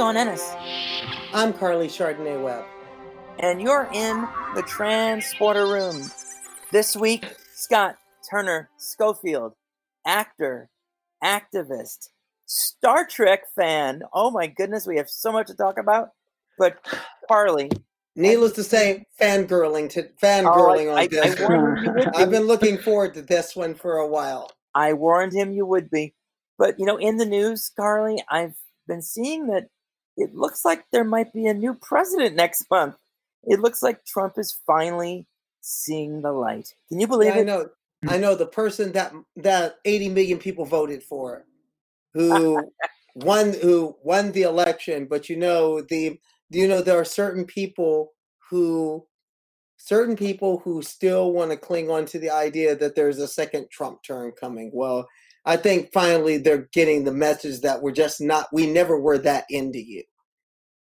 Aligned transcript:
Dawn 0.00 0.16
Ennis. 0.16 0.54
I'm 1.34 1.52
Carly 1.52 1.86
Chardonnay 1.86 2.42
Webb. 2.42 2.64
And 3.38 3.60
you're 3.60 3.86
in 3.92 4.26
the 4.54 4.62
transporter 4.62 5.66
room. 5.66 6.10
This 6.72 6.96
week, 6.96 7.26
Scott 7.52 7.96
Turner 8.30 8.70
Schofield, 8.78 9.52
actor, 10.06 10.70
activist, 11.22 12.08
Star 12.46 13.06
Trek 13.06 13.42
fan. 13.54 14.00
Oh 14.14 14.30
my 14.30 14.46
goodness, 14.46 14.86
we 14.86 14.96
have 14.96 15.10
so 15.10 15.32
much 15.32 15.48
to 15.48 15.54
talk 15.54 15.78
about. 15.78 16.08
But 16.58 16.78
Carly. 17.28 17.70
Needless 18.16 18.52
to 18.52 18.64
say, 18.64 19.04
fangirling 19.20 19.90
to 19.90 20.04
fangirling 20.22 20.86
oh, 20.86 20.96
I, 20.96 21.02
on 21.02 21.08
this. 21.10 22.16
I, 22.16 22.22
I've 22.22 22.30
been 22.30 22.46
looking 22.46 22.78
forward 22.78 23.12
to 23.12 23.20
this 23.20 23.54
one 23.54 23.74
for 23.74 23.98
a 23.98 24.08
while. 24.08 24.50
I 24.74 24.94
warned 24.94 25.34
him 25.34 25.52
you 25.52 25.66
would 25.66 25.90
be. 25.90 26.14
But 26.56 26.76
you 26.78 26.86
know, 26.86 26.96
in 26.96 27.18
the 27.18 27.26
news, 27.26 27.70
Carly, 27.76 28.24
I've 28.30 28.54
been 28.88 29.02
seeing 29.02 29.48
that 29.48 29.66
it 30.20 30.34
looks 30.34 30.64
like 30.64 30.84
there 30.92 31.04
might 31.04 31.32
be 31.32 31.46
a 31.46 31.54
new 31.54 31.74
president 31.74 32.36
next 32.36 32.70
month. 32.70 32.96
It 33.44 33.60
looks 33.60 33.82
like 33.82 34.04
Trump 34.04 34.34
is 34.36 34.58
finally 34.66 35.26
seeing 35.62 36.20
the 36.20 36.32
light. 36.32 36.74
Can 36.88 37.00
you 37.00 37.06
believe 37.06 37.34
yeah, 37.34 37.40
it? 37.40 37.40
I 37.40 37.44
know. 37.44 37.68
Hmm. 38.02 38.10
I 38.10 38.18
know 38.18 38.34
the 38.34 38.46
person 38.46 38.92
that 38.92 39.12
that 39.36 39.76
80 39.84 40.10
million 40.10 40.38
people 40.38 40.64
voted 40.64 41.02
for, 41.02 41.44
who 42.14 42.62
won 43.14 43.54
who 43.54 43.96
won 44.02 44.32
the 44.32 44.42
election. 44.42 45.06
But 45.06 45.28
you 45.28 45.36
know 45.36 45.80
the 45.80 46.18
you 46.50 46.68
know 46.68 46.82
there 46.82 46.98
are 46.98 47.04
certain 47.04 47.44
people 47.44 48.12
who 48.50 49.06
certain 49.78 50.16
people 50.16 50.58
who 50.58 50.82
still 50.82 51.32
want 51.32 51.50
to 51.50 51.56
cling 51.56 51.90
on 51.90 52.04
to 52.04 52.18
the 52.18 52.30
idea 52.30 52.76
that 52.76 52.94
there's 52.94 53.18
a 53.18 53.28
second 53.28 53.70
Trump 53.70 54.02
term 54.02 54.32
coming. 54.38 54.70
Well, 54.74 55.08
I 55.46 55.56
think 55.56 55.92
finally 55.92 56.36
they're 56.36 56.68
getting 56.72 57.04
the 57.04 57.12
message 57.12 57.60
that 57.62 57.80
we're 57.80 57.92
just 57.92 58.20
not, 58.20 58.48
we 58.52 58.66
never 58.66 59.00
were 59.00 59.18
that 59.18 59.46
into 59.48 59.80
you. 59.80 60.02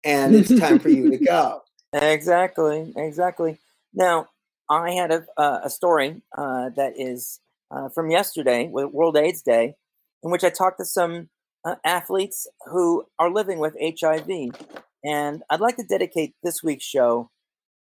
And 0.04 0.36
it's 0.36 0.58
time 0.60 0.80
for 0.80 0.90
you 0.90 1.12
to 1.12 1.18
go. 1.26 1.62
Exactly. 1.94 2.94
Exactly. 2.96 3.58
Now, 3.94 4.28
I 4.70 4.92
had 4.92 5.12
a, 5.12 5.26
uh, 5.38 5.62
a 5.64 5.70
story 5.70 6.22
uh, 6.38 6.70
that 6.76 6.94
is 6.96 7.40
uh, 7.72 7.90
from 7.90 8.12
yesterday, 8.12 8.68
with 8.72 8.92
World 8.92 9.18
AIDS 9.18 9.42
Day, 9.42 9.76
in 10.24 10.32
which 10.32 10.44
I 10.44 10.50
talked 10.50 10.78
to 10.80 10.86
some 10.86 11.30
uh, 11.66 11.76
athletes 11.84 12.48
who 12.68 13.06
are 13.18 13.32
living 13.32 13.60
with 13.60 13.76
HIV. 13.80 14.52
And 15.04 15.44
I'd 15.50 15.60
like 15.60 15.78
to 15.78 15.84
dedicate 15.84 16.36
this 16.44 16.64
week's 16.64 16.86
show 16.86 17.30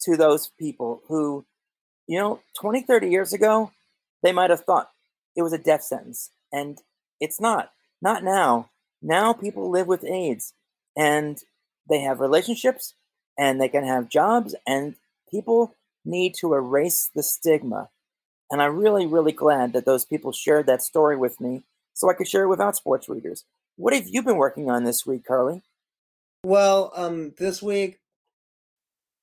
to 0.03 0.17
those 0.17 0.51
people 0.59 1.03
who, 1.09 1.45
you 2.07 2.19
know, 2.19 2.41
20, 2.61 2.83
30 2.83 3.11
years 3.11 3.33
ago, 3.33 3.73
they 4.23 4.33
might 4.33 4.51
have 4.51 4.63
thought 4.63 4.91
it 5.37 5.43
was 5.43 5.53
a 5.53 5.59
death 5.59 5.83
sentence. 5.83 6.31
And 6.53 6.79
it's 7.21 7.41
not. 7.41 7.71
Not 8.01 8.23
now. 8.23 8.71
Now 9.03 9.33
people 9.33 9.71
live 9.71 9.87
with 9.87 10.05
AIDS 10.05 10.55
and 10.97 11.39
they 11.89 12.01
have 12.01 12.21
relationships 12.21 12.95
and 13.39 13.61
they 13.61 13.69
can 13.69 13.85
have 13.85 14.09
jobs 14.09 14.55
and 14.67 14.97
people 15.31 15.75
need 16.05 16.35
to 16.41 16.55
erase 16.55 17.11
the 17.15 17.23
stigma. 17.23 17.89
And 18.51 18.63
I'm 18.63 18.77
really, 18.77 19.07
really 19.07 19.33
glad 19.33 19.73
that 19.75 19.85
those 19.85 20.05
people 20.05 20.33
shared 20.33 20.67
that 20.67 20.83
story 20.83 21.17
with 21.17 21.41
me 21.41 21.65
so 21.93 22.09
I 22.09 22.15
could 22.15 22.29
share 22.29 22.45
it 22.45 22.49
without 22.49 22.77
sports 22.77 23.09
readers. 23.09 23.45
What 23.77 23.95
have 23.95 24.09
you 24.09 24.23
been 24.23 24.37
working 24.37 24.71
on 24.71 24.85
this 24.85 25.07
week, 25.07 25.25
Carly? 25.27 25.63
Well, 26.45 26.93
um, 26.95 27.35
this 27.39 27.63
week, 27.63 27.99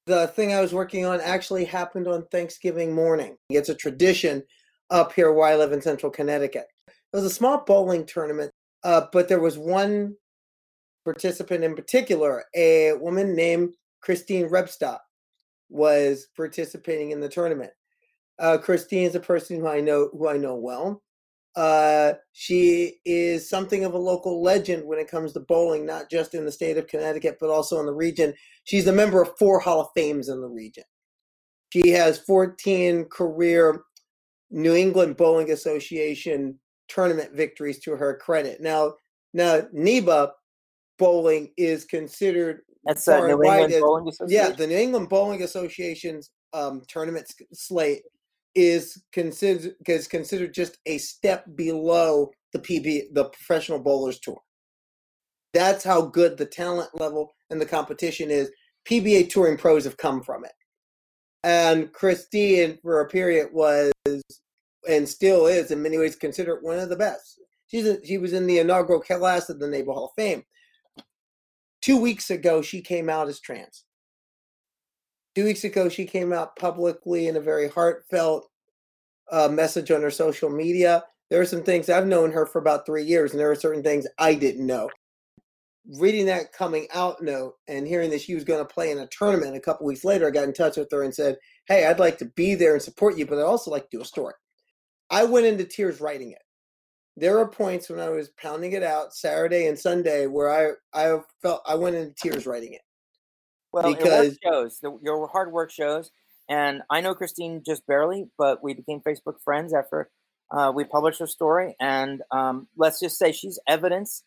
the 0.06 0.28
thing 0.28 0.54
I 0.54 0.62
was 0.62 0.74
working 0.74 1.06
on 1.06 1.20
actually 1.22 1.66
happened 1.66 2.08
on 2.08 2.26
Thanksgiving 2.28 2.94
morning. 2.94 3.38
It's 3.50 3.70
a 3.70 3.76
tradition 3.76 4.44
up 4.90 5.14
here 5.14 5.32
where 5.32 5.48
I 5.48 5.56
live 5.56 5.72
in 5.72 5.82
central 5.82 6.12
Connecticut. 6.12 6.68
It 6.88 7.16
was 7.16 7.26
a 7.26 7.30
small 7.30 7.64
bowling 7.66 8.06
tournament, 8.06 8.52
uh, 8.84 9.08
but 9.12 9.28
there 9.28 9.40
was 9.40 9.58
one 9.58 10.16
participant 11.06 11.64
in 11.64 11.76
particular, 11.76 12.44
a 12.56 12.94
woman 12.94 13.34
named 13.34 13.74
Christine 14.02 14.50
Rebstock, 14.50 15.00
was 15.70 16.28
participating 16.36 17.12
in 17.12 17.20
the 17.20 17.30
tournament. 17.30 17.72
Uh, 18.38 18.58
Christine 18.58 19.06
is 19.06 19.16
a 19.16 19.20
person 19.20 19.60
who 19.60 19.68
I 19.68 19.80
know 19.80 20.10
who 20.12 20.28
I 20.28 20.38
know 20.38 20.56
well. 20.56 21.02
Uh, 21.56 22.14
she 22.34 22.98
is 23.06 23.50
something 23.50 23.86
of 23.86 23.94
a 23.94 23.98
local 23.98 24.44
legend 24.44 24.86
when 24.86 25.00
it 25.00 25.10
comes 25.10 25.32
to 25.32 25.40
bowling, 25.40 25.86
not 25.86 26.12
just 26.12 26.34
in 26.34 26.44
the 26.44 26.52
state 26.52 26.78
of 26.78 26.88
Connecticut, 26.88 27.38
but 27.40 27.50
also 27.50 27.80
in 27.80 27.86
the 27.86 27.94
region. 27.94 28.34
She's 28.66 28.88
a 28.88 28.94
member 28.94 29.22
of 29.22 29.38
four 29.40 29.60
Hall 29.60 29.80
of 29.80 29.88
Fames 29.96 30.28
in 30.28 30.42
the 30.42 30.50
region. 30.50 30.84
She 31.72 31.90
has 31.92 32.20
14 32.20 33.06
career 33.06 33.84
New 34.52 34.76
England 34.76 35.16
Bowling 35.16 35.52
Association 35.52 36.60
tournament 36.90 37.34
victories 37.34 37.80
to 37.80 37.96
her 37.96 38.18
credit. 38.18 38.62
Now, 38.62 38.96
now 39.34 39.62
NEBA 39.72 40.32
bowling 40.98 41.52
is 41.58 41.86
considered 41.86 42.62
that's 42.86 43.08
uh, 43.08 43.26
New 43.26 43.44
England 43.44 43.74
as, 43.74 43.82
Bowling 43.82 44.08
Association. 44.08 44.50
Yeah, 44.50 44.56
the 44.56 44.68
New 44.68 44.78
England 44.78 45.10
Bowling 45.10 45.42
Association's 45.42 46.32
um, 46.54 46.84
tournament 46.88 47.32
slate 47.54 48.04
is 48.54 49.04
considered 49.12 49.74
is 49.88 50.08
considered 50.08 50.54
just 50.54 50.78
a 50.86 50.98
step 50.98 51.46
below 51.56 52.32
the 52.54 52.60
PB 52.60 53.14
the 53.14 53.26
Professional 53.26 53.80
Bowlers 53.80 54.20
Tour. 54.20 54.40
That's 55.54 55.84
how 55.84 56.02
good 56.04 56.38
the 56.38 56.46
talent 56.46 56.90
level 56.94 57.34
and 57.50 57.60
the 57.60 57.66
competition 57.66 58.30
is. 58.30 58.52
PBA 58.88 59.30
touring 59.30 59.58
pros 59.58 59.86
have 59.86 59.98
come 59.98 60.22
from 60.22 60.46
it. 60.46 60.52
And 61.44 61.92
Christine, 61.92 62.78
for 62.82 63.02
a 63.02 63.08
period, 63.08 63.50
was 63.52 63.92
and 64.88 65.10
still 65.10 65.48
is 65.48 65.72
in 65.72 65.82
many 65.82 65.98
ways 65.98 66.16
considered 66.16 66.60
one 66.62 66.78
of 66.78 66.90
the 66.90 66.96
best. 66.96 67.40
She's 67.68 67.88
a, 67.88 68.06
she 68.06 68.18
was 68.18 68.34
in 68.34 68.46
the 68.46 68.60
inaugural 68.60 69.00
class 69.00 69.50
of 69.50 69.60
the 69.60 69.68
NEBA 69.68 69.92
Hall 69.92 70.06
of 70.06 70.12
Fame. 70.16 70.44
Two 71.86 72.02
weeks 72.02 72.32
ago, 72.32 72.64
she 72.64 72.82
came 72.82 73.10
out 73.10 73.28
as 73.28 73.40
trans. 73.40 73.84
Two 75.36 75.44
weeks 75.44 75.64
ago, 75.64 75.88
she 75.88 76.06
came 76.06 76.34
out 76.34 76.56
publicly 76.56 77.28
in 77.28 77.36
a 77.36 77.40
very 77.40 77.70
heartfelt 77.70 78.50
uh, 79.32 79.50
message 79.50 79.92
on 79.92 80.02
her 80.02 80.10
social 80.10 80.50
media. 80.50 81.04
There 81.30 81.40
are 81.40 81.46
some 81.46 81.62
things 81.62 81.88
I've 81.88 82.08
known 82.08 82.32
her 82.32 82.48
for 82.48 82.58
about 82.58 82.88
three 82.88 83.04
years, 83.04 83.32
and 83.32 83.40
there 83.40 83.52
are 83.52 83.56
certain 83.56 83.84
things 83.84 84.08
I 84.18 84.34
didn't 84.34 84.66
know. 84.66 84.90
Reading 86.00 86.26
that 86.26 86.54
coming 86.54 86.88
out 86.92 87.22
note 87.22 87.54
and 87.68 87.88
hearing 87.88 88.10
that 88.10 88.22
she 88.22 88.34
was 88.34 88.44
going 88.44 88.66
to 88.66 88.74
play 88.74 88.90
in 88.90 88.98
a 88.98 89.08
tournament 89.16 89.56
a 89.56 89.60
couple 89.60 89.86
weeks 89.86 90.04
later, 90.04 90.26
I 90.26 90.32
got 90.32 90.46
in 90.46 90.54
touch 90.54 90.78
with 90.78 90.90
her 90.92 91.04
and 91.04 91.14
said, 91.14 91.38
Hey, 91.68 91.86
I'd 91.86 92.00
like 92.00 92.18
to 92.18 92.32
be 92.36 92.56
there 92.56 92.74
and 92.74 92.82
support 92.82 93.16
you, 93.16 93.28
but 93.28 93.38
I'd 93.38 93.44
also 93.44 93.70
like 93.70 93.84
to 93.92 93.98
do 93.98 94.02
a 94.02 94.06
story. 94.06 94.34
I 95.12 95.26
went 95.26 95.46
into 95.46 95.66
tears 95.66 96.02
writing 96.02 96.32
it. 96.32 96.42
There 97.18 97.36
were 97.36 97.48
points 97.48 97.90
when 97.90 98.00
I 98.00 98.10
was 98.10 98.30
pounding 98.30 98.74
it 98.74 98.84
out 98.84 99.14
Saturday 99.14 99.68
and 99.68 99.80
Sunday 99.80 100.28
where 100.28 100.50
I 100.50 100.74
I 100.94 101.20
felt 101.42 101.62
I 101.66 101.76
went 101.76 101.96
into 101.96 102.14
tears 102.14 102.46
writing 102.46 102.74
it. 102.74 102.82
Well, 103.72 103.94
because 103.94 104.34
it 104.34 104.40
shows 104.44 104.80
the, 104.82 104.98
your 105.02 105.28
hard 105.28 105.52
work 105.52 105.72
shows, 105.72 106.12
and 106.50 106.82
I 106.90 107.02
know 107.02 107.16
Christine 107.16 107.64
just 107.66 107.86
barely, 107.88 108.28
but 108.38 108.64
we 108.64 108.74
became 108.74 109.02
Facebook 109.02 109.36
friends 109.44 109.74
after 109.74 110.10
uh, 110.52 110.72
we 110.74 110.84
published 110.84 111.20
her 111.20 111.28
story, 111.28 111.76
and 111.80 112.22
um, 112.32 112.68
let's 112.78 113.00
just 113.00 113.18
say 113.18 113.32
she's 113.32 113.60
evidence, 113.68 114.24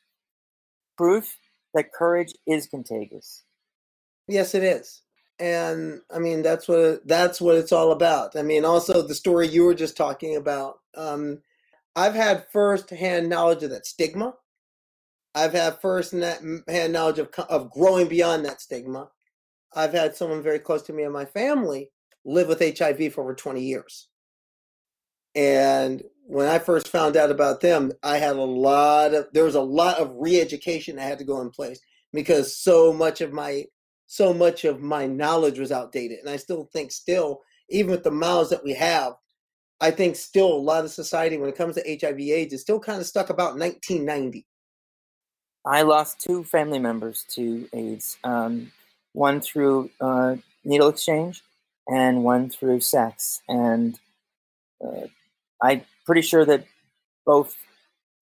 proof 0.97 1.37
that 1.75 1.93
courage 1.93 2.33
is 2.47 2.67
contagious. 2.67 3.45
Yes, 4.27 4.55
it 4.55 4.65
is 4.65 5.03
and 5.39 6.01
I 6.13 6.19
mean 6.19 6.43
that's 6.43 6.67
what 6.67 7.07
that's 7.07 7.41
what 7.41 7.57
it's 7.57 7.73
all 7.73 7.93
about. 7.93 8.37
I 8.37 8.43
mean, 8.43 8.65
also 8.65 9.03
the 9.03 9.15
story 9.15 9.49
you 9.49 9.65
were 9.65 9.75
just 9.75 9.97
talking 9.97 10.37
about. 10.37 10.81
Um, 10.97 11.43
I've 11.99 12.15
had 12.15 12.47
first-hand 12.53 13.29
knowledge 13.29 13.65
of 13.65 13.71
that 13.71 13.85
stigma. 13.85 14.35
I've 15.35 15.53
had 15.53 15.81
first-hand 15.81 16.93
knowledge 16.93 17.19
of 17.19 17.29
of 17.49 17.73
growing 17.73 18.07
beyond 18.07 18.45
that 18.45 18.61
stigma. 18.61 19.09
I've 19.75 19.93
had 19.93 20.15
someone 20.15 20.41
very 20.41 20.61
close 20.61 20.83
to 20.83 20.93
me 20.93 21.03
in 21.03 21.11
my 21.11 21.25
family 21.25 21.91
live 22.25 22.47
with 22.47 22.79
HIV 22.79 23.13
for 23.13 23.23
over 23.23 23.35
20 23.35 23.61
years. 23.61 24.07
And 25.35 26.05
when 26.25 26.47
I 26.47 26.61
first 26.61 26.87
found 26.87 27.17
out 27.17 27.33
about 27.33 27.63
them, 27.63 27.91
I 28.05 28.19
had 28.19 28.37
a 28.37 28.43
lot 28.43 29.13
of 29.13 29.27
there 29.33 29.45
was 29.45 29.57
a 29.57 29.61
lot 29.61 29.99
of 29.99 30.15
re-education 30.15 30.97
that 30.97 31.03
had 31.03 31.19
to 31.19 31.25
go 31.25 31.41
in 31.41 31.51
place 31.51 31.81
because 32.13 32.57
so 32.57 32.93
much 32.93 33.21
of 33.21 33.33
my 33.33 33.65
so 34.07 34.33
much 34.33 34.65
of 34.65 34.81
my 34.81 35.09
knowledge 35.09 35.59
was 35.59 35.73
outdated. 35.73 36.21
And 36.21 36.31
I 36.31 36.37
still 36.37 36.71
think, 36.73 36.93
still, 36.93 37.41
even 37.69 37.91
with 37.91 38.05
the 38.05 38.13
miles 38.13 38.51
that 38.51 38.63
we 38.63 38.75
have, 38.75 39.15
I 39.81 39.91
think 39.91 40.17
still 40.17 40.53
a 40.53 40.59
lot 40.59 40.85
of 40.85 40.91
society, 40.91 41.39
when 41.39 41.49
it 41.49 41.57
comes 41.57 41.77
to 41.77 41.99
HIV/AIDS, 42.01 42.53
is 42.53 42.61
still 42.61 42.81
kind 42.81 43.01
of 43.01 43.07
stuck 43.07 43.31
about 43.31 43.57
1990. 43.57 44.45
I 45.65 45.83
lost 45.83 46.21
two 46.21 46.45
family 46.45 46.79
members 46.79 47.25
to 47.35 47.69
AIDS. 47.73 48.17
Um, 48.25 48.73
one 49.13 49.41
through 49.41 49.91
uh, 50.01 50.37
needle 50.65 50.89
exchange, 50.89 51.43
and 51.89 52.23
one 52.23 52.51
through 52.51 52.81
sex. 52.81 53.41
And 53.49 53.99
uh, 54.85 55.07
I'm 55.63 55.83
pretty 56.07 56.23
sure 56.23 56.45
that 56.45 56.65
both 57.27 57.57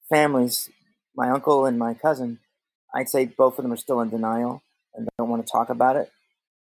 families, 0.09 0.71
my 1.15 1.31
uncle 1.31 1.67
and 1.67 1.79
my 1.79 1.95
cousin, 1.95 2.39
I'd 2.95 3.09
say 3.09 3.27
both 3.27 3.59
of 3.59 3.63
them 3.63 3.73
are 3.73 3.77
still 3.77 4.01
in 4.01 4.11
denial 4.11 4.63
and 4.95 5.09
don't 5.19 5.29
want 5.29 5.45
to 5.45 5.51
talk 5.51 5.69
about 5.69 5.97
it. 5.97 6.11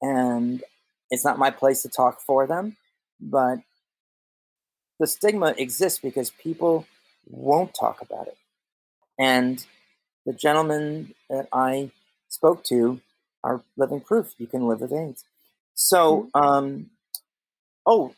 And 0.01 0.63
it's 1.09 1.23
not 1.23 1.37
my 1.37 1.51
place 1.51 1.83
to 1.83 1.89
talk 1.89 2.21
for 2.21 2.47
them, 2.47 2.75
but 3.19 3.59
the 5.03 5.07
stigma 5.07 5.53
exists 5.57 5.99
because 5.99 6.29
people 6.29 6.85
won't 7.29 7.73
talk 7.77 8.01
about 8.01 8.27
it. 8.27 8.37
And 9.19 9.61
the 10.25 10.31
gentleman 10.31 11.13
that 11.29 11.49
I 11.51 11.91
spoke 12.29 12.63
to 12.65 13.01
are 13.43 13.61
living 13.75 13.99
proof 13.99 14.33
you 14.37 14.47
can 14.47 14.65
live 14.69 14.79
with 14.79 14.93
AIDS. 14.93 15.25
So, 15.73 16.29
Mm-hmm. 16.33 16.41
um, 16.41 16.89
oh, 17.85 18.13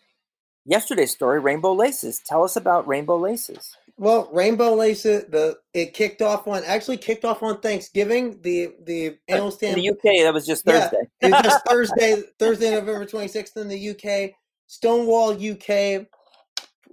yesterday's 0.68 1.10
story, 1.10 1.40
Rainbow 1.40 1.74
Laces. 1.74 2.20
Tell 2.20 2.44
us 2.44 2.56
about 2.56 2.88
Rainbow 2.88 3.18
Laces. 3.18 3.76
Well, 3.98 4.30
Rainbow 4.32 4.76
Laces, 4.76 5.26
the 5.30 5.58
it 5.74 5.96
kicked 5.96 6.22
off 6.22 6.48
on 6.48 6.64
actually 6.66 6.98
kicked 6.98 7.26
off 7.26 7.42
on 7.42 7.62
Thanksgiving. 7.62 8.40
The 8.44 8.76
the 8.84 9.18
annual 9.28 9.50
stand 9.50 9.80
In 9.80 9.84
the 9.84 9.90
UK, 9.90 10.24
that 10.26 10.34
was 10.36 10.46
just 10.46 10.68
Yeah, 10.68 10.90
Thursday. 10.90 11.10
it 11.22 11.32
was 11.32 11.42
just 11.42 11.66
Thursday, 11.68 12.22
Thursday, 12.38 12.70
November 12.70 13.08
26th 13.08 13.58
in 13.58 13.70
the 13.70 13.90
UK. 13.90 14.36
Stonewall 14.68 15.32
UK 15.32 16.06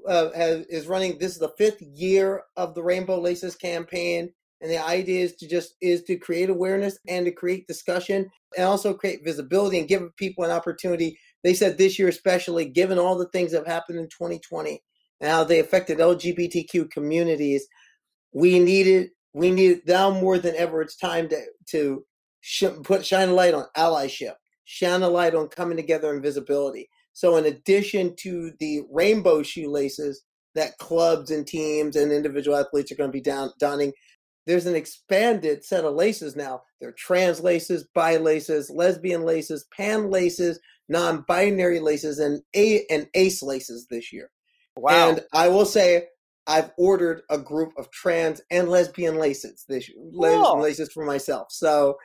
uh, 0.06 0.30
has, 0.32 0.66
is 0.66 0.86
running. 0.86 1.18
This 1.18 1.32
is 1.32 1.38
the 1.38 1.54
fifth 1.58 1.80
year 1.80 2.42
of 2.56 2.74
the 2.74 2.82
Rainbow 2.82 3.20
Laces 3.20 3.56
campaign, 3.56 4.32
and 4.60 4.70
the 4.70 4.84
idea 4.84 5.24
is 5.24 5.36
to 5.36 5.48
just 5.48 5.74
is 5.80 6.02
to 6.04 6.16
create 6.16 6.50
awareness 6.50 6.98
and 7.08 7.24
to 7.26 7.32
create 7.32 7.66
discussion, 7.66 8.30
and 8.56 8.66
also 8.66 8.94
create 8.94 9.24
visibility 9.24 9.78
and 9.78 9.88
give 9.88 10.14
people 10.16 10.44
an 10.44 10.50
opportunity. 10.50 11.18
They 11.42 11.54
said 11.54 11.76
this 11.76 11.98
year, 11.98 12.08
especially 12.08 12.66
given 12.66 12.98
all 12.98 13.16
the 13.16 13.28
things 13.28 13.52
that 13.52 13.58
have 13.58 13.66
happened 13.66 13.98
in 13.98 14.06
2020 14.06 14.80
and 15.20 15.30
how 15.30 15.44
they 15.44 15.60
affected 15.60 15.98
LGBTQ 15.98 16.90
communities, 16.90 17.66
we 18.32 18.58
needed 18.58 19.10
we 19.34 19.50
need 19.50 19.80
now 19.86 20.10
more 20.10 20.38
than 20.38 20.54
ever. 20.56 20.82
It's 20.82 20.96
time 20.96 21.28
to 21.30 21.40
to 21.70 22.04
sh- 22.40 22.64
put 22.82 23.04
shine 23.04 23.30
a 23.30 23.34
light 23.34 23.54
on 23.54 23.66
allyship, 23.76 24.34
shine 24.64 25.02
a 25.02 25.08
light 25.08 25.34
on 25.34 25.48
coming 25.48 25.76
together 25.76 26.12
and 26.12 26.22
visibility. 26.22 26.88
So, 27.12 27.36
in 27.36 27.46
addition 27.46 28.16
to 28.20 28.52
the 28.58 28.82
rainbow 28.90 29.42
shoelaces 29.42 30.22
that 30.54 30.78
clubs 30.78 31.30
and 31.30 31.46
teams 31.46 31.96
and 31.96 32.12
individual 32.12 32.56
athletes 32.56 32.92
are 32.92 32.96
going 32.96 33.08
to 33.08 33.12
be 33.12 33.20
down, 33.20 33.50
donning, 33.58 33.92
there's 34.46 34.66
an 34.66 34.74
expanded 34.74 35.64
set 35.64 35.84
of 35.84 35.94
laces 35.94 36.34
now. 36.36 36.62
There 36.80 36.88
are 36.88 36.94
trans 36.98 37.40
laces, 37.40 37.86
bi 37.94 38.16
laces, 38.16 38.70
lesbian 38.70 39.22
laces, 39.24 39.66
pan 39.76 40.10
laces, 40.10 40.58
non-binary 40.88 41.80
laces, 41.80 42.18
and 42.18 42.42
a 42.56 42.84
and 42.90 43.06
ace 43.14 43.42
laces 43.42 43.86
this 43.88 44.12
year. 44.12 44.30
Wow. 44.76 45.10
And 45.10 45.20
I 45.32 45.48
will 45.48 45.64
say, 45.64 46.06
I've 46.46 46.72
ordered 46.76 47.22
a 47.30 47.38
group 47.38 47.72
of 47.78 47.90
trans 47.92 48.40
and 48.50 48.68
lesbian 48.68 49.16
laces 49.16 49.64
this 49.68 49.88
Cool. 49.88 50.60
laces 50.60 50.90
for 50.92 51.04
myself. 51.04 51.48
So, 51.50 51.96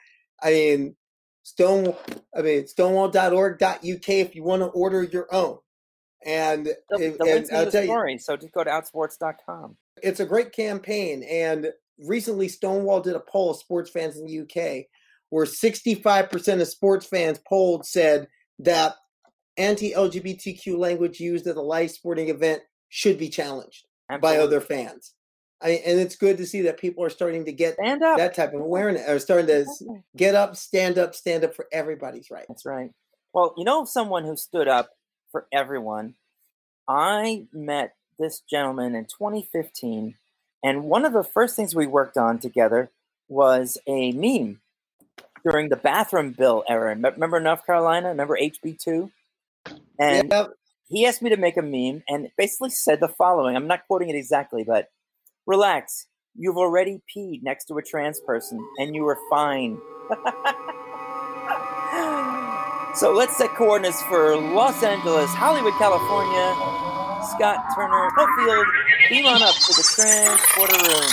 I 0.43 0.51
mean, 0.51 0.95
Stone, 1.47 1.95
I 2.37 2.41
mean, 2.41 2.67
stonewall.org.uk 2.67 4.09
if 4.09 4.35
you 4.35 4.43
want 4.43 4.61
to 4.63 4.65
order 4.67 5.03
your 5.03 5.33
own. 5.33 5.59
And, 6.25 6.65
the, 6.65 6.75
the 6.89 7.05
and 7.21 7.47
I'll 7.53 7.71
tell 7.71 7.85
you, 7.85 8.19
so 8.19 8.35
just 8.35 8.51
go 8.51 8.65
to 8.65 8.69
outsports.com. 8.69 9.77
it's 10.03 10.19
a 10.19 10.25
great 10.25 10.51
campaign. 10.51 11.23
And 11.23 11.71
recently, 12.05 12.49
Stonewall 12.49 12.99
did 12.99 13.15
a 13.15 13.21
poll 13.21 13.51
of 13.51 13.57
sports 13.57 13.89
fans 13.89 14.17
in 14.17 14.25
the 14.25 14.41
UK 14.41 14.87
where 15.29 15.45
65% 15.45 16.61
of 16.61 16.67
sports 16.67 17.05
fans 17.05 17.39
polled 17.47 17.85
said 17.85 18.27
that 18.59 18.95
anti 19.55 19.93
LGBTQ 19.93 20.77
language 20.77 21.21
used 21.21 21.47
at 21.47 21.55
a 21.55 21.61
live 21.61 21.91
sporting 21.91 22.27
event 22.27 22.61
should 22.89 23.17
be 23.17 23.29
challenged 23.29 23.85
by 24.19 24.37
other 24.37 24.59
fans. 24.59 25.13
I 25.61 25.67
mean, 25.67 25.81
and 25.85 25.99
it's 25.99 26.15
good 26.15 26.37
to 26.37 26.45
see 26.45 26.61
that 26.61 26.79
people 26.79 27.03
are 27.03 27.09
starting 27.09 27.45
to 27.45 27.51
get 27.51 27.77
that 27.77 28.35
type 28.35 28.53
of 28.53 28.61
awareness, 28.61 29.07
are 29.07 29.19
starting 29.19 29.47
to 29.47 29.65
get 30.15 30.35
up, 30.35 30.55
stand 30.55 30.97
up, 30.97 31.15
stand 31.15 31.43
up 31.43 31.55
for 31.55 31.67
everybody's 31.71 32.29
right. 32.29 32.45
That's 32.47 32.65
right. 32.65 32.91
Well, 33.33 33.53
you 33.57 33.63
know 33.63 33.85
someone 33.85 34.23
who 34.23 34.37
stood 34.37 34.67
up 34.67 34.89
for 35.31 35.47
everyone. 35.51 36.15
I 36.87 37.47
met 37.51 37.95
this 38.19 38.41
gentleman 38.49 38.95
in 38.95 39.05
2015, 39.05 40.15
and 40.63 40.83
one 40.83 41.05
of 41.05 41.13
the 41.13 41.23
first 41.23 41.55
things 41.55 41.75
we 41.75 41.87
worked 41.87 42.17
on 42.17 42.39
together 42.39 42.91
was 43.27 43.77
a 43.87 44.11
meme 44.11 44.61
during 45.43 45.69
the 45.69 45.75
bathroom 45.75 46.31
bill 46.31 46.63
era. 46.69 46.95
Remember 46.95 47.39
North 47.39 47.65
Carolina? 47.65 48.09
Remember 48.09 48.37
HB2? 48.39 49.11
And 49.99 50.31
Yeah, 50.31 50.47
he 50.87 51.05
asked 51.05 51.21
me 51.21 51.29
to 51.31 51.37
make 51.37 51.57
a 51.57 51.61
meme 51.61 52.03
and 52.07 52.29
basically 52.37 52.69
said 52.69 52.99
the 52.99 53.07
following. 53.07 53.55
I'm 53.55 53.67
not 53.67 53.85
quoting 53.87 54.09
it 54.09 54.15
exactly, 54.15 54.63
but 54.63 54.89
relax. 55.47 56.05
You've 56.35 56.57
already 56.57 57.01
peed 57.15 57.41
next 57.41 57.65
to 57.65 57.77
a 57.77 57.81
trans 57.81 58.19
person 58.21 58.59
and 58.77 58.93
you 58.93 59.03
were 59.03 59.17
fine. 59.29 59.79
so 62.93 63.11
let's 63.13 63.35
set 63.37 63.49
coordinates 63.55 64.01
for 64.03 64.35
Los 64.35 64.83
Angeles, 64.83 65.29
Hollywood, 65.31 65.73
California. 65.73 66.53
Scott 67.35 67.65
Turner, 67.75 68.09
Schofield, 68.11 68.67
beam 69.09 69.25
on 69.25 69.41
up 69.41 69.55
to 69.55 69.73
the 69.73 69.83
transporter 69.95 70.77
room. 70.87 71.11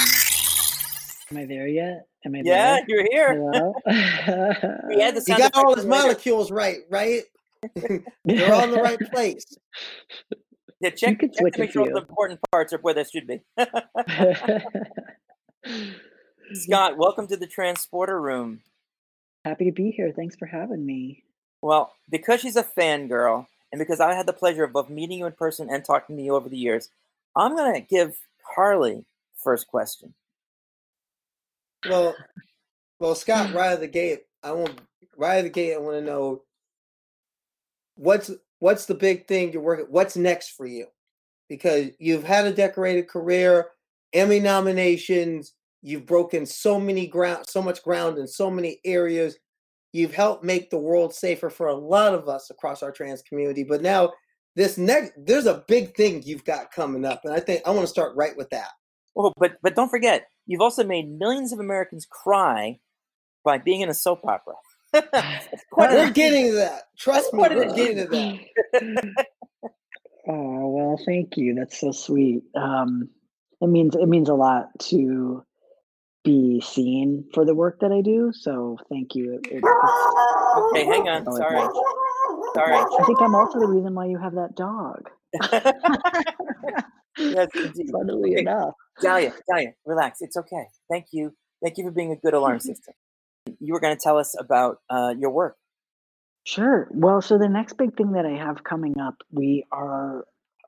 Am 1.31 1.39
I 1.39 1.47
there 1.47 1.67
yet? 1.67 2.07
Am 2.27 2.35
I 2.35 2.43
Yeah, 2.45 2.77
there? 2.77 2.85
you're 2.87 3.07
here. 3.11 3.35
Hello? 3.35 3.73
We 4.89 5.01
had 5.01 5.15
the 5.17 5.25
you 5.27 5.39
got 5.39 5.55
all 5.55 5.73
effects 5.73 5.83
his 5.83 5.87
molecules 5.87 6.51
right, 6.51 6.81
right? 6.91 7.23
They're 8.25 8.53
all 8.53 8.65
in 8.65 8.71
the 8.71 8.83
right 8.83 8.99
place. 9.11 9.45
Yeah, 10.85 10.91
check, 10.91 11.19
could 11.19 11.33
check 11.33 11.41
switch 11.41 11.55
to 11.55 11.61
make 11.61 11.73
sure 11.73 11.87
the 11.87 11.97
important 11.97 12.41
parts 12.51 12.75
are 12.75 12.79
where 12.79 12.93
they 12.93 13.05
should 13.05 13.27
be. 13.27 13.41
Scott, 16.53 16.99
welcome 16.99 17.27
to 17.29 17.39
the 17.39 17.47
transporter 17.47 18.21
room. 18.21 18.61
Happy 19.47 19.65
to 19.65 19.73
be 19.73 19.93
here. 19.93 20.13
Thanks 20.15 20.37
for 20.37 20.45
having 20.45 20.85
me. 20.85 21.25
Well, 21.63 21.95
because 22.11 22.43
she's 22.43 22.57
a 22.57 22.63
fangirl, 22.63 23.47
and 23.73 23.79
because 23.79 23.99
I 23.99 24.13
had 24.13 24.27
the 24.27 24.35
pleasure 24.35 24.63
of 24.63 24.75
both 24.75 24.91
meeting 24.91 25.21
you 25.21 25.25
in 25.25 25.33
person 25.33 25.71
and 25.71 25.83
talking 25.83 26.19
to 26.19 26.23
you 26.23 26.35
over 26.35 26.51
the 26.51 26.59
years, 26.59 26.91
I'm 27.35 27.57
going 27.57 27.73
to 27.73 27.81
give 27.81 28.19
Harley 28.55 29.07
first 29.43 29.67
question. 29.67 30.13
Well, 31.89 32.15
well, 33.01 33.15
Scott, 33.15 33.51
right 33.55 33.69
out 33.69 33.75
of 33.77 33.81
the 33.81 33.89
gate, 33.89 34.25
I 34.43 34.53
want 34.53 34.79
right 35.17 35.37
out 35.37 35.39
of 35.39 35.45
the 35.45 35.49
gate. 35.49 35.73
I 35.73 35.79
want 35.79 35.97
to 35.97 36.05
know 36.05 36.43
what's 37.95 38.31
what's 38.65 38.87
the 38.87 38.95
big 38.95 39.29
thing 39.29 39.53
you're 39.53 39.61
working. 39.61 39.85
What's 39.91 40.17
next 40.17 40.53
for 40.57 40.65
you? 40.65 40.87
Because 41.51 41.91
you've 41.99 42.25
had 42.25 42.47
a 42.47 42.51
decorated 42.51 43.09
career, 43.09 43.67
Emmy 44.15 44.41
nominations. 44.41 45.53
You've 45.83 46.07
broken 46.07 46.47
so 46.47 46.81
many 46.81 47.07
ground, 47.07 47.45
so 47.47 47.61
much 47.61 47.83
ground 47.83 48.17
in 48.17 48.27
so 48.27 48.51
many 48.51 48.81
areas. 48.83 49.37
You've 49.93 50.15
helped 50.15 50.45
make 50.45 50.71
the 50.71 50.79
world 50.79 51.15
safer 51.15 51.51
for 51.51 51.67
a 51.67 51.75
lot 51.75 52.15
of 52.15 52.27
us 52.27 52.49
across 52.49 52.83
our 52.83 52.91
trans 52.91 53.21
community. 53.21 53.65
But 53.65 53.83
now, 53.83 54.15
this 54.57 54.79
next, 54.79 55.13
there's 55.19 55.45
a 55.45 55.63
big 55.69 55.95
thing 55.95 56.23
you've 56.23 56.47
got 56.47 56.73
coming 56.73 57.05
up, 57.05 57.21
and 57.25 57.35
I 57.35 57.41
think 57.41 57.61
I 57.67 57.71
want 57.71 57.83
to 57.83 57.87
start 57.87 58.17
right 58.17 58.35
with 58.35 58.49
that. 58.49 58.71
Oh, 59.15 59.31
but 59.37 59.59
but 59.63 59.75
don't 59.75 59.91
forget, 59.91 60.25
you've 60.47 60.63
also 60.63 60.85
made 60.85 61.11
millions 61.11 61.53
of 61.53 61.59
Americans 61.59 62.07
cry 62.11 62.79
by 63.45 63.59
being 63.59 63.83
in 63.83 63.91
a 63.91 63.95
soap 63.95 64.25
opera. 64.25 64.55
It's 64.95 65.65
quite 65.71 65.91
We're 65.91 66.11
getting 66.11 66.47
to 66.51 66.57
that. 66.57 66.83
Trust 66.99 67.33
me, 67.33 67.41
we're 67.41 67.75
getting 67.75 67.97
to 67.97 68.07
that. 68.07 69.27
Oh 70.27 70.69
well, 70.69 70.99
thank 71.05 71.37
you. 71.37 71.55
That's 71.55 71.79
so 71.79 71.91
sweet. 71.93 72.45
Um, 72.55 73.11
it 73.61 73.69
means 73.69 73.95
it 73.95 74.07
means 74.09 74.29
a 74.29 74.35
lot 74.35 74.69
to 74.91 75.45
be 76.25 76.63
seen 76.63 77.27
for 77.35 77.45
the 77.45 77.55
work 77.55 77.81
that 77.81 77.93
I 77.93 78.01
do. 78.01 78.33
So 78.35 78.79
thank 78.89 79.15
you. 79.15 79.35
It, 79.35 79.47
it, 79.57 79.65
Okay, 80.71 80.85
hang 80.87 81.09
on. 81.09 81.27
always 81.27 81.39
Sorry. 81.43 81.61
Sorry. 82.55 82.75
I 82.75 83.05
think 83.07 83.21
I'm 83.21 83.35
also 83.35 83.59
the 83.59 83.67
reason 83.67 83.95
why 83.95 84.07
you 84.07 84.17
have 84.19 84.35
that 84.35 84.55
dog. 84.57 85.11
yes, 87.19 87.49
indeed. 87.55 87.91
Funnily 87.93 88.33
Okay. 88.33 88.41
enough. 88.43 88.75
Dahlia, 89.03 89.35
Dahlia, 89.51 89.73
relax. 89.85 90.23
It's 90.23 90.37
okay. 90.37 90.65
Thank 90.91 91.07
you. 91.13 91.35
Thank 91.63 91.77
you 91.79 91.85
for 91.85 91.91
being 91.91 92.13
a 92.13 92.17
good 92.17 92.35
alarm 92.35 92.61
system. 92.61 92.95
You 93.61 93.73
were 93.73 93.81
going 93.81 93.97
to 93.97 94.03
tell 94.03 94.19
us 94.19 94.35
about 94.39 94.79
uh, 94.89 95.15
your 95.19 95.31
work. 95.31 95.57
Sure. 96.45 96.89
Well, 96.91 97.23
so 97.23 97.39
the 97.39 97.49
next 97.49 97.75
big 97.75 97.97
thing 97.97 98.13
that 98.13 98.27
I 98.27 98.37
have 98.37 98.65
coming 98.65 99.01
up, 99.01 99.23
we 99.31 99.65
are 99.73 100.27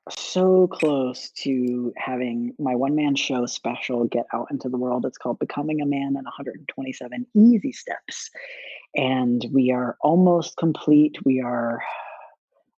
so 0.09 0.67
close 0.67 1.31
to 1.31 1.93
having 1.97 2.53
my 2.59 2.75
one 2.75 2.95
man 2.95 3.15
show 3.15 3.45
special 3.45 4.05
get 4.05 4.25
out 4.33 4.47
into 4.51 4.69
the 4.69 4.77
world. 4.77 5.05
It's 5.05 5.17
called 5.17 5.39
Becoming 5.39 5.81
a 5.81 5.85
Man 5.85 6.15
in 6.17 6.23
127 6.23 7.27
Easy 7.35 7.71
Steps. 7.71 8.29
And 8.95 9.45
we 9.51 9.71
are 9.71 9.97
almost 10.01 10.57
complete. 10.57 11.17
We 11.25 11.41
are 11.41 11.83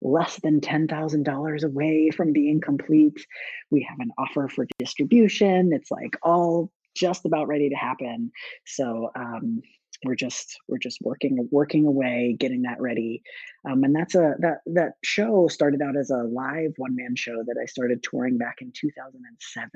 less 0.00 0.40
than 0.42 0.60
$10,000 0.60 1.64
away 1.64 2.10
from 2.10 2.32
being 2.32 2.60
complete. 2.60 3.24
We 3.70 3.86
have 3.88 3.98
an 4.00 4.10
offer 4.18 4.48
for 4.48 4.66
distribution. 4.78 5.70
It's 5.72 5.90
like 5.90 6.16
all 6.22 6.72
just 6.96 7.26
about 7.26 7.48
ready 7.48 7.68
to 7.68 7.76
happen. 7.76 8.32
So, 8.64 9.10
um, 9.14 9.62
we're 10.04 10.14
just 10.14 10.58
we're 10.68 10.78
just 10.78 10.98
working 11.02 11.48
working 11.50 11.86
away 11.86 12.36
getting 12.38 12.62
that 12.62 12.80
ready. 12.80 13.22
Um, 13.68 13.84
and 13.84 13.94
that's 13.94 14.14
a 14.14 14.34
that 14.40 14.58
that 14.66 14.92
show 15.02 15.48
started 15.48 15.82
out 15.82 15.96
as 15.96 16.10
a 16.10 16.18
live 16.24 16.72
one 16.76 16.94
man 16.94 17.16
show 17.16 17.42
that 17.46 17.56
i 17.60 17.66
started 17.66 18.02
touring 18.02 18.38
back 18.38 18.56
in 18.60 18.72
2007 18.72 19.70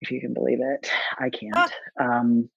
if 0.00 0.10
you 0.10 0.20
can 0.20 0.34
believe 0.34 0.58
it. 0.60 0.90
I 1.18 1.30
can't. 1.30 1.72
Um, 1.98 2.50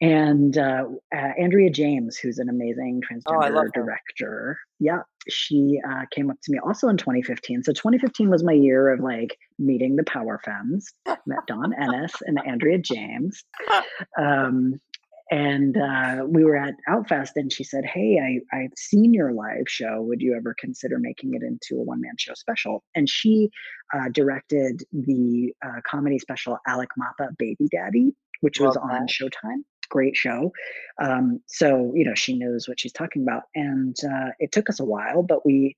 and 0.00 0.56
uh, 0.56 0.84
uh, 1.12 1.32
andrea 1.36 1.68
james 1.68 2.16
who's 2.16 2.38
an 2.38 2.48
amazing 2.48 3.00
Oh, 3.26 3.32
transgender 3.32 3.54
her. 3.64 3.70
director. 3.74 4.58
Yeah 4.78 5.00
she 5.28 5.78
uh, 5.86 6.04
came 6.12 6.30
up 6.30 6.36
to 6.44 6.52
me 6.52 6.58
also 6.64 6.88
in 6.88 6.96
2015 6.96 7.64
so 7.64 7.72
2015 7.72 8.30
was 8.30 8.44
my 8.44 8.52
year 8.52 8.88
of 8.90 9.00
like 9.00 9.36
meeting 9.58 9.96
the 9.96 10.04
power 10.04 10.40
femmes. 10.44 10.92
Met 11.26 11.40
dawn 11.48 11.74
ennis 11.74 12.12
and 12.22 12.38
andrea 12.46 12.78
james. 12.78 13.44
Um, 14.18 14.80
and 15.30 15.76
uh, 15.76 16.24
we 16.26 16.44
were 16.44 16.56
at 16.56 16.74
Outfest, 16.88 17.32
and 17.36 17.52
she 17.52 17.64
said, 17.64 17.84
"Hey, 17.84 18.18
I 18.18 18.56
I've 18.56 18.72
seen 18.76 19.12
your 19.12 19.32
live 19.32 19.68
show. 19.68 20.00
Would 20.02 20.22
you 20.22 20.34
ever 20.34 20.54
consider 20.58 20.98
making 20.98 21.34
it 21.34 21.42
into 21.42 21.80
a 21.80 21.84
one 21.84 22.00
man 22.00 22.14
show 22.18 22.34
special?" 22.34 22.82
And 22.94 23.08
she 23.08 23.50
uh, 23.94 24.08
directed 24.12 24.82
the 24.92 25.52
uh, 25.64 25.80
comedy 25.86 26.18
special 26.18 26.58
Alec 26.66 26.88
Mapa 26.98 27.36
Baby 27.38 27.68
Daddy, 27.70 28.12
which 28.40 28.58
was 28.60 28.76
on 28.76 29.06
Showtime. 29.06 29.64
Great 29.90 30.16
show. 30.16 30.52
Um, 31.00 31.40
so 31.46 31.92
you 31.94 32.04
know 32.04 32.14
she 32.14 32.38
knows 32.38 32.68
what 32.68 32.80
she's 32.80 32.92
talking 32.92 33.22
about, 33.22 33.42
and 33.54 33.96
uh, 34.04 34.30
it 34.38 34.52
took 34.52 34.70
us 34.70 34.80
a 34.80 34.84
while, 34.84 35.22
but 35.22 35.44
we 35.44 35.76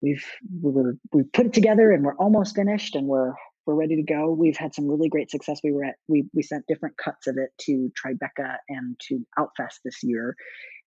we've 0.00 0.24
we 0.62 0.70
were 0.70 0.96
we 1.12 1.24
put 1.24 1.46
it 1.46 1.52
together, 1.52 1.90
and 1.90 2.04
we're 2.04 2.16
almost 2.16 2.54
finished, 2.54 2.94
and 2.94 3.06
we're 3.06 3.34
we're 3.66 3.74
ready 3.74 3.96
to 3.96 4.02
go. 4.02 4.32
We've 4.32 4.56
had 4.56 4.74
some 4.74 4.88
really 4.88 5.08
great 5.08 5.30
success. 5.30 5.60
We 5.62 5.72
were 5.72 5.84
at 5.84 5.96
we 6.08 6.24
we 6.34 6.42
sent 6.42 6.66
different 6.66 6.96
cuts 6.96 7.26
of 7.26 7.36
it 7.36 7.50
to 7.62 7.90
Tribeca 7.92 8.56
and 8.68 8.98
to 9.08 9.24
Outfest 9.38 9.80
this 9.84 10.02
year. 10.02 10.36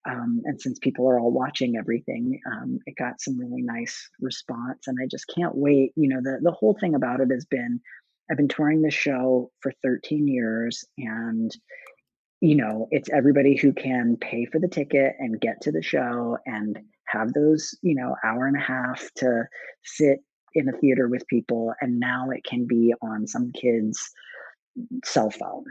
Um, 0.08 0.42
and 0.46 0.62
since 0.62 0.78
people 0.78 1.10
are 1.10 1.20
all 1.20 1.32
watching 1.32 1.78
everything, 1.78 2.40
um, 2.52 2.78
it 2.86 2.96
got 2.96 3.20
some 3.20 3.40
really 3.40 3.64
nice 3.64 4.08
response. 4.20 4.88
And 4.88 4.98
I 5.02 5.08
just 5.10 5.26
can't 5.36 5.56
wait. 5.56 5.94
You 5.96 6.10
know, 6.10 6.22
the 6.22 6.40
the 6.42 6.52
whole 6.52 6.78
thing 6.80 6.96
about 6.96 7.22
it 7.22 7.30
has 7.32 7.46
been 7.46 7.80
I've 8.30 8.38
been 8.38 8.48
touring 8.48 8.82
the 8.82 8.92
show 8.92 9.52
for 9.62 9.72
13 9.84 10.28
years 10.28 10.84
and 10.98 11.56
you 12.42 12.56
know, 12.56 12.88
it's 12.92 13.10
everybody 13.10 13.56
who 13.56 13.74
can 13.74 14.18
pay 14.18 14.46
for 14.46 14.60
the 14.60 14.68
ticket 14.68 15.16
and 15.20 15.40
get 15.40 15.62
to 15.62 15.72
the 15.72 15.82
show 15.82 16.38
and 16.46 16.78
have 17.08 17.34
those, 17.34 17.76
you 17.82 17.96
know, 17.96 18.16
hour 18.24 18.46
and 18.46 18.58
a 18.58 18.60
half 18.60 19.10
to 19.16 19.44
sit 19.84 20.20
in 20.56 20.70
a 20.70 20.78
theater 20.78 21.08
with 21.08 21.28
people 21.28 21.74
and 21.82 22.00
now 22.00 22.30
it 22.30 22.44
can 22.44 22.66
be 22.66 22.94
on 23.02 23.28
some 23.28 23.52
kid's 23.52 24.12
cell 25.04 25.30
phone 25.30 25.66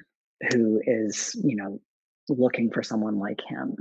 who 0.52 0.80
is 0.86 1.34
you 1.42 1.56
know 1.56 1.80
looking 2.28 2.70
for 2.70 2.82
someone 2.82 3.18
like 3.18 3.40
him. 3.46 3.76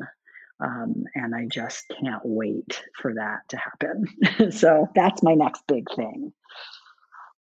Um, 0.60 1.04
and 1.16 1.36
i 1.36 1.46
just 1.46 1.92
can't 2.00 2.22
wait 2.24 2.82
for 3.02 3.14
that 3.16 3.42
to 3.50 3.58
happen. 3.58 4.06
So 4.52 4.88
that's 4.96 5.24
my 5.24 5.34
next 5.34 5.64
big 5.68 5.88
thing. 5.96 6.32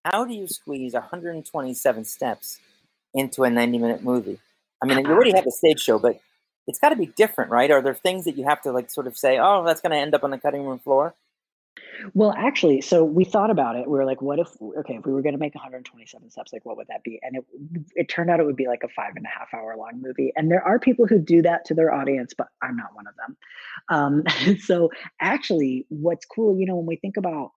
How 0.03 0.25
do 0.25 0.33
you 0.33 0.47
squeeze 0.47 0.93
127 0.93 2.05
steps 2.05 2.59
into 3.13 3.43
a 3.43 3.49
90 3.49 3.77
minute 3.77 4.03
movie? 4.03 4.39
I 4.81 4.87
mean 4.87 4.99
you 4.99 5.11
already 5.11 5.31
have 5.35 5.45
a 5.45 5.51
stage 5.51 5.79
show 5.79 5.99
but 5.99 6.19
it's 6.67 6.79
got 6.79 6.89
to 6.89 6.95
be 6.95 7.05
different 7.05 7.51
right? 7.51 7.71
Are 7.71 7.81
there 7.81 7.93
things 7.93 8.25
that 8.25 8.35
you 8.37 8.45
have 8.45 8.61
to 8.63 8.71
like 8.71 8.89
sort 8.89 9.07
of 9.07 9.17
say 9.17 9.37
oh 9.39 9.63
that's 9.63 9.81
going 9.81 9.91
to 9.91 9.97
end 9.97 10.15
up 10.15 10.23
on 10.23 10.31
the 10.31 10.37
cutting 10.37 10.65
room 10.65 10.79
floor 10.79 11.13
well, 12.13 12.33
actually, 12.37 12.81
so 12.81 13.03
we 13.03 13.23
thought 13.25 13.49
about 13.49 13.75
it. 13.75 13.87
We 13.87 13.97
were 13.97 14.05
like, 14.05 14.21
what 14.21 14.39
if, 14.39 14.49
okay, 14.79 14.95
if 14.95 15.05
we 15.05 15.11
were 15.11 15.21
going 15.21 15.33
to 15.33 15.39
make 15.39 15.55
127 15.55 16.29
steps, 16.29 16.53
like 16.53 16.65
what 16.65 16.77
would 16.77 16.87
that 16.87 17.03
be? 17.03 17.19
And 17.21 17.37
it, 17.37 17.45
it 17.95 18.09
turned 18.09 18.29
out 18.29 18.39
it 18.39 18.45
would 18.45 18.55
be 18.55 18.67
like 18.67 18.83
a 18.83 18.89
five 18.89 19.13
and 19.15 19.25
a 19.25 19.29
half 19.29 19.53
hour 19.53 19.75
long 19.77 20.01
movie. 20.01 20.31
And 20.35 20.51
there 20.51 20.63
are 20.63 20.79
people 20.79 21.07
who 21.07 21.19
do 21.19 21.41
that 21.41 21.65
to 21.65 21.73
their 21.73 21.93
audience, 21.93 22.33
but 22.37 22.47
I'm 22.61 22.75
not 22.75 22.93
one 22.93 23.05
of 23.07 23.15
them. 23.15 23.37
Um, 23.89 24.57
so 24.59 24.89
actually, 25.19 25.85
what's 25.89 26.25
cool, 26.25 26.59
you 26.59 26.65
know, 26.65 26.75
when 26.75 26.85
we 26.85 26.95
think 26.97 27.17
about, 27.17 27.51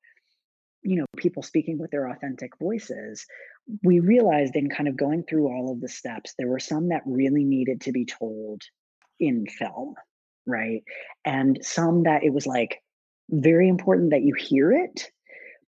you 0.83 0.97
know, 0.97 1.07
people 1.16 1.43
speaking 1.43 1.78
with 1.78 1.90
their 1.90 2.09
authentic 2.09 2.57
voices, 2.59 3.26
we 3.83 4.00
realized 4.00 4.55
in 4.55 4.69
kind 4.69 4.88
of 4.88 4.97
going 4.97 5.25
through 5.25 5.49
all 5.49 5.73
of 5.73 5.81
the 5.81 5.88
steps, 5.88 6.35
there 6.38 6.49
were 6.49 6.61
some 6.61 6.88
that 6.88 7.02
really 7.05 7.45
needed 7.45 7.81
to 7.83 7.93
be 7.93 8.05
told 8.05 8.62
in 9.19 9.47
film, 9.47 9.95
right? 10.47 10.83
And 11.25 11.59
some 11.62 12.05
that 12.05 12.23
it 12.23 12.33
was 12.33 12.47
like, 12.47 12.81
very 13.30 13.68
important 13.68 14.11
that 14.11 14.23
you 14.23 14.35
hear 14.35 14.73
it, 14.73 15.11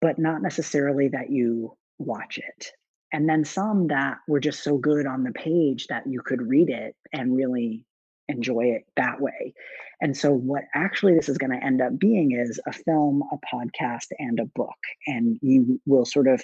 but 0.00 0.18
not 0.18 0.42
necessarily 0.42 1.08
that 1.08 1.30
you 1.30 1.76
watch 1.98 2.38
it. 2.38 2.72
And 3.12 3.28
then 3.28 3.44
some 3.44 3.88
that 3.88 4.18
were 4.26 4.40
just 4.40 4.64
so 4.64 4.78
good 4.78 5.06
on 5.06 5.22
the 5.22 5.32
page 5.32 5.86
that 5.88 6.06
you 6.06 6.22
could 6.24 6.40
read 6.40 6.70
it 6.70 6.96
and 7.12 7.36
really 7.36 7.84
enjoy 8.28 8.64
it 8.66 8.84
that 8.96 9.20
way. 9.20 9.52
And 10.00 10.16
so, 10.16 10.32
what 10.32 10.64
actually 10.74 11.14
this 11.14 11.28
is 11.28 11.38
going 11.38 11.52
to 11.52 11.64
end 11.64 11.80
up 11.82 11.98
being 11.98 12.32
is 12.32 12.58
a 12.66 12.72
film, 12.72 13.22
a 13.30 13.54
podcast, 13.54 14.06
and 14.18 14.40
a 14.40 14.46
book. 14.46 14.78
And 15.06 15.38
you 15.42 15.80
will 15.86 16.06
sort 16.06 16.26
of, 16.26 16.42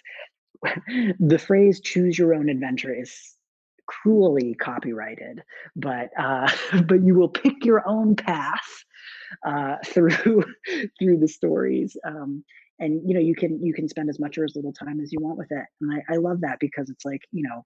the 1.19 1.39
phrase 1.39 1.81
choose 1.81 2.19
your 2.19 2.35
own 2.35 2.51
adventure 2.51 2.95
is 2.95 3.35
cruelly 3.89 4.55
copyrighted, 4.55 5.43
but 5.75 6.11
uh, 6.17 6.49
but 6.87 7.03
you 7.03 7.15
will 7.15 7.29
pick 7.29 7.65
your 7.65 7.87
own 7.89 8.15
path 8.15 8.85
uh, 9.45 9.77
through 9.87 10.45
through 10.99 11.19
the 11.19 11.29
stories. 11.29 11.97
Um, 12.05 12.45
and 12.81 13.01
you 13.05 13.15
know 13.15 13.21
you 13.21 13.35
can 13.35 13.65
you 13.65 13.75
can 13.75 13.89
spend 13.89 14.09
as 14.09 14.21
much 14.21 14.39
or 14.39 14.45
as 14.45 14.55
little 14.55 14.73
time 14.73 15.01
as 15.01 15.13
you 15.13 15.19
want 15.21 15.39
with 15.39 15.51
it 15.51 15.65
and 15.81 15.93
I, 15.93 16.15
I 16.15 16.17
love 16.17 16.43
that 16.43 16.59
because 16.61 16.91
it's 16.91 17.05
like 17.05 17.23
you 17.33 17.43
know 17.43 17.65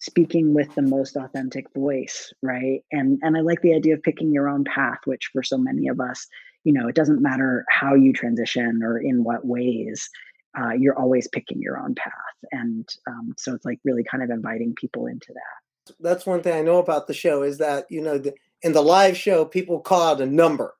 speaking 0.00 0.52
with 0.52 0.74
the 0.74 0.82
most 0.82 1.16
authentic 1.16 1.66
voice 1.74 2.32
right 2.42 2.80
and 2.92 3.18
and 3.22 3.36
i 3.36 3.40
like 3.40 3.62
the 3.62 3.74
idea 3.74 3.94
of 3.94 4.02
picking 4.02 4.32
your 4.32 4.48
own 4.48 4.64
path 4.64 4.98
which 5.06 5.30
for 5.32 5.42
so 5.42 5.56
many 5.56 5.88
of 5.88 6.00
us 6.00 6.26
you 6.64 6.72
know 6.72 6.88
it 6.88 6.94
doesn't 6.94 7.22
matter 7.22 7.64
how 7.70 7.94
you 7.94 8.12
transition 8.12 8.82
or 8.82 8.98
in 8.98 9.24
what 9.24 9.46
ways 9.46 10.10
uh, 10.58 10.72
you're 10.72 10.98
always 10.98 11.28
picking 11.28 11.60
your 11.60 11.78
own 11.78 11.94
path 11.94 12.12
and 12.52 12.88
um, 13.06 13.34
so 13.36 13.54
it's 13.54 13.64
like 13.64 13.78
really 13.84 14.04
kind 14.04 14.22
of 14.22 14.30
inviting 14.30 14.74
people 14.74 15.06
into 15.06 15.32
that 15.32 15.94
that's 16.00 16.26
one 16.26 16.42
thing 16.42 16.54
i 16.54 16.62
know 16.62 16.78
about 16.78 17.06
the 17.06 17.14
show 17.14 17.42
is 17.42 17.58
that 17.58 17.84
you 17.90 18.00
know 18.00 18.18
the, 18.18 18.32
in 18.62 18.72
the 18.72 18.80
live 18.80 19.16
show 19.16 19.44
people 19.44 19.80
call 19.80 20.02
out 20.02 20.20
a 20.20 20.26
number 20.26 20.74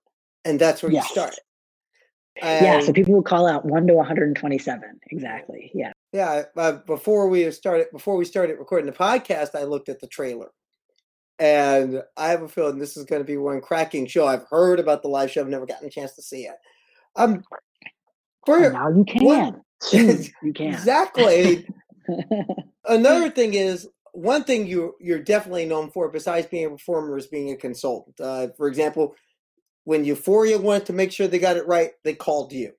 and 0.45 0.61
that's 0.61 0.83
where 0.83 0.93
yes. 0.93 1.05
you 1.05 1.13
start. 1.13 1.35
And 2.43 2.67
yeah, 2.67 2.81
so 2.81 2.93
people 2.93 3.15
will 3.15 3.23
call 3.23 3.47
out 3.47 3.65
one 3.65 3.87
to 3.87 3.95
127. 3.95 5.01
Exactly. 5.11 5.71
Yeah. 5.73 5.93
Yeah. 6.13 6.43
Uh, 6.57 6.73
before 6.87 7.29
we 7.29 7.49
started, 7.53 7.87
before 7.93 8.17
we 8.17 8.25
started 8.25 8.59
recording 8.59 8.87
the 8.87 8.97
podcast, 8.97 9.55
I 9.55 9.65
looked 9.65 9.89
at 9.89 10.01
the 10.01 10.09
trailer, 10.09 10.51
and 11.39 12.03
I 12.17 12.29
have 12.31 12.43
a 12.43 12.49
feeling 12.49 12.79
this 12.79 12.97
is 12.97 13.05
going 13.05 13.23
to 13.23 13.27
be 13.27 13.37
one 13.37 13.61
cracking 13.61 14.07
show. 14.07 14.27
I've 14.27 14.47
heard 14.51 14.81
about 14.81 15.03
the 15.03 15.09
live 15.09 15.31
show. 15.31 15.43
I've 15.43 15.49
never 15.49 15.67
gotten 15.67 15.87
a 15.87 15.91
chance 15.91 16.15
to 16.15 16.23
see 16.23 16.43
it. 16.43 16.57
Um, 17.15 17.45
now 18.49 18.89
you 18.89 19.05
can. 19.05 19.25
What, 19.93 20.31
you 20.43 20.53
can 20.55 20.73
exactly. 20.73 21.67
Another 22.87 23.31
thing 23.31 23.55
is 23.55 23.89
one 24.13 24.45
thing 24.45 24.67
you 24.67 24.95
you're 25.01 25.19
definitely 25.19 25.67
known 25.67 25.91
for, 25.91 26.09
besides 26.09 26.47
being 26.47 26.67
a 26.67 26.71
performer, 26.71 27.19
is 27.19 27.27
being 27.27 27.51
a 27.53 27.57
consultant. 27.57 28.19
Uh, 28.21 28.49
for 28.57 28.69
example, 28.69 29.15
when 29.85 30.05
Euphoria 30.05 30.59
wanted 30.59 30.87
to 30.87 30.93
make 30.93 31.13
sure 31.13 31.27
they 31.27 31.39
got 31.39 31.57
it 31.57 31.67
right, 31.67 31.91
they 32.05 32.15
called 32.15 32.53
you. 32.53 32.73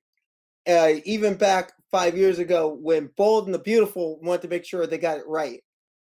Uh, 0.68 0.94
even 1.04 1.34
back 1.34 1.72
five 1.90 2.16
years 2.16 2.38
ago, 2.38 2.76
when 2.80 3.10
Bold 3.16 3.46
and 3.46 3.54
the 3.54 3.60
Beautiful 3.60 4.18
wanted 4.20 4.42
to 4.42 4.48
make 4.48 4.64
sure 4.64 4.86
they 4.86 4.98
got 4.98 5.18
it 5.18 5.28
right, 5.28 5.60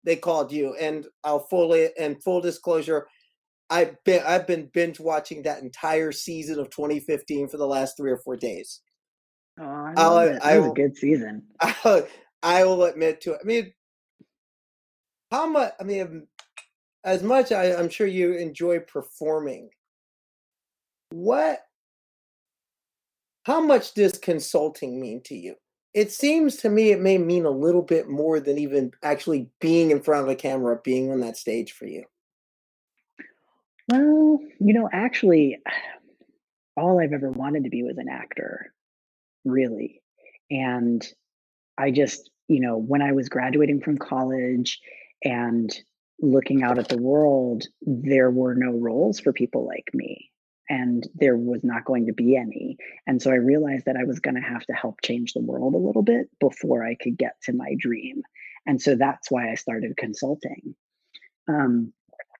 they 0.03 0.15
called 0.15 0.51
you. 0.51 0.75
And 0.75 1.05
I'll 1.23 1.47
fully 1.47 1.89
and 1.97 2.21
full 2.21 2.41
disclosure, 2.41 3.07
I've 3.69 4.03
been 4.03 4.23
I've 4.25 4.47
been 4.47 4.69
binge 4.73 4.99
watching 4.99 5.43
that 5.43 5.61
entire 5.61 6.11
season 6.11 6.59
of 6.59 6.69
2015 6.71 7.47
for 7.47 7.57
the 7.57 7.67
last 7.67 7.95
three 7.95 8.11
or 8.11 8.17
four 8.17 8.35
days. 8.35 8.81
Oh, 9.59 9.63
I 9.65 9.93
I'll, 9.97 10.19
it. 10.19 10.41
That 10.41 10.61
was 10.61 10.71
a 10.71 10.73
good 10.73 10.97
season. 10.97 11.43
I, 11.61 12.05
I 12.41 12.63
will 12.63 12.83
admit 12.83 13.21
to 13.21 13.33
it. 13.33 13.39
I 13.43 13.45
mean, 13.45 13.73
how 15.31 15.47
much? 15.47 15.73
I 15.79 15.83
mean, 15.83 16.27
as 17.03 17.23
much 17.23 17.51
I, 17.51 17.75
I'm 17.75 17.89
sure 17.89 18.07
you 18.07 18.33
enjoy 18.33 18.79
performing 18.79 19.69
what 21.11 21.59
how 23.43 23.59
much 23.59 23.93
does 23.93 24.17
consulting 24.17 24.99
mean 24.99 25.21
to 25.23 25.35
you? 25.35 25.55
It 25.93 26.11
seems 26.11 26.57
to 26.57 26.69
me 26.69 26.91
it 26.91 26.99
may 26.99 27.17
mean 27.17 27.45
a 27.45 27.49
little 27.49 27.81
bit 27.81 28.07
more 28.07 28.39
than 28.39 28.59
even 28.59 28.91
actually 29.01 29.49
being 29.59 29.89
in 29.89 30.01
front 30.01 30.23
of 30.23 30.29
a 30.29 30.35
camera, 30.35 30.79
being 30.83 31.11
on 31.11 31.21
that 31.21 31.35
stage 31.35 31.71
for 31.71 31.87
you. 31.87 32.03
Well, 33.87 34.39
you 34.59 34.73
know, 34.73 34.87
actually, 34.93 35.57
all 36.77 36.99
I've 36.99 37.13
ever 37.13 37.31
wanted 37.31 37.63
to 37.63 37.71
be 37.71 37.81
was 37.81 37.97
an 37.97 38.07
actor, 38.07 38.71
really. 39.49 40.01
And 40.49 41.05
I 41.77 41.91
just, 41.91 42.29
you 42.47 42.59
know, 42.59 42.77
when 42.77 43.01
I 43.01 43.11
was 43.13 43.29
graduating 43.29 43.81
from 43.81 43.97
college 43.97 44.79
and 45.23 45.69
looking 46.21 46.63
out 46.63 46.79
at 46.79 46.89
the 46.89 46.97
world, 46.97 47.63
there 47.81 48.29
were 48.29 48.55
no 48.55 48.71
roles 48.71 49.19
for 49.19 49.31
people 49.31 49.65
like 49.65 49.89
me 49.93 50.29
and 50.69 51.07
there 51.15 51.35
was 51.35 51.61
not 51.63 51.85
going 51.85 52.05
to 52.05 52.13
be 52.13 52.35
any. 52.35 52.77
And 53.07 53.21
so 53.21 53.31
I 53.31 53.35
realized 53.35 53.85
that 53.85 53.97
I 53.97 54.03
was 54.03 54.19
going 54.19 54.35
to 54.35 54.41
have 54.41 54.65
to 54.67 54.73
help 54.73 55.01
change 55.01 55.33
the 55.33 55.41
world 55.41 55.73
a 55.73 55.77
little 55.77 56.03
bit 56.03 56.27
before 56.39 56.85
I 56.85 56.95
could 56.95 57.17
get 57.17 57.33
to 57.43 57.53
my 57.53 57.75
dream. 57.77 58.21
And 58.65 58.79
so 58.81 58.95
that's 58.95 59.31
why 59.31 59.51
I 59.51 59.55
started 59.55 59.97
consulting. 59.97 60.75
Um, 61.47 61.91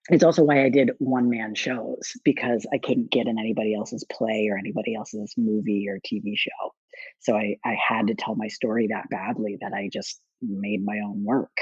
it's 0.08 0.24
also 0.24 0.42
why 0.42 0.64
I 0.64 0.70
did 0.70 0.92
one 0.98 1.28
man 1.28 1.54
shows 1.54 2.12
because 2.24 2.66
I 2.72 2.78
couldn't 2.78 3.10
get 3.10 3.26
in 3.26 3.38
anybody 3.38 3.74
else's 3.74 4.04
play 4.10 4.48
or 4.50 4.56
anybody 4.56 4.94
else's 4.94 5.34
movie 5.36 5.86
or 5.88 6.00
TV 6.00 6.32
show. 6.36 6.74
So 7.18 7.36
I, 7.36 7.56
I 7.64 7.76
had 7.76 8.06
to 8.06 8.14
tell 8.14 8.34
my 8.34 8.48
story 8.48 8.88
that 8.88 9.10
badly 9.10 9.58
that 9.60 9.72
I 9.72 9.90
just 9.92 10.20
made 10.40 10.84
my 10.84 11.00
own 11.04 11.22
work. 11.24 11.56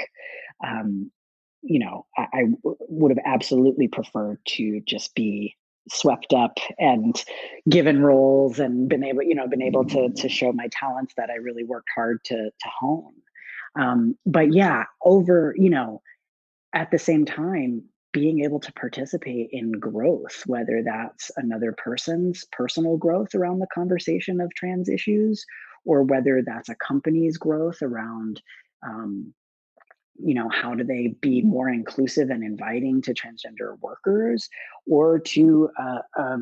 Um, 0.65 1.11
you 1.61 1.79
know, 1.79 2.05
I, 2.17 2.45
would 2.63 3.11
have 3.11 3.23
absolutely 3.25 3.89
preferred 3.89 4.39
to 4.45 4.79
just 4.87 5.13
be 5.13 5.57
swept 5.91 6.33
up 6.33 6.57
and 6.77 7.23
given 7.67 8.01
roles 8.01 8.59
and 8.59 8.87
been 8.87 9.03
able 9.03 9.23
you 9.23 9.33
know 9.33 9.47
been 9.47 9.61
able 9.61 9.83
to 9.83 10.09
to 10.09 10.29
show 10.29 10.51
my 10.51 10.67
talents 10.71 11.13
that 11.17 11.29
i 11.31 11.35
really 11.35 11.63
worked 11.63 11.89
hard 11.95 12.23
to 12.23 12.35
to 12.35 12.69
hone 12.79 13.13
um, 13.79 14.15
but 14.25 14.53
yeah 14.53 14.83
over 15.03 15.55
you 15.57 15.69
know 15.69 16.01
at 16.73 16.91
the 16.91 16.99
same 16.99 17.25
time 17.25 17.83
being 18.11 18.43
able 18.43 18.59
to 18.59 18.73
participate 18.73 19.49
in 19.51 19.71
growth, 19.71 20.43
whether 20.47 20.81
that's 20.83 21.31
another 21.37 21.71
person's 21.73 22.45
personal 22.51 22.97
growth 22.97 23.35
around 23.35 23.59
the 23.59 23.67
conversation 23.73 24.41
of 24.41 24.53
trans 24.55 24.89
issues, 24.89 25.45
or 25.85 26.03
whether 26.03 26.41
that's 26.45 26.69
a 26.69 26.75
company's 26.75 27.37
growth 27.37 27.81
around, 27.81 28.41
um, 28.83 29.33
you 30.15 30.33
know, 30.33 30.49
how 30.49 30.73
do 30.75 30.83
they 30.83 31.15
be 31.21 31.41
more 31.41 31.69
inclusive 31.69 32.29
and 32.29 32.43
inviting 32.43 33.01
to 33.01 33.13
transgender 33.13 33.79
workers, 33.81 34.49
or 34.87 35.19
to 35.19 35.69
a, 35.77 35.99
a 36.21 36.37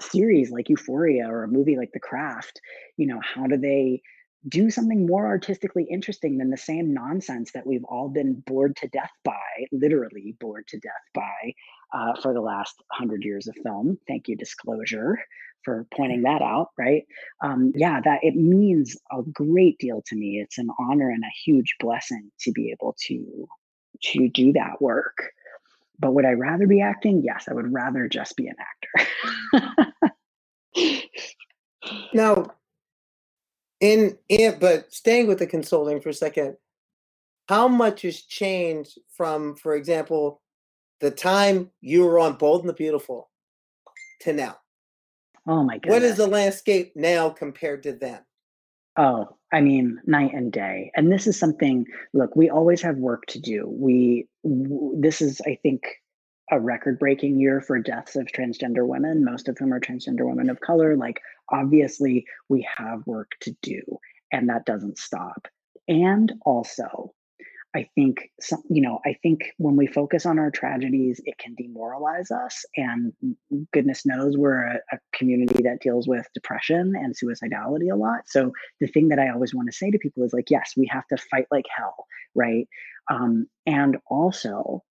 series 0.00 0.50
like 0.50 0.68
Euphoria 0.68 1.28
or 1.28 1.42
a 1.42 1.48
movie 1.48 1.76
like 1.76 1.90
The 1.92 2.00
Craft, 2.00 2.60
you 2.96 3.06
know, 3.06 3.20
how 3.22 3.46
do 3.46 3.56
they 3.56 4.02
do 4.46 4.70
something 4.70 5.06
more 5.06 5.26
artistically 5.26 5.84
interesting 5.84 6.38
than 6.38 6.50
the 6.50 6.56
same 6.56 6.94
nonsense 6.94 7.52
that 7.52 7.66
we've 7.66 7.84
all 7.84 8.08
been 8.08 8.34
bored 8.46 8.76
to 8.76 8.88
death 8.88 9.10
by, 9.24 9.34
literally 9.72 10.36
bored 10.38 10.66
to 10.68 10.78
death 10.78 10.92
by, 11.14 11.54
uh, 11.92 12.20
for 12.20 12.32
the 12.32 12.40
last 12.40 12.74
hundred 12.92 13.24
years 13.24 13.48
of 13.48 13.56
film. 13.62 13.98
Thank 14.06 14.28
you, 14.28 14.36
Disclosure, 14.36 15.18
for 15.64 15.86
pointing 15.94 16.22
that 16.22 16.42
out. 16.42 16.68
Right? 16.78 17.04
Um, 17.42 17.72
yeah, 17.74 18.00
that 18.00 18.20
it 18.22 18.36
means 18.36 18.96
a 19.10 19.22
great 19.22 19.78
deal 19.78 20.02
to 20.06 20.16
me. 20.16 20.40
It's 20.40 20.58
an 20.58 20.68
honor 20.78 21.10
and 21.10 21.24
a 21.24 21.40
huge 21.44 21.74
blessing 21.80 22.30
to 22.40 22.52
be 22.52 22.70
able 22.70 22.94
to 23.06 23.48
to 24.00 24.28
do 24.28 24.52
that 24.52 24.80
work. 24.80 25.30
But 25.98 26.14
would 26.14 26.24
I 26.24 26.32
rather 26.32 26.68
be 26.68 26.80
acting? 26.80 27.22
Yes, 27.24 27.46
I 27.50 27.54
would 27.54 27.72
rather 27.72 28.08
just 28.08 28.36
be 28.36 28.46
an 28.46 28.54
actor. 29.52 29.82
now, 32.14 32.46
in 33.80 34.18
in 34.28 34.58
but 34.58 34.92
staying 34.92 35.26
with 35.26 35.38
the 35.38 35.46
consulting 35.46 36.00
for 36.00 36.08
a 36.08 36.14
second, 36.14 36.56
how 37.48 37.68
much 37.68 38.02
has 38.02 38.20
changed 38.22 38.98
from, 39.10 39.56
for 39.56 39.74
example, 39.74 40.40
the 41.00 41.10
time 41.10 41.70
you 41.80 42.04
were 42.04 42.18
on 42.18 42.36
Bold 42.36 42.60
and 42.60 42.68
the 42.68 42.74
Beautiful 42.74 43.30
to 44.20 44.32
now? 44.32 44.56
Oh 45.46 45.62
my 45.64 45.78
god. 45.78 45.90
What 45.90 46.02
is 46.02 46.16
the 46.16 46.26
landscape 46.26 46.92
now 46.94 47.30
compared 47.30 47.82
to 47.84 47.92
then? 47.92 48.20
Oh, 48.98 49.36
I 49.52 49.60
mean, 49.60 49.98
night 50.06 50.34
and 50.34 50.52
day. 50.52 50.90
And 50.96 51.10
this 51.10 51.26
is 51.26 51.38
something, 51.38 51.86
look, 52.12 52.34
we 52.34 52.50
always 52.50 52.82
have 52.82 52.96
work 52.96 53.26
to 53.26 53.40
do. 53.40 53.66
We, 53.66 54.28
w- 54.42 55.00
this 55.00 55.22
is, 55.22 55.40
I 55.46 55.56
think, 55.62 55.84
a 56.50 56.60
record 56.60 56.98
breaking 56.98 57.38
year 57.38 57.60
for 57.60 57.78
deaths 57.78 58.16
of 58.16 58.26
transgender 58.26 58.86
women, 58.86 59.24
most 59.24 59.48
of 59.48 59.56
whom 59.58 59.72
are 59.72 59.80
transgender 59.80 60.26
women 60.26 60.50
of 60.50 60.60
color. 60.60 60.96
Like, 60.96 61.20
obviously, 61.50 62.24
we 62.48 62.66
have 62.76 63.06
work 63.06 63.32
to 63.42 63.54
do, 63.62 63.82
and 64.32 64.48
that 64.48 64.66
doesn't 64.66 64.98
stop. 64.98 65.48
And 65.88 66.32
also, 66.44 67.14
I 67.76 67.86
think 67.94 68.30
some, 68.40 68.62
you 68.70 68.80
know, 68.80 68.98
I 69.04 69.14
think 69.22 69.52
when 69.58 69.76
we 69.76 69.86
focus 69.86 70.24
on 70.24 70.38
our 70.38 70.50
tragedies, 70.50 71.20
it 71.24 71.36
can 71.38 71.54
demoralize 71.54 72.30
us. 72.30 72.64
And 72.76 73.12
goodness 73.72 74.06
knows 74.06 74.36
we're 74.36 74.62
a, 74.62 74.76
a, 74.92 74.98
community 75.12 75.62
that 75.64 75.80
deals 75.80 76.08
with 76.08 76.26
depression 76.32 76.94
and 76.96 77.14
suicidality 77.14 77.92
a 77.92 77.96
lot. 77.96 78.22
So 78.26 78.52
the 78.80 78.86
thing 78.86 79.08
that 79.08 79.18
I 79.18 79.28
always 79.30 79.54
want 79.54 79.68
to 79.70 79.76
say 79.76 79.90
to 79.90 79.98
people 79.98 80.24
is 80.24 80.32
like, 80.32 80.50
yes, 80.50 80.72
we 80.76 80.88
have 80.90 81.06
to 81.08 81.18
fight 81.18 81.46
like 81.50 81.66
hell, 81.74 82.06
right? 82.34 82.66
Um, 83.10 83.46
and 83.66 83.98
also, 84.10 84.82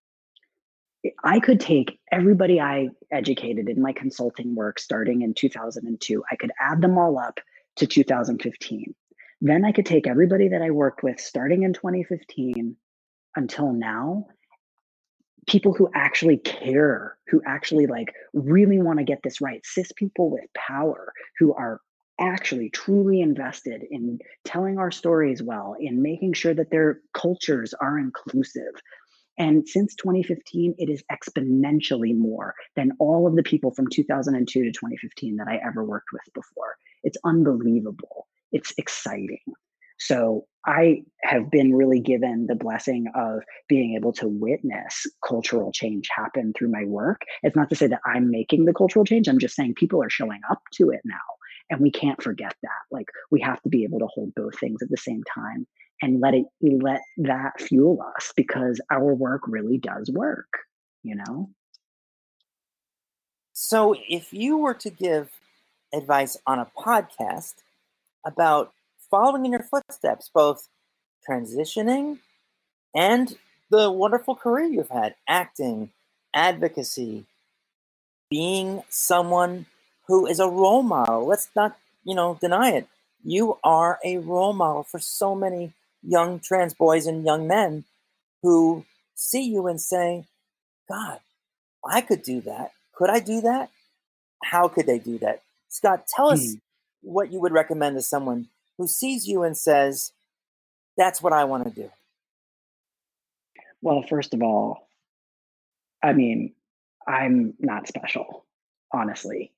I 1.23 1.39
could 1.39 1.59
take 1.59 1.99
everybody 2.11 2.59
I 2.59 2.89
educated 3.11 3.69
in 3.69 3.81
my 3.81 3.93
consulting 3.93 4.55
work 4.55 4.79
starting 4.79 5.21
in 5.21 5.33
2002, 5.33 6.23
I 6.31 6.35
could 6.35 6.51
add 6.59 6.81
them 6.81 6.97
all 6.97 7.17
up 7.17 7.39
to 7.77 7.87
2015. 7.87 8.95
Then 9.41 9.65
I 9.65 9.71
could 9.71 9.85
take 9.85 10.07
everybody 10.07 10.49
that 10.49 10.61
I 10.61 10.71
worked 10.71 11.03
with 11.03 11.19
starting 11.19 11.63
in 11.63 11.73
2015 11.73 12.75
until 13.35 13.71
now, 13.71 14.27
people 15.47 15.73
who 15.73 15.89
actually 15.93 16.37
care, 16.37 17.17
who 17.27 17.41
actually 17.45 17.87
like 17.87 18.13
really 18.33 18.79
want 18.79 18.99
to 18.99 19.05
get 19.05 19.21
this 19.23 19.41
right, 19.41 19.65
cis 19.65 19.91
people 19.95 20.29
with 20.29 20.45
power 20.55 21.13
who 21.39 21.53
are 21.53 21.81
actually 22.19 22.69
truly 22.71 23.21
invested 23.21 23.83
in 23.89 24.19
telling 24.43 24.79
our 24.79 24.91
stories 24.91 25.43
well, 25.43 25.75
in 25.79 26.01
making 26.01 26.33
sure 26.33 26.53
that 26.53 26.71
their 26.71 26.99
cultures 27.13 27.75
are 27.79 27.99
inclusive, 27.99 28.73
and 29.37 29.67
since 29.67 29.95
2015, 29.95 30.75
it 30.77 30.89
is 30.89 31.03
exponentially 31.11 32.17
more 32.17 32.55
than 32.75 32.91
all 32.99 33.27
of 33.27 33.35
the 33.35 33.43
people 33.43 33.71
from 33.71 33.87
2002 33.91 34.63
to 34.63 34.71
2015 34.71 35.35
that 35.37 35.47
I 35.47 35.59
ever 35.65 35.83
worked 35.83 36.11
with 36.11 36.23
before. 36.33 36.77
It's 37.03 37.17
unbelievable. 37.23 38.27
It's 38.51 38.73
exciting. 38.77 39.41
So 39.99 40.45
I 40.65 41.03
have 41.23 41.49
been 41.49 41.73
really 41.73 41.99
given 41.99 42.45
the 42.47 42.55
blessing 42.55 43.07
of 43.15 43.41
being 43.67 43.95
able 43.95 44.13
to 44.13 44.27
witness 44.27 45.05
cultural 45.27 45.71
change 45.71 46.07
happen 46.15 46.53
through 46.53 46.71
my 46.71 46.83
work. 46.85 47.21
It's 47.41 47.55
not 47.55 47.69
to 47.69 47.75
say 47.75 47.87
that 47.87 48.01
I'm 48.05 48.29
making 48.29 48.65
the 48.65 48.73
cultural 48.73 49.05
change, 49.05 49.27
I'm 49.27 49.39
just 49.39 49.55
saying 49.55 49.75
people 49.75 50.03
are 50.03 50.09
showing 50.09 50.41
up 50.49 50.61
to 50.73 50.91
it 50.91 51.01
now. 51.03 51.15
And 51.69 51.81
we 51.81 51.91
can't 51.91 52.21
forget 52.21 52.55
that. 52.61 52.81
Like 52.91 53.07
we 53.31 53.41
have 53.41 53.61
to 53.63 53.69
be 53.69 53.83
able 53.83 53.99
to 53.99 54.07
hold 54.07 54.33
both 54.35 54.59
things 54.59 54.81
at 54.81 54.89
the 54.89 54.97
same 54.97 55.23
time 55.23 55.67
and 56.01 56.19
let 56.21 56.33
it 56.33 56.45
let 56.61 57.01
that 57.17 57.59
fuel 57.59 57.99
us 58.15 58.33
because 58.35 58.79
our 58.91 59.13
work 59.13 59.41
really 59.47 59.77
does 59.77 60.09
work 60.11 60.47
you 61.07 61.15
know? 61.15 61.49
So 63.53 63.95
if 64.07 64.33
you 64.33 64.57
were 64.57 64.75
to 64.75 64.89
give 64.89 65.31
advice 65.93 66.37
on 66.45 66.59
a 66.59 66.67
podcast 66.77 67.55
about 68.25 68.73
following 69.09 69.45
in 69.45 69.53
your 69.53 69.63
footsteps 69.63 70.29
both 70.33 70.67
transitioning 71.27 72.19
and 72.93 73.37
the 73.69 73.89
wonderful 73.89 74.35
career 74.35 74.65
you've 74.65 74.89
had 74.89 75.15
acting 75.29 75.91
advocacy 76.33 77.25
being 78.29 78.83
someone 78.89 79.65
who 80.07 80.27
is 80.27 80.39
a 80.41 80.47
role 80.47 80.83
model 80.83 81.25
let's 81.25 81.49
not 81.55 81.77
you 82.03 82.15
know 82.15 82.37
deny 82.41 82.71
it. 82.71 82.87
You 83.23 83.57
are 83.63 83.99
a 84.03 84.17
role 84.17 84.53
model 84.53 84.83
for 84.83 84.99
so 84.99 85.35
many 85.35 85.73
young 86.07 86.39
trans 86.39 86.73
boys 86.73 87.05
and 87.05 87.25
young 87.25 87.47
men 87.47 87.83
who 88.41 88.85
see 89.15 89.43
you 89.43 89.67
and 89.67 89.79
say, 89.79 90.25
God, 90.89 91.19
I 91.85 92.01
could 92.01 92.23
do 92.23 92.41
that. 92.41 92.71
Could 92.95 93.09
I 93.09 93.19
do 93.19 93.41
that? 93.41 93.69
How 94.43 94.67
could 94.67 94.87
they 94.87 94.99
do 94.99 95.17
that? 95.19 95.41
Scott, 95.69 96.07
tell 96.07 96.29
us 96.29 96.53
hmm. 96.53 96.57
what 97.01 97.31
you 97.31 97.39
would 97.39 97.51
recommend 97.51 97.95
to 97.97 98.01
someone 98.01 98.47
who 98.77 98.87
sees 98.87 99.27
you 99.27 99.43
and 99.43 99.57
says, 99.57 100.11
That's 100.95 101.21
what 101.21 101.33
I 101.33 101.43
want 101.43 101.65
to 101.65 101.69
do. 101.69 101.91
Well, 103.81 104.03
first 104.03 104.33
of 104.33 104.41
all, 104.41 104.87
I 106.01 106.13
mean, 106.13 106.53
I'm 107.07 107.53
not 107.59 107.87
special, 107.87 108.45
honestly 108.91 109.51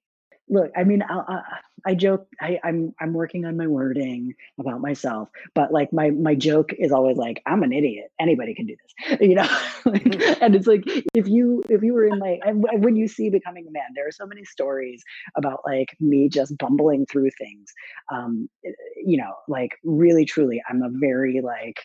look 0.49 0.71
i 0.75 0.83
mean 0.83 1.01
I, 1.03 1.19
I, 1.27 1.41
I 1.85 1.95
joke 1.95 2.27
I, 2.41 2.59
I'm 2.63 2.93
I'm 2.99 3.13
working 3.13 3.45
on 3.45 3.57
my 3.57 3.67
wording 3.67 4.35
about 4.59 4.81
myself, 4.81 5.29
but 5.53 5.71
like 5.71 5.91
my 5.93 6.09
my 6.11 6.35
joke 6.35 6.71
is 6.77 6.91
always 6.91 7.17
like 7.17 7.41
I'm 7.45 7.63
an 7.63 7.71
idiot. 7.71 8.11
Anybody 8.19 8.53
can 8.53 8.65
do 8.65 8.75
this, 8.75 9.19
you 9.21 9.35
know. 9.35 9.47
Mm-hmm. 9.89 10.43
and 10.43 10.55
it's 10.55 10.67
like 10.67 10.83
if 11.15 11.27
you 11.27 11.63
if 11.69 11.81
you 11.81 11.93
were 11.93 12.05
in 12.05 12.19
like 12.19 12.41
when 12.45 12.95
you 12.95 13.07
see 13.07 13.29
becoming 13.29 13.65
a 13.67 13.71
man, 13.71 13.87
there 13.95 14.07
are 14.07 14.11
so 14.11 14.25
many 14.25 14.43
stories 14.43 15.03
about 15.35 15.61
like 15.65 15.95
me 15.99 16.29
just 16.29 16.57
bumbling 16.57 17.05
through 17.05 17.31
things. 17.37 17.73
Um, 18.11 18.49
eh, 18.65 18.71
you 19.03 19.17
know, 19.17 19.33
like 19.47 19.71
really 19.83 20.25
truly, 20.25 20.61
I'm 20.69 20.83
a 20.83 20.89
very 20.91 21.41
like 21.41 21.79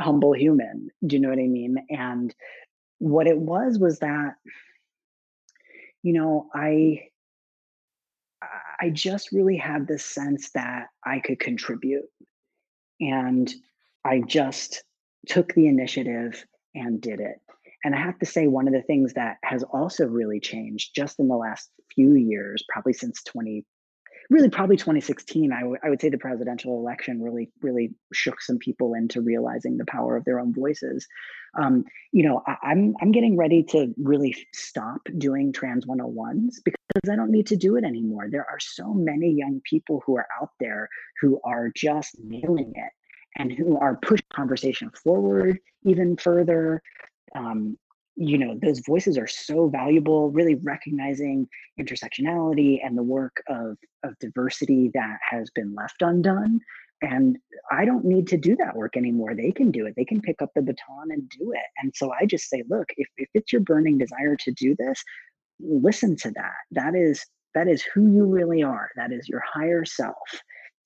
humble 0.00 0.32
human. 0.32 0.88
Do 1.06 1.16
you 1.16 1.22
know 1.22 1.28
what 1.28 1.38
I 1.38 1.46
mean? 1.46 1.76
And 1.90 2.34
what 2.98 3.26
it 3.26 3.38
was 3.38 3.78
was 3.78 3.98
that 4.00 4.34
you 6.02 6.14
know 6.14 6.48
I 6.54 7.08
I 8.80 8.90
just 8.90 9.32
really 9.32 9.56
had 9.56 9.86
this 9.86 10.04
sense 10.04 10.50
that 10.50 10.88
I 11.04 11.20
could 11.20 11.40
contribute. 11.40 12.04
And 13.00 13.52
I 14.04 14.20
just 14.20 14.82
took 15.26 15.54
the 15.54 15.66
initiative 15.66 16.44
and 16.74 17.00
did 17.00 17.20
it. 17.20 17.36
And 17.84 17.94
I 17.94 18.00
have 18.00 18.18
to 18.20 18.26
say, 18.26 18.46
one 18.46 18.66
of 18.66 18.72
the 18.72 18.82
things 18.82 19.12
that 19.14 19.36
has 19.44 19.62
also 19.62 20.06
really 20.06 20.40
changed 20.40 20.94
just 20.94 21.20
in 21.20 21.28
the 21.28 21.36
last 21.36 21.70
few 21.94 22.14
years, 22.14 22.64
probably 22.68 22.94
since 22.94 23.22
20, 23.24 23.64
really 24.30 24.48
probably 24.48 24.76
2016 24.76 25.52
I, 25.52 25.60
w- 25.60 25.78
I 25.84 25.90
would 25.90 26.00
say 26.00 26.08
the 26.08 26.18
presidential 26.18 26.78
election 26.78 27.22
really 27.22 27.50
really 27.62 27.94
shook 28.12 28.40
some 28.40 28.58
people 28.58 28.94
into 28.94 29.20
realizing 29.20 29.76
the 29.76 29.84
power 29.84 30.16
of 30.16 30.24
their 30.24 30.40
own 30.40 30.54
voices 30.54 31.06
um, 31.58 31.84
you 32.12 32.24
know 32.24 32.42
I, 32.46 32.56
I'm, 32.62 32.94
I'm 33.00 33.12
getting 33.12 33.36
ready 33.36 33.62
to 33.64 33.92
really 33.98 34.34
stop 34.54 35.00
doing 35.18 35.52
trans 35.52 35.86
101s 35.86 36.56
because 36.64 36.83
i 37.10 37.16
don't 37.16 37.30
need 37.30 37.46
to 37.46 37.56
do 37.56 37.76
it 37.76 37.84
anymore 37.84 38.28
there 38.30 38.48
are 38.48 38.60
so 38.60 38.92
many 38.92 39.30
young 39.30 39.60
people 39.68 40.02
who 40.06 40.16
are 40.16 40.26
out 40.40 40.50
there 40.60 40.88
who 41.20 41.40
are 41.44 41.70
just 41.74 42.16
nailing 42.22 42.72
it 42.74 42.92
and 43.36 43.52
who 43.52 43.76
are 43.78 43.96
pushing 43.96 44.26
conversation 44.32 44.90
forward 45.02 45.58
even 45.84 46.16
further 46.16 46.82
um, 47.34 47.76
you 48.16 48.38
know 48.38 48.56
those 48.62 48.78
voices 48.80 49.18
are 49.18 49.26
so 49.26 49.68
valuable 49.68 50.30
really 50.30 50.54
recognizing 50.56 51.48
intersectionality 51.80 52.78
and 52.84 52.96
the 52.96 53.02
work 53.02 53.42
of 53.48 53.76
of 54.04 54.16
diversity 54.20 54.90
that 54.94 55.18
has 55.28 55.50
been 55.50 55.74
left 55.74 56.00
undone 56.00 56.60
and 57.02 57.36
I 57.70 57.84
don't 57.84 58.04
need 58.04 58.26
to 58.28 58.36
do 58.36 58.56
that 58.56 58.76
work 58.76 58.96
anymore. 58.96 59.34
They 59.34 59.52
can 59.52 59.70
do 59.70 59.86
it. 59.86 59.94
They 59.96 60.04
can 60.04 60.20
pick 60.20 60.40
up 60.40 60.50
the 60.54 60.62
baton 60.62 61.10
and 61.10 61.28
do 61.28 61.52
it. 61.52 61.66
And 61.82 61.92
so 61.94 62.12
I 62.12 62.24
just 62.24 62.48
say, 62.48 62.62
look, 62.68 62.86
if, 62.96 63.08
if 63.16 63.28
it's 63.34 63.52
your 63.52 63.60
burning 63.60 63.98
desire 63.98 64.36
to 64.36 64.52
do 64.52 64.74
this, 64.78 65.02
listen 65.60 66.16
to 66.16 66.30
that. 66.32 66.54
That 66.72 66.94
is 66.94 67.24
that 67.54 67.68
is 67.68 67.82
who 67.82 68.12
you 68.12 68.24
really 68.26 68.62
are. 68.62 68.90
That 68.96 69.12
is 69.12 69.28
your 69.28 69.42
higher 69.52 69.84
self. 69.84 70.42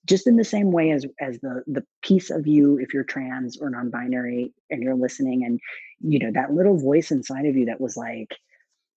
Just 0.07 0.27
in 0.27 0.37
the 0.37 0.45
same 0.45 0.71
way 0.71 0.91
as 0.91 1.05
as 1.21 1.39
the 1.41 1.63
the 1.67 1.85
piece 2.03 2.31
of 2.31 2.47
you, 2.47 2.79
if 2.79 2.95
you're 2.95 3.05
trans 3.05 3.59
or 3.59 3.71
non-binary 3.71 4.53
and 4.71 4.83
you're 4.83 4.95
listening, 4.95 5.45
and 5.45 5.61
you 6.01 6.19
know, 6.19 6.31
that 6.33 6.53
little 6.53 6.79
voice 6.79 7.11
inside 7.11 7.47
of 7.47 7.57
you 7.57 7.67
that 7.67 7.81
was 7.81 7.97
like, 7.97 8.35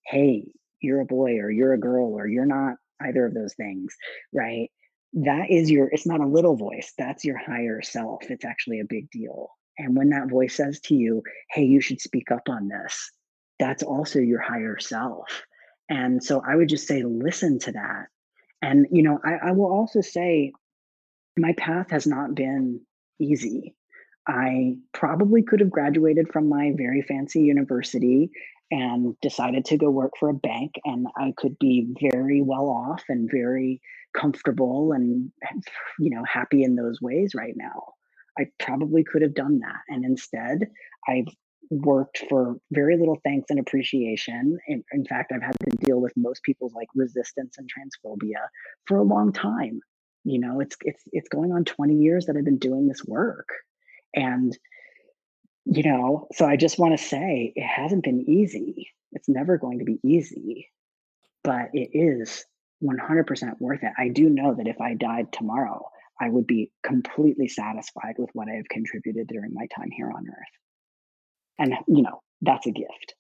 hey, 0.06 0.46
you're 0.82 1.02
a 1.02 1.06
boy 1.06 1.38
or 1.38 1.50
you're 1.50 1.74
a 1.74 1.80
girl 1.80 2.14
or 2.14 2.28
you're 2.28 2.46
not 2.46 2.76
either 3.02 3.26
of 3.26 3.34
those 3.34 3.54
things, 3.54 3.96
right? 4.34 4.70
That 5.14 5.50
is 5.50 5.70
your, 5.70 5.88
it's 5.88 6.08
not 6.08 6.22
a 6.22 6.28
little 6.28 6.56
voice, 6.56 6.94
that's 6.98 7.26
your 7.26 7.38
higher 7.38 7.82
self. 7.82 8.24
It's 8.30 8.46
actually 8.46 8.80
a 8.80 8.86
big 8.86 9.10
deal. 9.12 9.50
And 9.78 9.96
when 9.96 10.10
that 10.10 10.30
voice 10.30 10.56
says 10.56 10.80
to 10.82 10.96
you, 10.96 11.24
hey, 11.50 11.64
you 11.64 11.82
should 11.82 12.00
speak 12.02 12.32
up 12.32 12.48
on 12.50 12.68
this, 12.68 13.12
that's 13.60 13.84
also 13.84 14.20
your 14.20 14.40
higher 14.40 14.78
self. 14.80 15.44
And 15.92 16.24
so 16.24 16.42
I 16.48 16.56
would 16.56 16.70
just 16.70 16.88
say, 16.88 17.04
listen 17.04 17.60
to 17.60 17.74
that. 17.74 18.06
And, 18.62 18.88
you 18.92 19.04
know, 19.04 19.20
I, 19.26 19.50
I 19.50 19.52
will 19.52 19.70
also 19.72 20.00
say, 20.00 20.54
my 21.38 21.54
path 21.58 21.92
has 21.92 22.08
not 22.08 22.34
been 22.34 22.80
easy. 23.20 23.76
I 24.26 24.76
probably 24.94 25.44
could 25.44 25.60
have 25.60 25.70
graduated 25.70 26.32
from 26.32 26.48
my 26.48 26.72
very 26.78 27.02
fancy 27.02 27.42
university 27.42 28.32
and 28.72 29.20
decided 29.22 29.66
to 29.66 29.78
go 29.78 29.90
work 29.90 30.14
for 30.18 30.30
a 30.30 30.34
bank 30.34 30.76
and 30.86 31.08
I 31.18 31.34
could 31.36 31.60
be 31.60 31.94
very 32.00 32.42
well 32.42 32.70
off 32.70 33.04
and 33.10 33.30
very 33.30 33.82
comfortable 34.16 34.94
and 34.94 35.32
you 36.00 36.10
know 36.10 36.24
happy 36.24 36.64
in 36.64 36.76
those 36.76 37.02
ways 37.02 37.34
right 37.36 37.54
now. 37.58 37.94
I 38.40 38.46
probably 38.60 39.04
could 39.04 39.24
have 39.24 39.34
done 39.34 39.60
that 39.60 39.82
and 39.90 40.06
instead 40.06 40.70
I've 41.06 41.28
worked 41.72 42.26
for 42.30 42.58
very 42.72 42.98
little 42.98 43.18
thanks 43.24 43.50
and 43.50 43.60
appreciation. 43.60 44.60
In, 44.68 44.84
in 44.92 45.06
fact, 45.06 45.32
I've 45.34 45.42
had 45.42 45.56
to 45.62 45.78
deal 45.78 46.02
with 46.02 46.12
most 46.18 46.44
people's 46.44 46.74
like 46.74 46.90
resistance 46.94 47.58
and 47.58 47.70
transphobia 47.70 48.46
for 48.86 48.98
a 48.98 49.04
long 49.04 49.32
time. 49.32 49.80
You 50.24 50.40
know, 50.40 50.60
it's 50.60 50.76
it's 50.82 51.02
it's 51.12 51.30
going 51.30 51.52
on 51.52 51.66
20 51.66 51.96
years 51.96 52.26
that 52.26 52.36
I've 52.38 52.46
been 52.46 52.60
doing 52.60 52.88
this 52.88 53.04
work. 53.06 53.48
And 54.14 54.56
you 55.66 55.84
know, 55.84 56.28
so 56.34 56.46
I 56.46 56.58
just 56.58 56.78
want 56.78 56.98
to 56.98 57.04
say 57.04 57.54
it 57.56 57.66
hasn't 57.66 58.04
been 58.04 58.30
easy. 58.30 58.90
It's 59.14 59.30
never 59.30 59.58
going 59.58 59.80
to 59.80 59.86
be 59.86 60.00
easy, 60.04 60.70
but 61.44 61.70
it 61.74 61.90
is 61.94 62.46
100% 62.84 63.54
worth 63.60 63.84
it. 63.84 63.92
I 63.98 64.10
do 64.10 64.30
know 64.30 64.56
that 64.56 64.68
if 64.68 64.82
I 64.82 64.96
died 64.96 65.32
tomorrow, 65.32 65.86
I 66.20 66.30
would 66.30 66.48
be 66.48 66.72
completely 66.84 67.48
satisfied 67.48 68.16
with 68.18 68.30
what 68.34 68.48
I 68.48 68.56
have 68.56 68.70
contributed 68.70 69.28
during 69.28 69.54
my 69.54 69.68
time 69.76 69.90
here 69.92 70.12
on 70.12 70.28
earth. 70.28 70.71
And, 71.62 71.76
you 71.88 72.02
know, 72.02 72.22
that's 72.42 72.66
a 72.66 72.72
gift. 72.72 73.14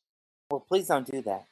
Well, 0.49 0.65
please 0.67 0.87
don't 0.87 1.05
do 1.05 1.21
that. 1.21 1.45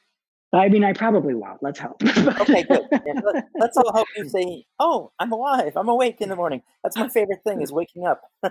I 0.52 0.68
mean, 0.68 0.82
I 0.82 0.92
probably 0.92 1.34
won't. 1.34 1.62
Let's 1.62 1.78
hope. 1.78 2.02
okay, 2.40 2.64
good. 2.64 2.88
Yeah, 2.90 3.20
let's 3.54 3.76
all 3.76 3.92
hope 3.92 4.08
you 4.16 4.28
say, 4.28 4.64
"Oh, 4.80 5.12
I'm 5.20 5.30
alive. 5.30 5.74
I'm 5.76 5.88
awake 5.88 6.16
in 6.20 6.28
the 6.28 6.34
morning." 6.34 6.62
That's 6.82 6.96
my 6.96 7.08
favorite 7.08 7.44
thing 7.44 7.62
is 7.62 7.70
waking 7.70 8.04
up. 8.04 8.22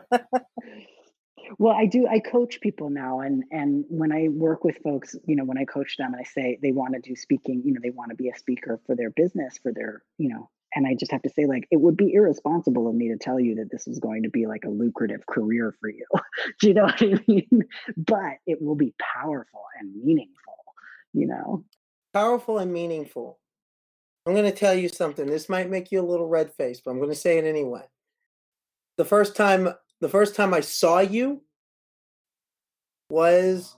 well 1.58 1.73
i 1.73 1.86
do 1.86 2.06
i 2.08 2.19
coach 2.19 2.60
people 2.62 2.89
now 2.89 3.21
and 3.21 3.43
and 3.49 3.86
when 3.89 4.12
i 4.12 4.28
work 4.30 4.63
with 4.63 4.78
folks 4.84 5.15
you 5.25 5.36
know 5.36 5.43
when 5.43 5.58
i 5.58 5.65
coach 5.65 5.95
them 5.97 6.13
and 6.13 6.21
i 6.21 6.23
say 6.23 6.60
they 6.62 6.71
want 6.71 6.93
to 6.93 6.99
do 6.99 7.15
speaking 7.15 7.63
you 7.65 7.73
know 7.73 7.80
they 7.82 7.89
want 7.89 8.10
to 8.10 8.15
be 8.15 8.30
a 8.30 8.38
speaker 8.38 8.80
for 8.86 8.95
their 8.95 9.10
business 9.10 9.58
for 9.63 9.71
their 9.73 10.04
you 10.17 10.30
know 10.30 10.49
and 10.75 10.88
i 10.88 10.95
just 10.97 11.12
have 11.12 11.21
to 11.21 11.29
say 11.29 11.45
like 11.45 11.67
it 11.71 11.82
would 11.82 11.97
be 11.97 12.13
irresponsible 12.13 12.88
of 12.88 12.95
me 12.95 13.10
to 13.10 13.17
tell 13.17 13.39
you 13.39 13.55
that 13.55 13.69
this 13.71 13.88
is 13.88 13.99
going 13.99 14.23
to 14.23 14.29
be 14.29 14.45
like 14.45 14.63
a 14.65 14.69
lucrative 14.69 15.25
career 15.25 15.75
for 15.79 15.89
you. 15.89 16.05
Do 16.60 16.67
you 16.67 16.73
know 16.73 16.84
what 16.84 17.01
i 17.01 17.19
mean? 17.27 17.63
But 17.97 18.38
it 18.45 18.62
will 18.62 18.75
be 18.75 18.93
powerful 18.99 19.63
and 19.79 19.93
meaningful 20.03 20.39
you 21.13 21.27
know? 21.27 21.63
Powerful 22.13 22.58
and 22.58 22.71
meaningful. 22.71 23.39
I'm 24.25 24.34
going 24.34 24.49
to 24.49 24.58
tell 24.58 24.73
you 24.73 24.89
something. 24.89 25.25
This 25.25 25.49
might 25.49 25.69
make 25.69 25.91
you 25.91 26.01
a 26.01 26.05
little 26.05 26.27
red 26.27 26.53
faced 26.53 26.84
but 26.84 26.91
i'm 26.91 26.97
going 26.97 27.10
to 27.10 27.15
say 27.15 27.38
it 27.38 27.45
anyway. 27.45 27.84
The 28.97 29.05
first 29.05 29.36
time 29.36 29.69
the 30.01 30.10
first 30.10 30.36
time 30.36 30.53
I 30.53 30.62
saw 30.62 30.99
you 30.99 31.41
was 33.10 33.75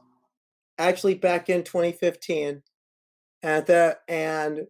actually 0.77 1.15
back 1.15 1.49
in 1.49 1.63
2015 1.63 2.61
at 3.43 3.65
that 3.67 4.01
and 4.07 4.67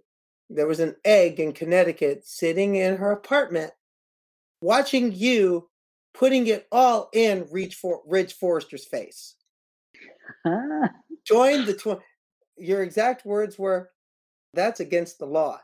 there 0.53 0.67
was 0.67 0.79
an 0.79 0.95
egg 1.05 1.39
in 1.39 1.53
Connecticut 1.53 2.25
sitting 2.25 2.75
in 2.75 2.97
her 2.97 3.11
apartment 3.11 3.71
watching 4.61 5.11
you 5.11 5.69
putting 6.13 6.47
it 6.47 6.67
all 6.71 7.09
in 7.13 7.47
Reach 7.51 7.75
for 7.75 8.01
Ridge 8.05 8.33
Forrester's 8.33 8.85
face. 8.85 9.35
Join 11.25 11.65
the 11.65 11.73
tw- 11.73 12.01
your 12.57 12.83
exact 12.83 13.25
words 13.25 13.57
were 13.57 13.89
that's 14.53 14.79
against 14.79 15.19
the 15.19 15.25
law. 15.25 15.59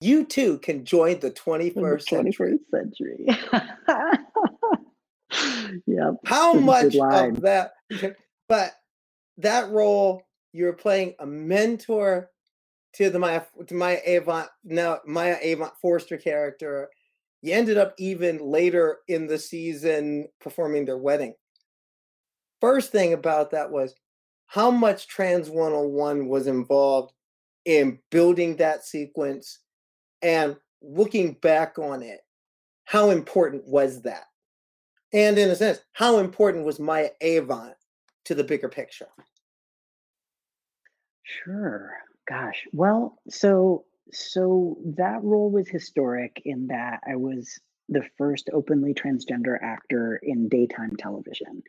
You 0.00 0.24
too 0.26 0.58
can 0.58 0.84
join 0.84 1.20
the 1.20 1.30
21st, 1.30 1.74
the 1.74 1.80
21st 1.80 2.02
century. 2.02 2.58
century. 2.70 3.26
yeah. 5.86 6.10
How 6.26 6.52
much 6.52 6.94
of 6.96 7.40
that? 7.40 7.72
But 8.48 8.74
that 9.38 9.70
role, 9.70 10.22
you're 10.52 10.72
playing 10.72 11.16
a 11.18 11.26
mentor 11.26 12.30
to 12.96 13.10
the 13.10 13.18
Maya 13.18 13.42
to 13.66 13.74
Maya 13.74 14.00
Avant 14.06 14.48
now 14.64 15.00
Maya 15.06 15.36
Avant 15.42 15.72
Forrester 15.80 16.16
character. 16.16 16.88
You 17.42 17.52
ended 17.52 17.76
up 17.76 17.94
even 17.98 18.38
later 18.38 18.98
in 19.08 19.26
the 19.26 19.38
season 19.38 20.28
performing 20.40 20.84
their 20.84 20.96
wedding. 20.96 21.34
First 22.60 22.92
thing 22.92 23.12
about 23.12 23.50
that 23.50 23.70
was 23.70 23.94
how 24.46 24.70
much 24.70 25.08
Trans 25.08 25.50
101 25.50 26.26
was 26.26 26.46
involved 26.46 27.12
in 27.66 27.98
building 28.10 28.56
that 28.56 28.84
sequence 28.84 29.58
and 30.22 30.56
looking 30.80 31.34
back 31.34 31.78
on 31.78 32.02
it. 32.02 32.20
How 32.84 33.10
important 33.10 33.66
was 33.66 34.02
that? 34.02 34.24
And 35.12 35.36
in 35.38 35.50
a 35.50 35.56
sense, 35.56 35.80
how 35.92 36.18
important 36.18 36.64
was 36.64 36.80
Maya 36.80 37.10
Avant 37.20 37.74
to 38.24 38.34
the 38.34 38.44
bigger 38.44 38.68
picture? 38.68 39.08
Sure. 41.22 41.92
Gosh. 42.28 42.66
Well, 42.72 43.18
so 43.28 43.84
so 44.12 44.78
that 44.96 45.22
role 45.22 45.50
was 45.50 45.68
historic 45.68 46.42
in 46.44 46.68
that 46.68 47.00
I 47.08 47.16
was 47.16 47.58
the 47.88 48.02
first 48.18 48.50
openly 48.52 48.94
transgender 48.94 49.56
actor 49.62 50.18
in 50.22 50.48
daytime 50.48 50.96
television. 50.98 51.62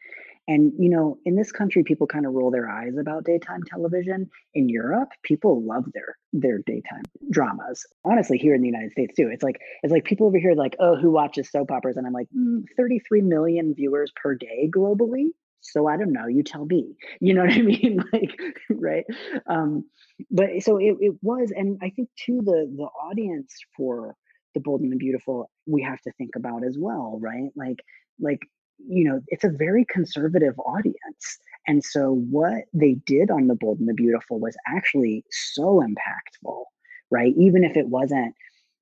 And 0.48 0.72
you 0.80 0.89
know, 0.89 1.20
in 1.26 1.36
this 1.36 1.52
country, 1.52 1.84
people 1.84 2.08
kind 2.08 2.26
of 2.26 2.34
roll 2.34 2.50
their 2.52 2.70
eyes 2.70 2.98
about 2.98 3.26
daytime 3.26 3.63
television. 3.63 4.30
In 4.54 4.70
Europe, 4.70 5.10
people 5.24 5.62
love 5.63 5.86
their 5.93 6.15
their 6.34 6.60
daytime 6.65 7.04
dramas. 7.30 7.86
Honestly, 8.06 8.38
here 8.38 8.56
in 8.56 8.62
the 8.62 8.67
United 8.67 8.93
States 8.93 9.13
too, 9.15 9.30
it's 9.32 9.43
like 9.43 9.60
it's 9.84 9.91
like 9.91 10.06
people 10.06 10.28
over 10.28 10.39
here 10.39 10.54
like, 10.56 10.76
oh, 10.80 10.96
who 10.96 11.12
watches 11.12 11.52
soap 11.52 11.70
operas? 11.70 11.98
And 11.98 12.08
I'm 12.08 12.13
like, 12.13 12.30
mm, 12.36 12.63
33 12.78 13.22
million 13.22 13.76
viewers 13.76 14.12
per 14.15 14.36
day 14.36 14.70
globally. 14.76 15.28
So 15.62 15.88
I 15.88 15.98
don't 15.98 16.13
know. 16.13 16.28
You 16.28 16.43
tell 16.43 16.65
me. 16.65 16.96
You 17.20 17.34
know 17.34 17.41
what 17.41 17.54
I 17.54 17.62
mean? 17.62 18.04
like, 18.13 18.39
right? 18.70 19.06
Um, 19.48 19.86
but 20.32 20.50
so 20.62 20.78
it, 20.78 20.98
it 21.00 21.15
was, 21.22 21.52
and 21.56 21.78
I 21.82 21.89
think 21.89 22.10
too 22.17 22.41
the 22.43 22.72
the 22.76 22.88
audience 23.10 23.54
for 23.76 24.15
the 24.54 24.62
bold 24.62 24.82
and 24.82 24.91
the 24.91 24.98
beautiful 24.98 25.50
we 25.65 25.84
have 25.84 26.02
to 26.02 26.12
think 26.13 26.36
about 26.36 26.63
as 26.63 26.78
well, 26.80 27.20
right? 27.22 27.50
Like 27.56 27.80
like 28.20 28.39
you 28.86 29.04
know, 29.04 29.22
it's 29.28 29.43
a 29.43 29.50
very 29.50 29.86
conservative 29.86 30.58
audience. 30.60 31.38
And 31.67 31.84
so 31.84 32.13
what 32.30 32.65
they 32.74 32.93
did 33.06 33.32
on 33.32 33.48
The 33.48 33.56
Bold 33.56 33.80
and 33.80 33.89
the 33.89 33.93
Beautiful 33.93 34.39
was 34.39 34.56
actually 34.67 35.26
so 35.32 35.82
impactful, 35.84 36.63
right? 37.10 37.34
Even 37.38 37.63
if 37.63 37.76
it 37.76 37.88
wasn't, 37.88 38.36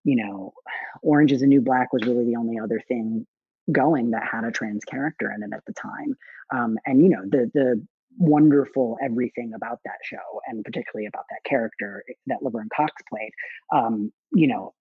you 0.03 0.15
know, 0.17 0.53
Orange 1.01 1.31
is 1.31 1.41
a 1.41 1.47
New 1.47 1.61
Black 1.61 1.93
was 1.93 2.05
really 2.05 2.25
the 2.25 2.35
only 2.35 2.59
other 2.59 2.81
thing 2.87 3.25
going 3.71 4.11
that 4.11 4.23
had 4.29 4.43
a 4.43 4.51
trans 4.51 4.83
character 4.85 5.31
in 5.35 5.43
it 5.43 5.55
at 5.55 5.65
the 5.65 5.73
time. 5.73 6.15
Um, 6.53 6.77
and 6.85 7.01
you 7.01 7.09
know, 7.09 7.23
the 7.23 7.49
the 7.53 7.85
wonderful 8.17 8.97
everything 9.03 9.51
about 9.55 9.79
that 9.83 9.97
show 10.03 10.39
and 10.47 10.63
particularly 10.63 11.05
about 11.05 11.25
that 11.29 11.43
character 11.43 12.03
that 12.27 12.41
Laverne 12.41 12.69
Cox 12.73 12.93
played, 13.09 13.31
um, 13.73 14.11
you 14.33 14.47
know, 14.47 14.73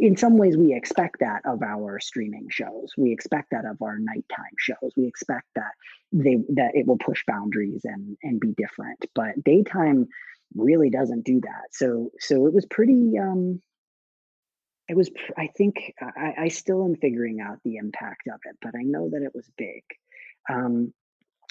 in 0.00 0.16
some 0.16 0.36
ways 0.36 0.56
we 0.56 0.74
expect 0.74 1.20
that 1.20 1.42
of 1.46 1.62
our 1.62 1.98
streaming 2.00 2.48
shows. 2.50 2.92
We 2.96 3.12
expect 3.12 3.50
that 3.50 3.64
of 3.64 3.80
our 3.80 3.98
nighttime 3.98 4.56
shows. 4.58 4.92
We 4.96 5.06
expect 5.06 5.46
that 5.56 5.72
they 6.12 6.38
that 6.54 6.72
it 6.74 6.86
will 6.86 6.98
push 6.98 7.24
boundaries 7.26 7.82
and 7.84 8.16
and 8.22 8.40
be 8.40 8.52
different. 8.56 9.04
But 9.14 9.42
daytime 9.42 10.08
really 10.54 10.90
doesn't 10.90 11.24
do 11.24 11.40
that. 11.40 11.72
So 11.72 12.10
so 12.18 12.46
it 12.46 12.52
was 12.52 12.66
pretty 12.66 13.18
um 13.18 13.62
it 14.92 14.96
was 14.96 15.10
i 15.36 15.48
think 15.56 15.92
i 16.00 16.34
i 16.44 16.48
still 16.48 16.84
am 16.84 16.94
figuring 16.96 17.40
out 17.40 17.58
the 17.64 17.76
impact 17.76 18.28
of 18.28 18.40
it 18.44 18.56
but 18.62 18.72
i 18.78 18.82
know 18.82 19.08
that 19.10 19.22
it 19.22 19.32
was 19.34 19.50
big 19.56 19.82
um 20.50 20.92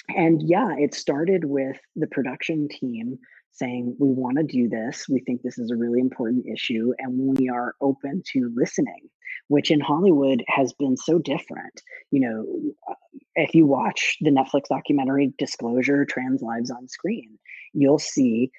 and 0.08 0.42
yeah, 0.42 0.74
it 0.78 0.94
started 0.94 1.44
with 1.44 1.78
the 1.96 2.06
production 2.06 2.68
team 2.68 3.18
saying, 3.52 3.94
we 3.98 4.08
want 4.08 4.38
to 4.38 4.44
do 4.44 4.68
this. 4.68 5.06
We 5.08 5.20
think 5.20 5.42
this 5.42 5.58
is 5.58 5.70
a 5.70 5.76
really 5.76 6.00
important 6.00 6.46
issue, 6.46 6.92
and 6.98 7.38
we 7.38 7.48
are 7.50 7.74
open 7.80 8.22
to 8.32 8.52
listening, 8.56 9.10
which 9.48 9.70
in 9.70 9.80
Hollywood 9.80 10.42
has 10.48 10.72
been 10.72 10.96
so 10.96 11.18
different. 11.18 11.82
You 12.10 12.20
know, 12.20 12.96
if 13.34 13.54
you 13.54 13.66
watch 13.66 14.16
the 14.22 14.30
Netflix 14.30 14.68
documentary 14.70 15.34
Disclosure 15.38 16.06
Trans 16.06 16.40
Lives 16.40 16.70
on 16.70 16.88
Screen, 16.88 17.38
you'll 17.74 17.98
see 17.98 18.50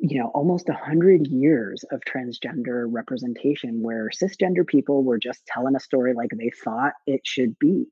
you 0.00 0.18
know 0.18 0.30
almost 0.34 0.68
a 0.68 0.74
hundred 0.74 1.26
years 1.26 1.84
of 1.90 2.00
transgender 2.00 2.86
representation 2.88 3.82
where 3.82 4.10
cisgender 4.10 4.66
people 4.66 5.02
were 5.02 5.18
just 5.18 5.44
telling 5.46 5.74
a 5.76 5.80
story 5.80 6.14
like 6.14 6.30
they 6.30 6.50
thought 6.64 6.92
it 7.06 7.20
should 7.24 7.58
be. 7.58 7.86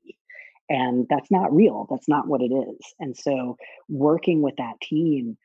And 0.69 1.07
that's 1.09 1.31
not 1.31 1.55
real 1.55 1.87
that's 1.89 2.09
not 2.09 2.27
what 2.27 2.41
it 2.41 2.51
is. 2.53 2.93
And 2.99 3.15
so 3.15 3.57
working 3.89 4.41
with 4.41 4.55
that 4.57 4.79
team 4.81 5.37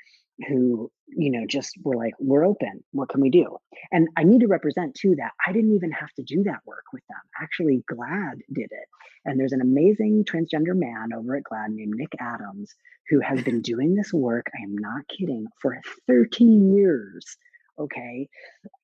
who 0.48 0.90
you 1.08 1.30
know 1.30 1.46
just 1.46 1.76
were 1.82 1.96
like 1.96 2.14
we're 2.18 2.44
open. 2.44 2.82
What 2.92 3.08
can 3.08 3.20
we 3.20 3.30
do? 3.30 3.56
And 3.90 4.08
i 4.16 4.24
need 4.24 4.40
to 4.40 4.46
represent 4.46 4.94
too 4.94 5.14
that 5.16 5.32
i 5.46 5.52
didn't 5.52 5.74
even 5.74 5.92
have 5.92 6.12
to 6.16 6.22
do 6.22 6.42
that 6.44 6.60
work 6.66 6.84
with 6.92 7.02
them. 7.08 7.18
Actually 7.40 7.84
GLAAD 7.90 8.40
did 8.52 8.68
it. 8.70 8.88
And 9.24 9.38
there's 9.38 9.52
an 9.52 9.60
amazing 9.60 10.24
transgender 10.24 10.74
man 10.74 11.12
over 11.16 11.36
at 11.36 11.44
GLAAD 11.44 11.70
named 11.70 11.94
nick 11.96 12.12
adams 12.20 12.74
who 13.08 13.20
has 13.20 13.42
been 13.42 13.60
doing 13.72 13.94
this 13.94 14.12
work 14.12 14.46
i 14.58 14.62
am 14.62 14.76
not 14.76 15.02
kidding 15.08 15.46
for 15.60 15.78
13 16.08 16.74
years 16.74 17.36
okay? 17.78 18.28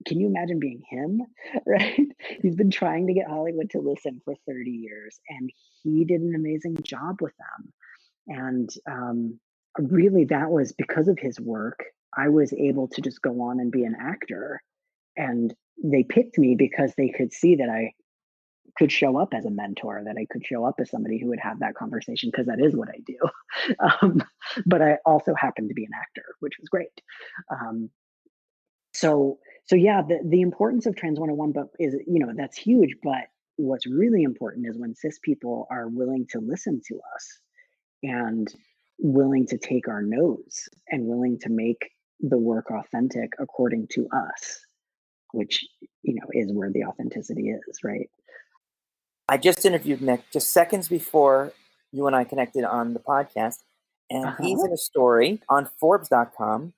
Can 0.07 0.19
you 0.19 0.29
imagine 0.29 0.59
being 0.59 0.83
him 0.89 1.21
right? 1.67 2.07
He's 2.43 2.57
been 2.57 2.71
trying 2.71 3.07
to 3.07 3.15
get 3.15 3.29
hollywood 3.29 3.71
to 3.71 3.81
listen 3.81 4.21
for 4.25 4.35
30 4.47 4.71
years 4.71 5.19
and 5.29 5.51
he 5.83 6.05
did 6.05 6.21
an 6.21 6.35
amazing 6.35 6.79
job 6.83 7.21
with 7.21 7.35
them. 7.37 7.73
And 8.29 8.71
um, 8.91 9.41
really 9.79 10.25
that 10.25 10.51
was 10.51 10.73
because 10.73 11.09
of 11.09 11.19
his 11.19 11.41
work 11.41 11.85
i 12.17 12.29
was 12.29 12.53
able 12.55 12.88
to 12.88 13.01
just 13.01 13.23
go 13.23 13.41
on 13.43 13.61
and 13.61 13.71
be 13.71 13.85
an 13.85 13.97
actor 14.01 14.61
and 15.17 15.55
they 15.83 16.03
picked 16.03 16.38
me 16.38 16.55
because 16.57 16.93
they 16.97 17.09
could 17.09 17.33
see 17.33 17.57
that 17.57 17.69
i 17.69 17.93
could 18.77 18.93
show 18.93 19.17
up 19.17 19.33
as 19.33 19.45
a 19.45 19.51
mentor 19.51 20.03
that 20.05 20.17
i 20.19 20.27
could 20.31 20.45
show 20.45 20.64
up 20.64 20.75
as 20.81 20.91
somebody 20.91 21.19
who 21.19 21.29
would 21.29 21.41
have 21.41 21.59
that 21.61 21.75
conversation 21.75 22.31
because 22.31 22.47
that 22.47 22.61
is 22.61 22.77
what 22.77 22.88
i 22.88 22.99
do. 23.07 23.19
Um, 24.03 24.23
but 24.67 24.83
i 24.83 24.99
also 25.05 25.35
happen 25.35 25.69
to 25.69 25.75
be 25.75 25.85
an 25.85 25.91
actor 26.01 26.25
which 26.41 26.55
was 26.61 26.69
great. 26.69 27.01
Um, 27.51 27.91
so 28.93 29.38
so 29.64 29.77
yeah 29.77 30.03
the, 30.03 30.21
the 30.25 30.41
importance 30.41 30.87
of 30.87 30.97
trans 30.97 31.19
101 31.19 31.53
but 31.53 31.69
is 31.79 31.95
you 32.07 32.19
know 32.19 32.33
that's 32.37 32.57
huge 32.57 32.95
but 33.03 33.25
what's 33.57 33.87
really 33.87 34.23
important 34.23 34.67
is 34.67 34.79
when 34.79 34.95
cis 34.95 35.19
people 35.19 35.67
are 35.71 35.88
willing 35.88 36.27
to 36.31 36.38
listen 36.41 36.81
to 36.87 37.01
us 37.14 37.41
and 38.03 38.55
willing 38.99 39.47
to 39.47 39.59
take 39.59 39.89
our 39.89 40.03
notes 40.03 40.69
and 40.89 41.05
willing 41.05 41.39
to 41.39 41.49
make 41.49 41.91
the 42.21 42.39
work 42.39 42.71
authentic 42.71 43.33
according 43.39 43.87
to 43.89 44.09
us 44.09 44.61
which 45.33 45.65
you 46.03 46.15
know 46.15 46.27
is 46.33 46.53
where 46.53 46.71
the 46.71 46.85
authenticity 46.85 47.51
is 47.51 47.79
right? 47.85 48.11
I 49.29 49.37
just 49.37 49.65
interviewed 49.65 50.03
nick 50.03 50.23
just 50.33 50.51
seconds 50.51 50.89
before 50.89 51.53
you 51.93 52.07
and 52.07 52.17
i 52.17 52.25
connected 52.25 52.65
on 52.65 52.95
the 52.95 53.01
podcast 53.01 53.59
and 54.11 54.25
uh-huh. 54.25 54.43
he's 54.43 54.63
in 54.65 54.73
a 54.73 54.77
story 54.77 55.41
on 55.49 55.69
forbes.com 55.79 56.73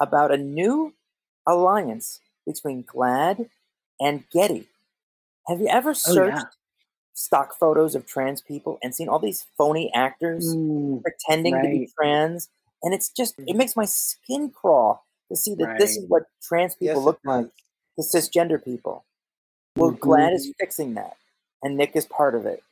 about 0.00 0.32
a 0.32 0.36
new 0.36 0.94
alliance 1.46 2.20
between 2.46 2.84
GLAAD 2.84 3.48
and 4.00 4.24
getty. 4.30 4.68
Have 5.48 5.60
you 5.60 5.68
ever 5.68 5.94
searched 5.94 6.36
oh, 6.36 6.40
yeah 6.40 6.65
stock 7.16 7.58
photos 7.58 7.94
of 7.94 8.06
trans 8.06 8.42
people 8.42 8.78
and 8.82 8.94
seen 8.94 9.08
all 9.08 9.18
these 9.18 9.46
phony 9.56 9.90
actors 9.94 10.54
mm, 10.54 11.02
pretending 11.02 11.54
right. 11.54 11.62
to 11.62 11.68
be 11.68 11.90
trans. 11.98 12.48
And 12.82 12.92
it's 12.92 13.08
just, 13.08 13.38
it 13.38 13.54
mm. 13.54 13.56
makes 13.56 13.74
my 13.74 13.86
skin 13.86 14.50
crawl 14.50 15.02
to 15.30 15.36
see 15.36 15.54
that 15.54 15.64
right. 15.64 15.78
this 15.78 15.96
is 15.96 16.04
what 16.08 16.24
trans 16.42 16.74
people 16.74 16.96
yes, 16.96 17.04
look 17.04 17.18
like 17.24 17.46
to 17.98 18.02
cisgender 18.02 18.62
people. 18.62 19.04
Well, 19.76 19.92
mm-hmm. 19.92 20.08
GLAAD 20.08 20.34
is 20.34 20.52
fixing 20.60 20.94
that. 20.94 21.16
And 21.62 21.78
Nick 21.78 21.96
is 21.96 22.04
part 22.04 22.34
of 22.34 22.44
it. 22.44 22.62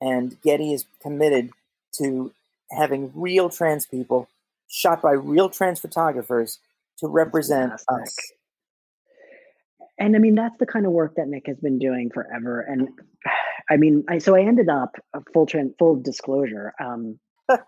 And 0.00 0.36
Getty 0.42 0.72
is 0.72 0.84
committed 1.00 1.50
to 1.98 2.32
having 2.72 3.12
real 3.14 3.50
trans 3.50 3.86
people 3.86 4.28
shot 4.68 5.00
by 5.00 5.12
real 5.12 5.48
trans 5.48 5.78
photographers 5.78 6.58
to 6.98 7.06
represent 7.06 7.72
us. 7.88 8.32
And 9.96 10.16
I 10.16 10.18
mean, 10.18 10.34
that's 10.34 10.58
the 10.58 10.66
kind 10.66 10.86
of 10.86 10.92
work 10.92 11.14
that 11.14 11.28
Nick 11.28 11.46
has 11.46 11.58
been 11.58 11.78
doing 11.78 12.10
forever. 12.10 12.60
And 12.62 12.88
I 13.72 13.78
mean, 13.78 14.04
I, 14.06 14.18
so 14.18 14.36
I 14.36 14.42
ended 14.42 14.68
up 14.68 14.96
uh, 15.14 15.20
full 15.32 15.46
trend, 15.46 15.74
full 15.78 15.96
disclosure. 15.96 16.74
Um, 16.78 17.18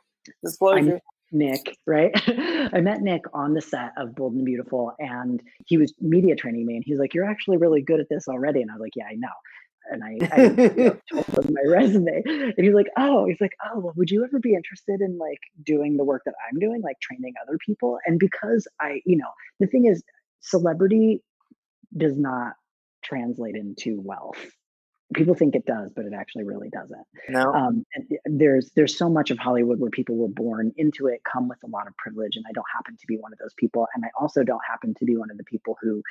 disclosure. 0.44 1.00
Nick, 1.32 1.78
right? 1.86 2.12
I 2.26 2.80
met 2.82 3.00
Nick 3.00 3.22
on 3.32 3.54
the 3.54 3.62
set 3.62 3.92
of 3.96 4.14
Bold 4.14 4.34
and 4.34 4.44
Beautiful, 4.44 4.92
and 4.98 5.42
he 5.66 5.78
was 5.78 5.94
media 5.98 6.36
training 6.36 6.66
me, 6.66 6.76
and 6.76 6.84
he's 6.86 6.98
like, 6.98 7.14
"You're 7.14 7.24
actually 7.24 7.56
really 7.56 7.80
good 7.80 8.00
at 8.00 8.08
this 8.10 8.28
already." 8.28 8.60
And 8.60 8.70
I 8.70 8.74
was 8.74 8.82
like, 8.82 8.92
"Yeah, 8.94 9.06
I 9.06 9.14
know." 9.14 9.28
And 9.90 10.04
I, 10.04 10.18
I 10.30 10.96
told 11.12 11.46
him 11.46 11.54
my 11.54 11.70
resume, 11.72 12.22
and 12.26 12.54
he's 12.58 12.74
like, 12.74 12.88
"Oh, 12.98 13.24
he's 13.24 13.40
like, 13.40 13.56
oh, 13.64 13.80
well, 13.80 13.94
would 13.96 14.10
you 14.10 14.24
ever 14.24 14.38
be 14.38 14.54
interested 14.54 15.00
in 15.00 15.16
like 15.18 15.40
doing 15.64 15.96
the 15.96 16.04
work 16.04 16.22
that 16.26 16.34
I'm 16.48 16.60
doing, 16.60 16.82
like 16.82 17.00
training 17.00 17.32
other 17.42 17.58
people?" 17.66 17.98
And 18.06 18.18
because 18.18 18.68
I, 18.78 19.00
you 19.06 19.16
know, 19.16 19.30
the 19.58 19.66
thing 19.66 19.86
is, 19.86 20.04
celebrity 20.40 21.22
does 21.96 22.16
not 22.18 22.52
translate 23.02 23.56
into 23.56 24.00
wealth 24.02 24.38
people 25.12 25.34
think 25.34 25.54
it 25.54 25.66
does, 25.66 25.92
but 25.94 26.06
it 26.06 26.12
actually 26.14 26.44
really 26.44 26.70
doesn't. 26.70 27.06
No. 27.28 27.52
Um, 27.52 27.84
there's 28.24 28.70
there's 28.74 28.96
so 28.96 29.10
much 29.10 29.30
of 29.30 29.38
Hollywood 29.38 29.78
where 29.78 29.90
people 29.90 30.16
were 30.16 30.28
born 30.28 30.72
into 30.76 31.06
it, 31.06 31.20
come 31.30 31.48
with 31.48 31.58
a 31.64 31.68
lot 31.68 31.86
of 31.86 31.96
privilege, 31.96 32.36
and 32.36 32.44
I 32.48 32.52
don't 32.52 32.64
happen 32.74 32.96
to 32.98 33.06
be 33.06 33.16
one 33.16 33.32
of 33.32 33.38
those 33.38 33.54
people. 33.58 33.86
And 33.94 34.04
I 34.04 34.08
also 34.18 34.42
don't 34.42 34.62
happen 34.68 34.94
to 34.98 35.04
be 35.04 35.16
one 35.16 35.30
of 35.30 35.36
the 35.36 35.44
people 35.44 35.76
who, 35.82 36.02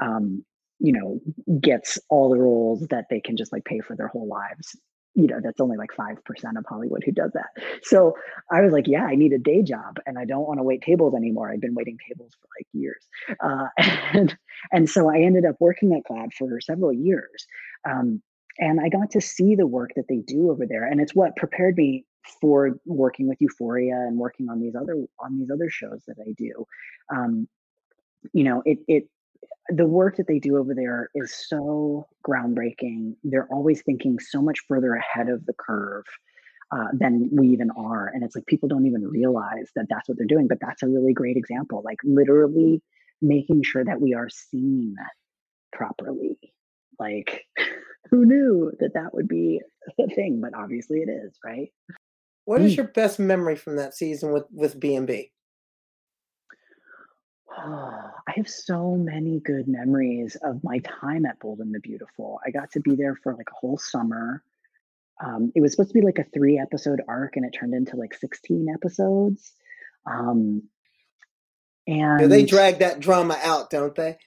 um, 0.00 0.44
you 0.78 0.92
know, 0.92 1.20
gets 1.60 1.98
all 2.10 2.28
the 2.30 2.38
roles 2.38 2.86
that 2.88 3.06
they 3.08 3.20
can 3.20 3.36
just 3.36 3.52
like 3.52 3.64
pay 3.64 3.80
for 3.80 3.96
their 3.96 4.08
whole 4.08 4.28
lives. 4.28 4.76
You 5.16 5.28
know, 5.28 5.40
that's 5.42 5.60
only 5.60 5.76
like 5.76 5.92
five 5.92 6.22
percent 6.24 6.58
of 6.58 6.66
Hollywood 6.68 7.02
who 7.04 7.12
does 7.12 7.30
that. 7.32 7.64
So 7.82 8.14
I 8.50 8.60
was 8.60 8.72
like, 8.72 8.88
yeah, 8.88 9.04
I 9.04 9.14
need 9.14 9.32
a 9.32 9.38
day 9.38 9.62
job, 9.62 9.98
and 10.06 10.18
I 10.18 10.26
don't 10.26 10.46
want 10.46 10.58
to 10.58 10.64
wait 10.64 10.82
tables 10.82 11.14
anymore. 11.14 11.50
I've 11.50 11.60
been 11.60 11.74
waiting 11.74 11.96
tables 12.06 12.32
for 12.40 12.48
like 12.58 12.66
years, 12.72 13.06
uh, 13.42 13.68
and 14.12 14.36
and 14.72 14.90
so 14.90 15.08
I 15.08 15.20
ended 15.20 15.46
up 15.46 15.56
working 15.60 15.94
at 15.94 16.02
GLAAD 16.10 16.34
for 16.34 16.60
several 16.60 16.92
years. 16.92 17.46
Um, 17.88 18.22
and 18.58 18.80
I 18.80 18.88
got 18.88 19.10
to 19.12 19.20
see 19.20 19.54
the 19.54 19.66
work 19.66 19.90
that 19.96 20.06
they 20.08 20.18
do 20.18 20.50
over 20.50 20.66
there, 20.66 20.84
and 20.84 21.00
it's 21.00 21.14
what 21.14 21.36
prepared 21.36 21.76
me 21.76 22.04
for 22.40 22.78
working 22.86 23.28
with 23.28 23.38
Euphoria 23.40 23.94
and 23.94 24.18
working 24.18 24.48
on 24.48 24.60
these 24.60 24.74
other 24.74 24.96
on 25.20 25.38
these 25.38 25.50
other 25.50 25.68
shows 25.70 26.02
that 26.06 26.16
I 26.20 26.32
do. 26.36 26.66
Um, 27.14 27.48
you 28.32 28.44
know, 28.44 28.62
it 28.64 28.78
it 28.88 29.08
the 29.68 29.86
work 29.86 30.16
that 30.16 30.26
they 30.26 30.38
do 30.38 30.56
over 30.56 30.74
there 30.74 31.10
is 31.14 31.34
so 31.48 32.06
groundbreaking. 32.26 33.14
They're 33.24 33.48
always 33.50 33.82
thinking 33.82 34.18
so 34.18 34.40
much 34.42 34.60
further 34.68 34.94
ahead 34.94 35.28
of 35.28 35.46
the 35.46 35.54
curve. 35.54 36.04
Uh, 36.72 36.88
than 36.94 37.28
we 37.30 37.48
even 37.48 37.70
are. 37.76 38.08
And 38.08 38.24
it's 38.24 38.34
like 38.34 38.46
people 38.46 38.68
don't 38.68 38.86
even 38.86 39.06
realize 39.06 39.70
that 39.76 39.86
that's 39.88 40.08
what 40.08 40.18
they're 40.18 40.26
doing. 40.26 40.48
But 40.48 40.58
that's 40.60 40.82
a 40.82 40.88
really 40.88 41.12
great 41.12 41.36
example, 41.36 41.82
like 41.84 41.98
literally 42.02 42.82
making 43.20 43.62
sure 43.62 43.84
that 43.84 44.00
we 44.00 44.14
are 44.14 44.28
seen 44.28 44.96
properly. 45.72 46.38
Like, 46.98 47.44
who 48.10 48.24
knew 48.24 48.72
that 48.80 48.94
that 48.94 49.14
would 49.14 49.28
be 49.28 49.60
a 49.98 50.06
thing? 50.14 50.40
But 50.40 50.54
obviously 50.54 50.98
it 50.98 51.08
is, 51.08 51.36
right? 51.44 51.70
What 52.44 52.60
is 52.60 52.74
mm. 52.74 52.78
your 52.78 52.88
best 52.88 53.18
memory 53.18 53.56
from 53.56 53.76
that 53.76 53.94
season 53.94 54.32
with 54.32 54.44
with 54.50 54.78
B&B? 54.78 55.30
Oh, 57.56 58.10
I 58.28 58.32
have 58.36 58.48
so 58.48 58.96
many 58.96 59.40
good 59.40 59.68
memories 59.68 60.36
of 60.42 60.62
my 60.62 60.78
time 60.80 61.24
at 61.24 61.38
Bold 61.38 61.60
and 61.60 61.74
the 61.74 61.80
Beautiful. 61.80 62.40
I 62.46 62.50
got 62.50 62.72
to 62.72 62.80
be 62.80 62.96
there 62.96 63.16
for 63.22 63.34
like 63.34 63.48
a 63.50 63.54
whole 63.54 63.78
summer. 63.78 64.42
Um, 65.24 65.52
it 65.54 65.60
was 65.60 65.72
supposed 65.72 65.90
to 65.90 65.94
be 65.94 66.04
like 66.04 66.18
a 66.18 66.24
three 66.34 66.58
episode 66.58 67.00
arc, 67.08 67.36
and 67.36 67.44
it 67.46 67.56
turned 67.58 67.74
into 67.74 67.96
like 67.96 68.14
16 68.14 68.66
episodes. 68.74 69.52
Um, 70.06 70.62
and 71.86 72.20
yeah, 72.20 72.26
they 72.26 72.44
drag 72.44 72.78
that 72.78 73.00
drama 73.00 73.38
out, 73.42 73.70
don't 73.70 73.94
they? 73.94 74.18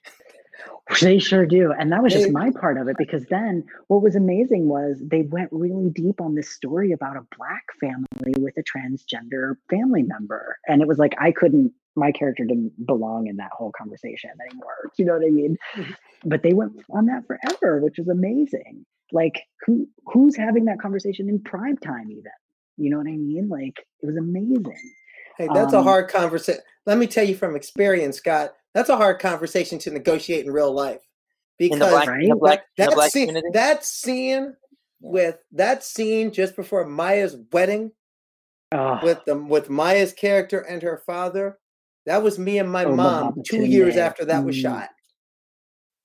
They 1.01 1.19
sure 1.19 1.45
do. 1.45 1.73
And 1.77 1.91
that 1.91 2.01
was 2.01 2.13
just 2.13 2.31
my 2.31 2.51
part 2.51 2.77
of 2.77 2.87
it 2.87 2.95
because 2.97 3.25
then 3.25 3.65
what 3.87 4.01
was 4.01 4.15
amazing 4.15 4.67
was 4.67 5.01
they 5.01 5.23
went 5.23 5.49
really 5.51 5.89
deep 5.89 6.21
on 6.21 6.35
this 6.35 6.49
story 6.49 6.91
about 6.91 7.17
a 7.17 7.25
black 7.37 7.65
family 7.79 8.33
with 8.39 8.55
a 8.57 8.63
transgender 8.63 9.55
family 9.69 10.03
member. 10.03 10.57
And 10.67 10.81
it 10.81 10.87
was 10.87 10.97
like 10.97 11.13
I 11.19 11.31
couldn't 11.31 11.73
my 11.95 12.11
character 12.11 12.45
didn't 12.45 12.85
belong 12.85 13.27
in 13.27 13.37
that 13.37 13.49
whole 13.51 13.71
conversation 13.75 14.29
anymore. 14.49 14.91
You 14.97 15.05
know 15.05 15.13
what 15.13 15.25
I 15.25 15.29
mean? 15.29 15.57
Mm-hmm. 15.75 15.91
But 16.25 16.43
they 16.43 16.53
went 16.53 16.73
on 16.91 17.07
that 17.07 17.23
forever, 17.25 17.79
which 17.79 17.99
is 17.99 18.07
amazing. 18.07 18.85
Like 19.11 19.41
who 19.65 19.87
who's 20.05 20.35
having 20.35 20.65
that 20.65 20.79
conversation 20.79 21.27
in 21.27 21.41
prime 21.41 21.77
time 21.77 22.11
even? 22.11 22.31
You 22.77 22.91
know 22.91 22.97
what 22.97 23.07
I 23.07 23.17
mean? 23.17 23.49
Like 23.49 23.85
it 24.01 24.05
was 24.05 24.17
amazing. 24.17 24.93
Hey, 25.37 25.47
that's 25.53 25.73
um, 25.73 25.81
a 25.81 25.83
hard 25.83 26.09
conversation. 26.09 26.61
Let 26.85 26.97
me 26.97 27.07
tell 27.07 27.23
you 27.23 27.35
from 27.35 27.55
experience, 27.55 28.17
Scott 28.17 28.53
that's 28.77 28.89
a 28.89 28.95
hard 28.95 29.17
conversation 29.17 29.79
to 29.79 29.89
negotiate 29.89 30.45
in 30.45 30.51
real 30.51 30.71
life 30.71 31.01
because 31.57 31.79
black, 31.79 32.07
black, 32.37 32.61
that, 32.77 32.91
that, 32.95 33.11
scene, 33.11 33.41
that 33.53 33.83
scene 33.83 34.55
with 35.01 35.39
that 35.53 35.83
scene 35.83 36.31
just 36.31 36.55
before 36.55 36.85
Maya's 36.85 37.35
wedding 37.51 37.91
Oh, 38.71 38.99
with 39.01 39.25
the 39.25 39.35
with 39.35 39.71
Maya's 39.71 40.13
character 40.13 40.59
and 40.59 40.83
her 40.83 41.01
father. 41.07 41.57
That 42.05 42.21
was 42.21 42.37
me 42.37 42.59
and 42.59 42.71
my 42.71 42.85
Oh, 42.85 42.95
mom 42.95 43.33
Mohabbat 43.33 43.45
two 43.45 43.63
years 43.65 43.95
Tunde. 43.95 43.97
after 43.97 44.25
that 44.25 44.43
was 44.45 44.55
Mm. 44.55 44.61
shot. 44.61 44.89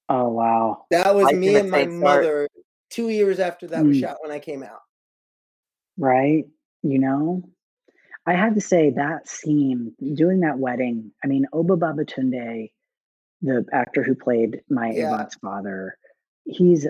oh 0.08 0.28
wow. 0.28 0.86
That 0.90 1.14
was 1.14 1.26
I 1.26 1.32
me 1.32 1.56
and 1.56 1.70
my 1.70 1.82
imitate 1.82 2.00
Sarge. 2.00 2.00
mother 2.24 2.48
two 2.88 3.10
years 3.10 3.38
after 3.38 3.66
that 3.66 3.84
was 3.84 3.98
Mm. 3.98 4.00
shot 4.00 4.16
when 4.22 4.30
I 4.32 4.38
came 4.38 4.62
out. 4.62 4.80
right? 5.98 6.46
You 6.82 6.98
know, 7.00 7.42
I 8.26 8.34
have 8.34 8.54
to 8.54 8.60
say 8.60 8.90
that 8.90 9.28
scene, 9.28 9.94
doing 10.14 10.40
that 10.40 10.58
wedding. 10.58 11.10
I 11.24 11.26
mean, 11.26 11.46
Oba 11.52 11.76
Babatunde, 11.76 12.70
the 13.40 13.66
actor 13.72 14.02
who 14.02 14.14
played 14.14 14.60
my 14.70 14.90
Yeah. 14.92 15.14
Avant's 15.14 15.34
father, 15.36 15.96
he's 16.44 16.86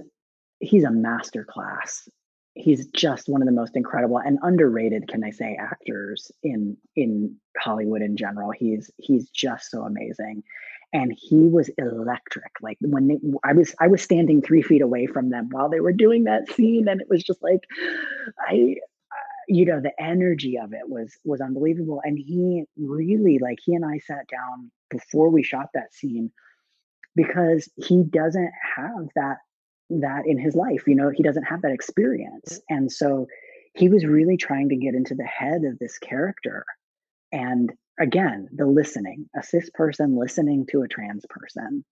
he's 0.61 0.85
a 0.85 0.91
master 0.91 1.45
class. 1.45 2.09
He's 2.55 2.87
just 2.89 3.29
one 3.31 3.41
of 3.41 3.47
the 3.47 3.53
most 3.53 3.77
incredible 3.77 4.19
and 4.19 4.39
underrated, 4.43 5.09
can 5.09 5.25
I 5.25 5.31
say, 5.31 5.57
actors 5.59 6.31
in 6.43 6.77
in 6.97 7.37
Hollywood 7.59 8.03
in 8.03 8.17
general. 8.17 8.51
He's 8.51 8.91
he's 8.99 9.31
just 9.31 9.71
so 9.71 9.85
amazing, 9.85 10.43
and 10.93 11.17
he 11.17 11.49
was 11.49 11.71
electric. 11.79 12.53
Like 12.61 12.77
when 12.83 13.09
they, 13.09 13.19
I 13.43 13.55
was 13.55 13.75
I 13.81 13.89
was 13.89 14.03
standing 14.03 14.43
three 14.43 14.61
feet 14.61 14.83
away 14.83 15.07
from 15.07 15.31
them 15.31 15.49
while 15.51 15.71
they 15.71 15.81
were 15.81 15.95
doing 15.95 16.25
that 16.25 16.51
scene, 16.53 16.89
and 16.89 17.01
it 17.01 17.09
was 17.09 17.23
just 17.23 17.43
like 17.43 17.61
I 18.39 18.77
you 19.49 19.65
know 19.65 19.81
the 19.81 19.93
energy 20.01 20.59
of 20.59 20.73
it 20.73 20.89
was 20.89 21.17
was 21.25 21.41
unbelievable 21.41 22.01
and 22.05 22.19
he 22.19 22.65
really 22.77 23.39
like 23.39 23.59
he 23.65 23.75
and 23.75 23.85
i 23.85 23.99
sat 23.99 24.27
down 24.29 24.71
before 24.91 25.29
we 25.31 25.43
shot 25.43 25.69
that 25.75 25.93
scene 25.95 26.31
because 27.15 27.69
he 27.77 28.03
doesn't 28.03 28.53
have 28.77 29.09
that 29.15 29.39
that 29.91 30.23
in 30.27 30.39
his 30.39 30.55
life 30.55 30.85
you 30.87 30.95
know 30.95 31.11
he 31.11 31.23
doesn't 31.23 31.45
have 31.45 31.63
that 31.63 31.73
experience 31.73 32.61
and 32.69 32.91
so 32.91 33.27
he 33.75 33.89
was 33.89 34.05
really 34.05 34.37
trying 34.37 34.69
to 34.69 34.77
get 34.77 34.95
into 34.95 35.15
the 35.15 35.25
head 35.25 35.63
of 35.65 35.79
this 35.79 35.99
character 35.99 36.65
and 37.33 37.73
again 38.01 38.49
the 38.55 38.67
listening 38.67 39.29
a 39.37 39.43
cis 39.43 39.71
person 39.75 40.17
listening 40.17 40.67
to 40.67 40.83
a 40.83 40.89
trans 40.89 41.25
person 41.29 41.85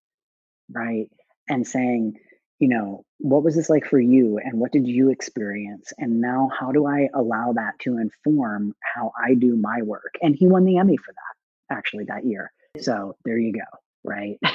right 0.73 1.09
and 1.49 1.67
saying 1.67 2.15
you 2.61 2.69
know 2.69 3.05
what 3.19 3.43
was 3.43 3.57
this 3.57 3.69
like 3.69 3.85
for 3.85 4.01
you 4.01 4.39
and 4.39 4.59
what 4.59 4.73
did 4.73 4.87
you 4.87 5.11
experience? 5.11 5.93
And 5.99 6.21
now 6.21 6.51
how 6.59 6.73
do 6.73 6.87
i 6.87 7.09
allow 7.15 7.53
that 7.55 7.79
to 7.81 7.99
inform 7.99 8.75
how 8.95 9.13
i 9.23 9.35
do 9.35 9.57
my 9.57 9.83
work? 9.83 10.15
And 10.23 10.37
he 10.37 10.47
won 10.47 10.65
the 10.65 10.79
emmy 10.79 10.97
for 10.97 11.13
that 11.13 11.75
actually 11.77 12.05
that 12.05 12.25
year. 12.25 12.53
So 12.79 13.17
there 13.25 13.39
you 13.39 13.53
go 13.53 13.79
right? 14.05 14.39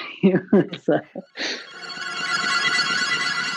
So, 0.81 0.99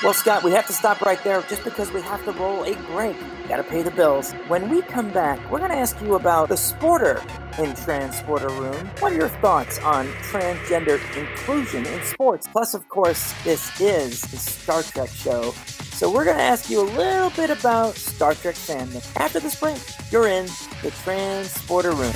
Well, 0.01 0.15
Scott, 0.15 0.45
we 0.45 0.53
have 0.53 0.65
to 0.69 0.73
stop 0.73 1.01
right 1.01 1.23
there 1.25 1.43
just 1.43 1.65
because 1.65 1.91
we 1.93 2.01
have 2.03 2.25
to 2.25 2.31
roll 2.31 2.63
a 2.63 2.77
break. 2.93 3.17
Gotta 3.49 3.65
pay 3.65 3.83
the 3.83 3.91
bills. 3.91 4.31
When 4.47 4.71
we 4.71 4.81
come 4.83 5.11
back, 5.11 5.41
we're 5.51 5.59
gonna 5.59 5.75
ask 5.75 6.01
you 6.01 6.15
about 6.15 6.51
the 6.51 6.55
sporter 6.55 7.21
in 7.59 7.75
Transporter 7.75 8.49
Room. 8.51 8.77
What 9.01 9.11
are 9.11 9.17
your 9.17 9.29
thoughts 9.29 9.81
on 9.81 10.07
transgender 10.31 11.01
inclusion 11.17 11.85
in 11.85 12.05
sports? 12.05 12.47
Plus, 12.47 12.75
of 12.75 12.89
course, 12.89 13.35
this 13.43 13.81
is 13.81 14.21
the 14.23 14.37
Star 14.37 14.85
Trek 14.85 15.11
show. 15.11 15.51
So 15.95 16.09
we're 16.13 16.25
gonna 16.25 16.43
ask 16.43 16.71
you 16.71 16.81
a 16.81 16.89
little 16.97 17.31
bit 17.31 17.51
about 17.51 17.97
Star 17.97 18.35
Trek 18.35 18.55
fandom. 18.55 19.05
After 19.17 19.41
this 19.41 19.59
break, 19.59 19.79
you're 20.13 20.29
in 20.29 20.47
the 20.81 20.93
Transporter 21.03 21.91
Room. 21.91 22.15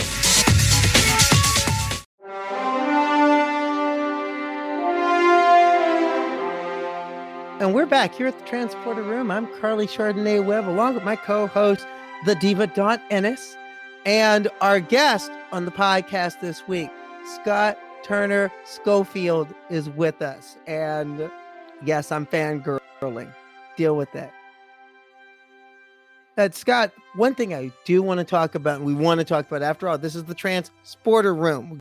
And 7.62 7.72
we're 7.72 7.86
back 7.86 8.12
here 8.12 8.26
at 8.26 8.36
the 8.36 8.44
Transporter 8.44 9.04
Room. 9.04 9.30
I'm 9.30 9.46
Carly 9.60 9.86
Chardonnay 9.86 10.44
Webb, 10.44 10.68
along 10.68 10.96
with 10.96 11.04
my 11.04 11.14
co-host, 11.14 11.86
the 12.26 12.34
diva 12.34 12.66
Dawn 12.66 13.00
Ennis, 13.08 13.56
and 14.04 14.48
our 14.60 14.80
guest 14.80 15.30
on 15.52 15.64
the 15.64 15.70
podcast 15.70 16.40
this 16.40 16.66
week, 16.66 16.90
Scott 17.24 17.78
Turner 18.02 18.50
Schofield, 18.64 19.46
is 19.70 19.88
with 19.90 20.20
us. 20.22 20.56
And 20.66 21.30
yes, 21.84 22.10
I'm 22.10 22.26
fangirling. 22.26 23.32
Deal 23.76 23.96
with 23.96 24.10
that. 24.10 24.32
Uh, 26.36 26.48
Scott, 26.50 26.90
one 27.14 27.36
thing 27.36 27.54
I 27.54 27.70
do 27.84 28.02
want 28.02 28.18
to 28.18 28.24
talk 28.24 28.56
about, 28.56 28.78
and 28.78 28.84
we 28.84 28.94
want 28.94 29.20
to 29.20 29.24
talk 29.24 29.46
about 29.46 29.62
after 29.62 29.88
all, 29.88 29.98
this 29.98 30.16
is 30.16 30.24
the 30.24 30.34
Transporter 30.34 31.32
Room. 31.32 31.80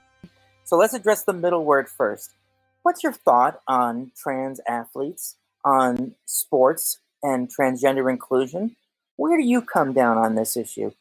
So 0.64 0.78
let's 0.78 0.94
address 0.94 1.24
the 1.24 1.34
middle 1.34 1.66
word 1.66 1.90
first. 1.90 2.36
What's 2.84 3.02
your 3.02 3.14
thought 3.14 3.62
on 3.68 4.12
trans 4.16 4.60
athletes, 4.68 5.38
on 5.64 6.16
sports, 6.26 6.98
and 7.24 7.50
transgender 7.50 8.10
inclusion? 8.10 8.76
Where 9.18 9.38
do 9.38 9.44
you 9.44 9.62
come 9.62 9.94
down 9.94 10.18
on 10.18 10.36
this 10.36 10.58
issue? 10.58 10.92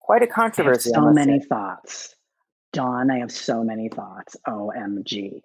Quite 0.00 0.22
a 0.22 0.26
controversy. 0.26 0.90
I 0.94 0.98
so 0.98 1.12
many 1.12 1.40
say. 1.40 1.46
thoughts 1.46 2.14
Dawn, 2.72 3.10
I 3.10 3.18
have 3.18 3.32
so 3.32 3.64
many 3.64 3.88
thoughts. 3.88 4.36
OMG. 4.46 5.42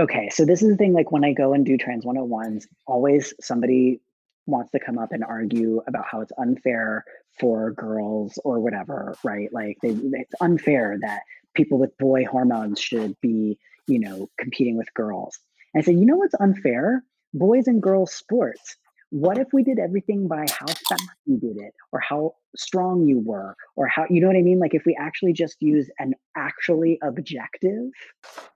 Okay, 0.00 0.28
so 0.30 0.44
this 0.44 0.62
is 0.62 0.70
the 0.70 0.76
thing 0.76 0.92
like 0.92 1.12
when 1.12 1.24
I 1.24 1.32
go 1.32 1.52
and 1.52 1.66
do 1.66 1.76
Trans 1.76 2.04
101s, 2.04 2.64
always 2.86 3.34
somebody 3.40 4.00
wants 4.46 4.70
to 4.72 4.80
come 4.80 4.98
up 4.98 5.12
and 5.12 5.22
argue 5.24 5.82
about 5.86 6.04
how 6.10 6.20
it's 6.20 6.32
unfair 6.38 7.04
for 7.38 7.72
girls 7.72 8.38
or 8.44 8.60
whatever, 8.60 9.14
right? 9.22 9.52
Like 9.52 9.78
they, 9.82 9.90
it's 9.90 10.34
unfair 10.40 10.98
that 11.02 11.22
people 11.54 11.78
with 11.78 11.96
boy 11.98 12.24
hormones 12.24 12.80
should 12.80 13.20
be, 13.20 13.58
you 13.86 13.98
know, 13.98 14.30
competing 14.38 14.76
with 14.76 14.92
girls. 14.94 15.38
And 15.74 15.82
I 15.82 15.84
say, 15.84 15.92
you 15.92 16.06
know 16.06 16.16
what's 16.16 16.34
unfair? 16.40 17.04
Boys 17.34 17.66
and 17.66 17.82
girls 17.82 18.12
sports. 18.12 18.76
What 19.10 19.38
if 19.38 19.48
we 19.52 19.62
did 19.62 19.78
everything 19.78 20.26
by 20.26 20.46
how 20.48 20.66
fast 20.66 21.08
you 21.26 21.38
did 21.38 21.58
it 21.58 21.74
or 21.92 22.00
how 22.00 22.34
strong 22.56 23.06
you 23.06 23.18
were 23.18 23.54
or 23.76 23.86
how 23.86 24.06
you 24.08 24.20
know 24.20 24.26
what 24.26 24.36
I 24.36 24.42
mean? 24.42 24.58
Like 24.58 24.74
if 24.74 24.84
we 24.86 24.96
actually 24.98 25.34
just 25.34 25.56
use 25.60 25.90
an 25.98 26.14
actually 26.36 26.98
objective, 27.02 27.90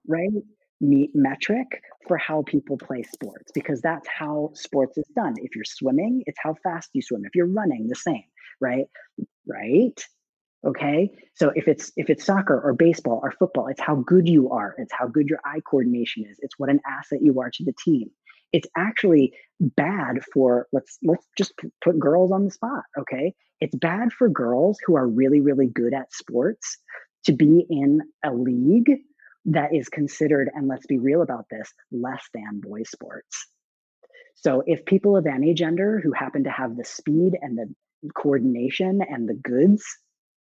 right? 0.06 0.30
Me- 0.80 1.10
metric 1.14 1.82
for 2.08 2.16
how 2.16 2.42
people 2.46 2.78
play 2.78 3.02
sports 3.02 3.50
because 3.54 3.80
that's 3.82 4.08
how 4.08 4.50
sports 4.54 4.96
is 4.96 5.06
done. 5.14 5.34
If 5.38 5.54
you're 5.54 5.64
swimming, 5.64 6.22
it's 6.26 6.38
how 6.42 6.54
fast 6.62 6.90
you 6.94 7.02
swim. 7.02 7.22
If 7.26 7.34
you're 7.34 7.46
running, 7.46 7.88
the 7.88 7.94
same, 7.94 8.24
right? 8.60 8.86
Right? 9.46 9.98
Okay. 10.66 11.10
So 11.34 11.52
if 11.54 11.68
it's 11.68 11.92
if 11.96 12.10
it's 12.10 12.24
soccer 12.24 12.60
or 12.60 12.72
baseball 12.74 13.20
or 13.22 13.30
football, 13.30 13.68
it's 13.68 13.80
how 13.80 13.96
good 13.96 14.28
you 14.28 14.50
are. 14.50 14.74
It's 14.78 14.92
how 14.92 15.06
good 15.06 15.28
your 15.28 15.40
eye 15.44 15.60
coordination 15.60 16.24
is. 16.28 16.38
It's 16.40 16.58
what 16.58 16.70
an 16.70 16.80
asset 16.86 17.20
you 17.22 17.40
are 17.40 17.50
to 17.50 17.64
the 17.64 17.74
team. 17.84 18.10
It's 18.52 18.68
actually 18.76 19.34
bad 19.60 20.22
for 20.32 20.66
let's 20.72 20.98
let's 21.02 21.26
just 21.36 21.52
put 21.82 21.98
girls 21.98 22.30
on 22.32 22.44
the 22.44 22.50
spot. 22.50 22.84
Okay. 22.98 23.34
It's 23.60 23.74
bad 23.74 24.12
for 24.12 24.28
girls 24.28 24.78
who 24.84 24.96
are 24.96 25.06
really 25.06 25.40
really 25.40 25.66
good 25.66 25.94
at 25.94 26.12
sports 26.12 26.78
to 27.24 27.32
be 27.32 27.66
in 27.68 28.00
a 28.24 28.32
league 28.32 28.98
that 29.46 29.74
is 29.74 29.88
considered, 29.88 30.50
and 30.54 30.66
let's 30.68 30.86
be 30.86 30.98
real 30.98 31.22
about 31.22 31.46
this, 31.50 31.72
less 31.92 32.24
than 32.34 32.60
boys 32.60 32.90
sports. 32.90 33.46
So 34.34 34.62
if 34.66 34.84
people 34.84 35.16
of 35.16 35.26
any 35.26 35.54
gender 35.54 36.00
who 36.02 36.12
happen 36.12 36.44
to 36.44 36.50
have 36.50 36.76
the 36.76 36.84
speed 36.84 37.34
and 37.40 37.56
the 37.56 37.72
coordination 38.14 39.00
and 39.08 39.28
the 39.28 39.34
goods, 39.34 39.84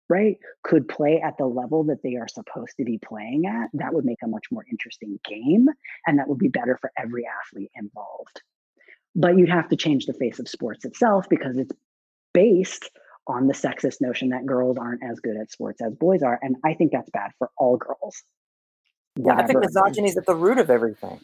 right, 0.10 0.38
could 0.64 0.88
play 0.88 1.22
at 1.22 1.38
the 1.38 1.46
level 1.46 1.84
that 1.86 2.04
they 2.04 2.16
are 2.16 2.28
supposed 2.28 2.76
to 2.78 2.84
be 2.84 2.98
playing 2.98 3.46
at, 3.46 3.70
that 3.74 3.94
would 3.94 4.06
make 4.06 4.22
a 4.24 4.28
much 4.28 4.46
more 4.52 4.66
interesting 4.70 5.20
game 5.28 5.68
and 6.06 6.20
that 6.20 6.28
would 6.28 6.40
be 6.40 6.50
better 6.50 6.78
for 6.80 6.92
every 6.98 7.26
athlete 7.26 7.72
involved. 7.76 8.42
But 9.16 9.38
you'd 9.38 9.50
have 9.50 9.70
to 9.70 9.76
change 9.76 10.06
the 10.06 10.14
face 10.14 10.40
of 10.40 10.48
sports 10.48 10.86
itself 10.86 11.28
because 11.30 11.58
it's 11.58 11.72
based 12.34 12.90
on 13.28 13.48
the 13.48 13.54
sexist 13.54 14.02
notion 14.02 14.30
that 14.30 14.46
girls 14.46 14.78
aren't 14.78 15.04
as 15.04 15.20
good 15.20 15.38
at 15.38 15.52
sports 15.52 15.82
as 15.82 15.94
boys 15.96 16.24
are. 16.24 16.40
And 16.42 16.58
I 16.66 16.74
think 16.74 16.92
that's 16.92 17.10
bad 17.12 17.32
for 17.38 17.50
all 17.58 17.78
girls. 17.78 18.22
Yeah, 19.16 19.36
I 19.36 19.46
think 19.46 19.60
misogyny 19.60 20.10
is 20.10 20.18
at 20.18 20.26
the 20.26 20.36
root 20.36 20.58
of 20.58 20.70
everything. 20.70 21.20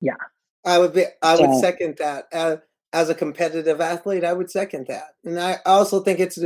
Yeah. 0.00 0.16
I 0.64 0.78
would 0.78 0.92
be. 0.92 1.04
I 1.22 1.36
would 1.36 1.54
So- 1.54 1.60
second 1.60 1.96
that. 1.98 2.26
As, 2.32 2.58
as 2.92 3.08
a 3.08 3.14
competitive 3.14 3.80
athlete, 3.80 4.24
I 4.24 4.32
would 4.32 4.50
second 4.50 4.88
that, 4.88 5.14
and 5.24 5.38
I 5.38 5.58
also 5.64 6.00
think 6.00 6.18
it's 6.18 6.38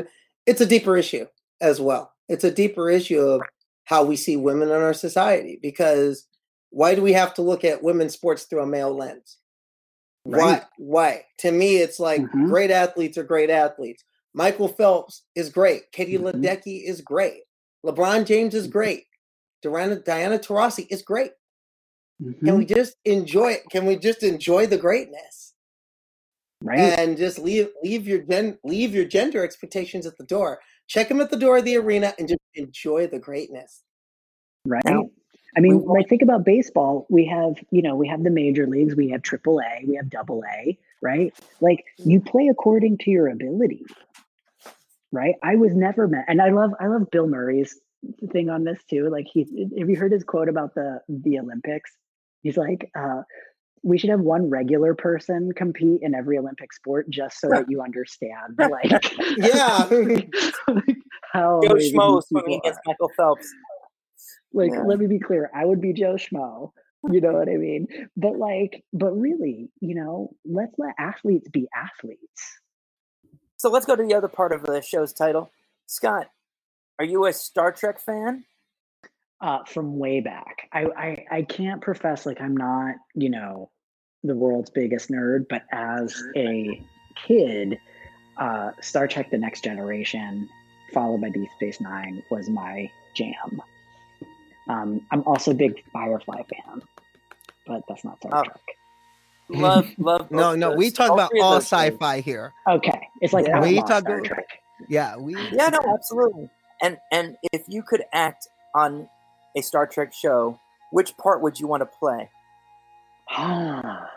it's 0.46 0.60
a 0.60 0.66
deeper 0.66 0.96
issue 0.96 1.26
as 1.60 1.80
well. 1.80 2.12
It's 2.28 2.44
a 2.44 2.50
deeper 2.50 2.90
issue 2.90 3.20
of 3.20 3.42
how 3.84 4.04
we 4.04 4.16
see 4.16 4.36
women 4.36 4.68
in 4.68 4.74
our 4.74 4.94
society 4.94 5.58
because 5.62 6.26
why 6.70 6.94
do 6.94 7.02
we 7.02 7.12
have 7.12 7.34
to 7.34 7.42
look 7.42 7.64
at 7.64 7.82
women's 7.82 8.14
sports 8.14 8.44
through 8.44 8.62
a 8.62 8.66
male 8.66 8.94
lens? 8.96 9.38
Why? 10.24 10.38
Right. 10.38 10.62
Why? 10.78 11.24
To 11.38 11.52
me, 11.52 11.76
it's 11.76 12.00
like 12.00 12.22
Mhm. 12.22 12.48
great 12.48 12.70
athletes 12.70 13.18
are 13.18 13.24
great 13.24 13.50
athletes. 13.50 14.04
Michael 14.32 14.68
Phelps 14.68 15.22
is 15.34 15.50
great. 15.50 15.92
Katie 15.92 16.18
Mhm. 16.18 16.32
Ledecky 16.32 16.82
is 16.84 17.00
great. 17.00 17.42
LeBron 17.84 18.24
James 18.24 18.54
is 18.54 18.66
great. 18.66 19.06
Diana, 19.62 19.96
Diana 19.96 20.38
Taurasi 20.38 20.86
is 20.90 21.02
great. 21.02 21.32
Can 22.18 22.34
Mhm. 22.34 22.58
we 22.58 22.64
just 22.64 22.96
enjoy 23.04 23.52
it? 23.52 23.68
Can 23.70 23.86
we 23.86 23.96
just 23.96 24.22
enjoy 24.22 24.66
the 24.66 24.78
greatness 24.78 25.54
right? 26.62 26.78
and 26.98 27.16
just 27.16 27.38
leave 27.38 27.68
leave 27.82 28.06
your 28.06 28.20
gen 28.20 28.58
leave 28.64 28.94
your 28.94 29.04
gender 29.04 29.44
expectations 29.44 30.06
at 30.06 30.16
the 30.16 30.24
door? 30.24 30.60
Check 30.86 31.08
them 31.08 31.20
at 31.20 31.30
the 31.30 31.36
door 31.36 31.58
of 31.58 31.64
the 31.64 31.76
arena 31.76 32.14
and 32.18 32.28
just 32.28 32.40
enjoy 32.54 33.06
the 33.06 33.18
greatness. 33.18 33.82
right? 34.66 34.84
Now, 34.84 35.10
I 35.56 35.60
mean, 35.60 35.76
want- 35.82 35.88
like 36.00 36.08
think 36.08 36.22
about 36.22 36.44
baseball. 36.44 37.06
We 37.10 37.24
have, 37.26 37.54
you 37.70 37.82
know, 37.82 37.94
we 37.96 38.08
have 38.08 38.22
the 38.22 38.30
major 38.30 38.66
leagues, 38.66 38.94
we 38.96 39.08
have 39.10 39.22
triple 39.22 39.60
A, 39.60 39.84
we 39.86 39.94
have 39.96 40.10
double 40.10 40.42
A, 40.52 40.78
right? 41.02 41.32
Like 41.60 41.84
you 41.98 42.20
play 42.20 42.48
according 42.48 42.98
to 42.98 43.10
your 43.10 43.28
ability. 43.28 43.84
right? 45.12 45.34
I 45.42 45.56
was 45.56 45.72
never 45.74 46.08
met, 46.08 46.24
and 46.28 46.42
I 46.42 46.50
love 46.50 46.72
I 46.80 46.86
love 46.88 47.10
Bill 47.10 47.26
Murray's 47.28 47.78
thing 48.32 48.50
on 48.50 48.64
this 48.64 48.82
too. 48.90 49.08
Like 49.10 49.26
he, 49.32 49.42
have 49.78 49.88
you 49.88 49.96
heard 49.96 50.12
his 50.12 50.24
quote 50.24 50.48
about 50.48 50.74
the 50.74 51.00
the 51.08 51.38
Olympics? 51.38 51.90
He's 52.42 52.56
like, 52.56 52.90
uh, 52.94 53.22
we 53.84 53.98
should 53.98 54.10
have 54.10 54.20
one 54.20 54.48
regular 54.48 54.94
person 54.94 55.52
compete 55.54 56.00
in 56.02 56.14
every 56.14 56.38
Olympic 56.38 56.72
sport 56.72 57.08
just 57.10 57.38
so 57.38 57.48
that 57.50 57.66
you 57.68 57.82
understand, 57.82 58.58
like, 58.58 59.14
Yeah. 59.36 59.84
like, 60.68 60.96
how 61.32 61.60
Joe 61.62 61.74
Schmo 61.74 62.22
swimming 62.26 62.60
against 62.64 62.80
Michael 62.86 63.10
Phelps. 63.16 63.46
like 64.52 64.70
Yeah. 64.72 64.82
let 64.82 64.98
me 64.98 65.06
be 65.06 65.18
clear 65.18 65.50
i 65.54 65.64
would 65.64 65.80
be 65.80 65.92
joe 65.92 66.14
schmo 66.14 66.70
you 67.10 67.20
know 67.20 67.32
what 67.32 67.48
i 67.48 67.56
mean 67.56 67.86
but 68.16 68.36
like 68.38 68.84
but 68.92 69.10
really 69.12 69.68
you 69.80 69.94
know 69.96 70.30
let's 70.44 70.72
let 70.78 70.94
athletes 70.98 71.48
be 71.48 71.66
athletes 71.76 72.42
So 73.56 73.68
let's 73.70 73.84
go 73.86 73.96
to 73.96 74.02
the 74.06 74.14
other 74.14 74.28
part 74.28 74.52
of 74.52 74.62
the 74.62 74.80
show's 74.82 75.12
title. 75.12 75.50
Scott, 75.86 76.28
are 76.98 77.04
you 77.04 77.26
a 77.26 77.32
Star 77.32 77.72
Trek 77.72 77.98
fan? 78.00 78.44
uh 79.40 79.64
from 79.64 79.98
way 79.98 80.20
back 80.20 80.68
i 80.72 80.84
i, 80.96 81.24
I 81.38 81.42
can't 81.42 81.82
profess 81.82 82.24
like 82.24 82.40
i'm 82.40 82.56
not 82.56 82.94
you 83.14 83.28
know 83.30 83.70
the 84.24 84.34
world's 84.34 84.70
biggest 84.70 85.10
nerd 85.10 85.46
but 85.48 85.62
as 85.70 86.20
a 86.36 86.82
kid 87.26 87.78
uh 88.38 88.70
star 88.80 89.06
trek 89.06 89.30
the 89.30 89.38
next 89.38 89.62
generation 89.62 90.48
followed 90.92 91.20
by 91.20 91.28
deep 91.28 91.48
space 91.56 91.80
nine 91.80 92.22
was 92.30 92.48
my 92.48 92.90
jam 93.14 93.60
um 94.68 95.00
i'm 95.12 95.22
also 95.26 95.50
a 95.52 95.54
big 95.54 95.84
firefly 95.92 96.42
fan 96.42 96.82
but 97.66 97.82
that's 97.88 98.04
not 98.04 98.18
star 98.18 98.30
Oh. 98.34 98.42
trek 98.42 98.60
Love, 99.50 99.86
love. 99.98 100.30
No, 100.30 100.54
no, 100.54 100.70
those- 100.70 100.78
we 100.78 100.90
talk 100.90 101.12
about 101.12 101.30
all 101.42 101.56
sci-fi 101.58 102.20
here. 102.20 102.54
Okay, 102.66 102.98
it's 103.20 103.34
like 103.34 103.46
Yeah. 103.46 103.60
We 103.60 103.76
talk- 103.82 104.00
Star 104.04 104.20
Trek. 104.22 104.46
Yeah, 104.88 105.18
we. 105.18 105.34
Yeah, 105.52 105.68
no, 105.68 105.80
absolutely. 105.92 106.48
And 106.80 106.96
and 107.12 107.36
if 107.52 107.62
you 107.68 107.82
could 107.82 108.04
act 108.14 108.48
on 108.74 109.06
a 109.54 109.60
Star 109.60 109.86
Trek 109.86 110.14
show, 110.14 110.58
which 110.92 111.14
part 111.18 111.42
would 111.42 111.60
you 111.60 111.66
want 111.66 111.82
to 111.82 111.86
play? 111.86 112.30
Ah, 113.28 114.08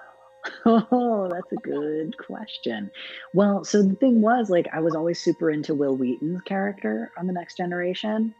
oh, 0.65 1.29
that's 1.31 1.51
a 1.51 1.55
good 1.57 2.17
question. 2.17 2.91
Well, 3.33 3.63
so 3.63 3.81
the 3.81 3.95
thing 3.95 4.21
was, 4.21 4.49
like, 4.49 4.67
I 4.73 4.79
was 4.79 4.95
always 4.95 5.19
super 5.19 5.49
into 5.49 5.73
Wil 5.73 5.95
Wheaton's 5.95 6.41
character 6.43 7.11
on 7.17 7.27
The 7.27 7.33
Next 7.33 7.57
Generation. 7.57 8.33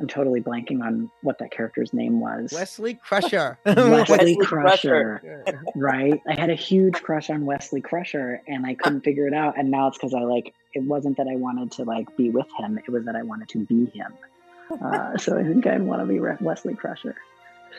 I'm 0.00 0.08
totally 0.08 0.40
blanking 0.40 0.82
on 0.82 1.10
what 1.20 1.38
that 1.38 1.52
character's 1.52 1.92
name 1.92 2.18
was. 2.18 2.52
Wesley 2.52 2.94
Crusher. 2.94 3.56
Wesley 3.64 4.16
Wesley 4.16 4.36
Crusher, 4.36 5.20
Crusher. 5.22 5.62
right? 5.76 6.20
I 6.26 6.34
had 6.38 6.50
a 6.50 6.56
huge 6.56 7.00
crush 7.02 7.30
on 7.30 7.46
Wesley 7.46 7.80
Crusher, 7.80 8.42
and 8.48 8.66
I 8.66 8.74
couldn't 8.74 9.02
figure 9.02 9.28
it 9.28 9.34
out. 9.34 9.56
And 9.56 9.70
now 9.70 9.88
it's 9.88 9.98
because 9.98 10.12
I 10.12 10.20
like 10.20 10.54
it 10.74 10.82
wasn't 10.82 11.18
that 11.18 11.28
I 11.28 11.36
wanted 11.36 11.70
to 11.72 11.84
like 11.84 12.16
be 12.16 12.30
with 12.30 12.48
him; 12.58 12.78
it 12.78 12.90
was 12.90 13.04
that 13.04 13.14
I 13.14 13.22
wanted 13.22 13.48
to 13.50 13.64
be 13.64 13.86
him. 13.86 14.12
Uh, 14.82 15.16
so 15.18 15.38
I 15.38 15.44
think 15.44 15.66
I'd 15.66 15.82
want 15.82 16.00
to 16.02 16.06
be 16.06 16.18
Re- 16.18 16.36
Wesley 16.40 16.74
Crusher. 16.74 17.14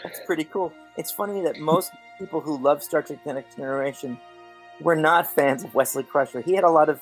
That's 0.03 0.19
pretty 0.25 0.43
cool. 0.45 0.73
It's 0.97 1.11
funny 1.11 1.41
that 1.41 1.59
most 1.59 1.91
people 2.19 2.41
who 2.41 2.57
love 2.57 2.81
Star 2.83 3.01
Trek: 3.01 3.19
The 3.25 3.33
Next 3.33 3.55
Generation 3.55 4.17
were 4.81 4.95
not 4.95 5.27
fans 5.27 5.63
of 5.63 5.73
Wesley 5.75 6.03
Crusher. 6.03 6.41
He 6.41 6.53
had 6.55 6.63
a 6.63 6.69
lot 6.69 6.89
of 6.89 7.01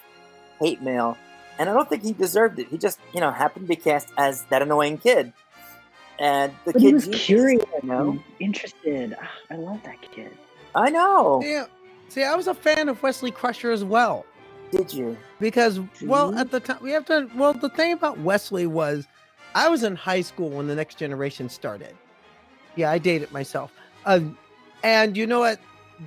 hate 0.59 0.81
mail, 0.81 1.17
and 1.59 1.69
I 1.69 1.73
don't 1.73 1.89
think 1.89 2.03
he 2.03 2.13
deserved 2.13 2.59
it. 2.59 2.67
He 2.67 2.77
just, 2.77 2.99
you 3.13 3.19
know, 3.21 3.31
happened 3.31 3.65
to 3.65 3.69
be 3.69 3.75
cast 3.75 4.09
as 4.17 4.43
that 4.45 4.61
annoying 4.61 4.97
kid, 4.97 5.33
and 6.19 6.51
the 6.65 6.73
But 6.73 6.81
kid 6.81 6.87
he 6.87 6.93
was 6.93 7.03
genius, 7.05 7.25
curious, 7.25 7.65
You 7.81 7.89
know, 7.89 8.19
interested. 8.39 9.15
Ah, 9.21 9.29
I 9.49 9.55
love 9.55 9.81
that 9.83 10.01
kid. 10.13 10.31
I 10.75 10.89
know. 10.89 11.41
Yeah. 11.43 11.65
See, 12.09 12.23
I 12.23 12.35
was 12.35 12.47
a 12.47 12.53
fan 12.53 12.89
of 12.89 13.01
Wesley 13.01 13.31
Crusher 13.31 13.71
as 13.71 13.83
well 13.85 14.25
Did 14.71 14.93
you? 14.93 15.17
because, 15.39 15.79
well, 16.03 16.31
See? 16.33 16.37
at 16.39 16.51
the 16.51 16.59
time 16.59 16.79
we 16.81 16.91
have 16.91 17.05
to. 17.05 17.29
Well, 17.35 17.53
the 17.53 17.69
thing 17.69 17.93
about 17.93 18.19
Wesley 18.19 18.67
was, 18.67 19.07
I 19.55 19.67
was 19.69 19.83
in 19.83 19.95
high 19.95 20.21
school 20.21 20.49
when 20.49 20.67
the 20.67 20.75
Next 20.75 20.97
Generation 20.97 21.49
started. 21.49 21.95
Yeah, 22.75 22.91
I 22.91 22.97
dated 22.97 23.23
it 23.23 23.31
myself. 23.31 23.71
Um, 24.05 24.37
and 24.83 25.15
you 25.17 25.27
know 25.27 25.39
what? 25.39 25.59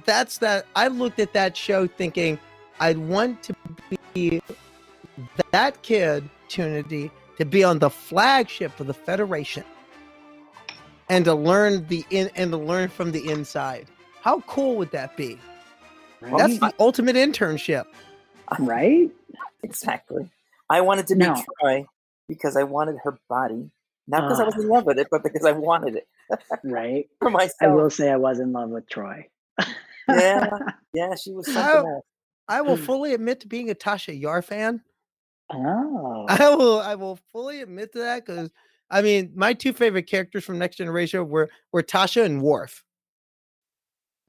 That's 0.04 0.38
that. 0.38 0.66
I 0.74 0.88
looked 0.88 1.20
at 1.20 1.32
that 1.34 1.56
show 1.56 1.86
thinking 1.86 2.38
I'd 2.80 2.98
want 2.98 3.42
to 3.44 3.54
be 4.14 4.42
that 5.52 5.82
kid, 5.82 6.28
opportunity 6.54 7.10
to 7.38 7.44
be 7.44 7.64
on 7.64 7.78
the 7.78 7.90
flagship 7.90 8.78
of 8.80 8.86
the 8.86 8.94
Federation 8.94 9.64
and 11.08 11.24
to 11.24 11.34
learn 11.34 11.86
the 11.88 12.04
in 12.10 12.30
and 12.36 12.50
to 12.52 12.56
learn 12.56 12.88
from 12.88 13.12
the 13.12 13.28
inside. 13.30 13.86
How 14.20 14.40
cool 14.42 14.76
would 14.76 14.90
that 14.92 15.16
be? 15.16 15.38
Right? 16.20 16.38
That's 16.38 16.58
the 16.58 16.72
ultimate 16.78 17.16
internship. 17.16 17.84
right? 18.58 19.10
Exactly. 19.62 20.30
I 20.70 20.80
wanted 20.80 21.06
to 21.08 21.14
be 21.16 21.24
No. 21.24 21.42
Troi 21.62 21.86
because 22.28 22.56
I 22.56 22.62
wanted 22.62 22.96
her 23.04 23.18
body, 23.28 23.70
not 24.06 24.22
because 24.22 24.40
I 24.40 24.44
Ah. 24.44 24.46
was 24.46 24.56
in 24.56 24.68
love 24.68 24.86
with 24.86 24.98
it, 24.98 25.08
but 25.10 25.22
because 25.22 25.44
I 25.44 25.52
wanted 25.52 25.96
it 25.96 26.06
Right. 26.64 27.06
for 27.20 27.30
myself. 27.30 27.54
I 27.60 27.68
will 27.68 27.90
say 27.90 28.10
I 28.10 28.16
was 28.16 28.38
in 28.40 28.52
love 28.52 28.70
with 28.70 28.88
Troi. 28.88 29.24
Yeah. 30.08 30.50
Yeah, 30.94 31.14
she 31.16 31.32
was 31.32 31.46
something 31.46 31.62
Oh. 31.64 31.94
else. 31.96 32.04
I 32.46 32.60
will 32.60 32.76
fully 32.76 33.14
admit 33.14 33.40
to 33.40 33.48
being 33.48 33.70
a 33.70 33.74
Tasha 33.74 34.18
Yar 34.18 34.42
fan. 34.42 34.80
Oh. 35.52 36.24
I 36.28 36.54
will 36.54 36.80
I 36.80 36.94
will 36.94 37.18
fully 37.32 37.60
admit 37.60 37.92
to 37.92 37.98
that 37.98 38.24
because 38.24 38.50
I 38.90 39.02
mean 39.02 39.32
my 39.34 39.52
two 39.52 39.72
favorite 39.74 40.04
characters 40.06 40.44
from 40.44 40.58
Next 40.58 40.76
Generation 40.76 41.28
were 41.28 41.50
were 41.72 41.82
Tasha 41.82 42.24
and 42.24 42.40
Worf. 42.42 42.82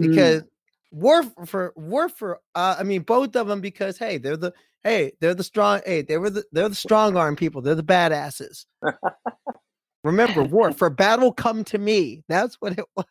Mm. 0.01 0.09
Because 0.09 0.43
Worf 0.91 1.27
for 1.45 1.71
Worf 1.77 2.13
for 2.13 2.39
uh, 2.55 2.75
I 2.79 2.83
mean 2.83 3.03
both 3.03 3.35
of 3.35 3.47
them 3.47 3.61
because 3.61 3.97
hey 3.97 4.17
they're 4.17 4.35
the 4.37 4.53
hey 4.83 5.13
they're 5.21 5.33
the 5.35 5.43
strong 5.43 5.81
hey 5.85 6.01
they 6.01 6.17
were 6.17 6.29
the 6.29 6.43
they're 6.51 6.67
the 6.69 6.75
strong 6.75 7.15
arm 7.15 7.35
people 7.37 7.61
they're 7.61 7.75
the 7.75 7.83
badasses. 7.83 8.65
Remember 10.05 10.43
Worf 10.55 10.77
for 10.77 10.89
battle 10.89 11.33
come 11.33 11.63
to 11.65 11.77
me. 11.77 12.23
That's 12.29 12.55
what 12.61 12.77
it 12.77 12.85
was. 12.95 13.05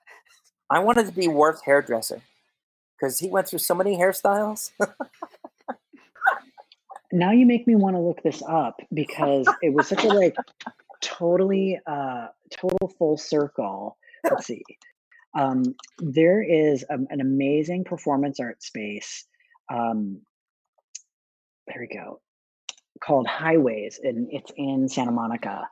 I 0.71 0.79
wanted 0.79 1.07
to 1.07 1.13
be 1.13 1.29
Worf's 1.29 1.61
hairdresser 1.63 2.23
because 2.97 3.19
he 3.19 3.29
went 3.29 3.49
through 3.49 3.59
so 3.59 3.75
many 3.75 3.97
hairstyles. 3.99 4.71
now 7.13 7.33
you 7.33 7.47
make 7.47 7.67
me 7.67 7.75
want 7.75 7.97
to 7.97 8.01
look 8.01 8.23
this 8.23 8.43
up 8.49 8.81
because 8.93 9.49
it 9.61 9.75
was 9.75 9.89
such 9.89 10.05
a 10.05 10.09
like 10.21 10.37
totally 11.03 11.79
uh 11.87 12.29
total 12.51 12.89
full 12.99 13.17
circle 13.17 13.97
let's 14.25 14.47
see 14.47 14.63
um 15.39 15.63
there 15.99 16.43
is 16.43 16.85
a- 16.89 16.95
an 17.11 17.21
amazing 17.21 17.85
performance 17.85 18.41
art 18.41 18.63
space 18.63 19.27
um 19.71 20.21
there 21.67 21.77
we 21.81 21.95
go 21.95 22.21
called 23.03 23.27
highways 23.27 23.99
and 24.03 24.29
it's 24.31 24.53
in 24.57 24.89
santa 24.89 25.11
monica 25.13 25.63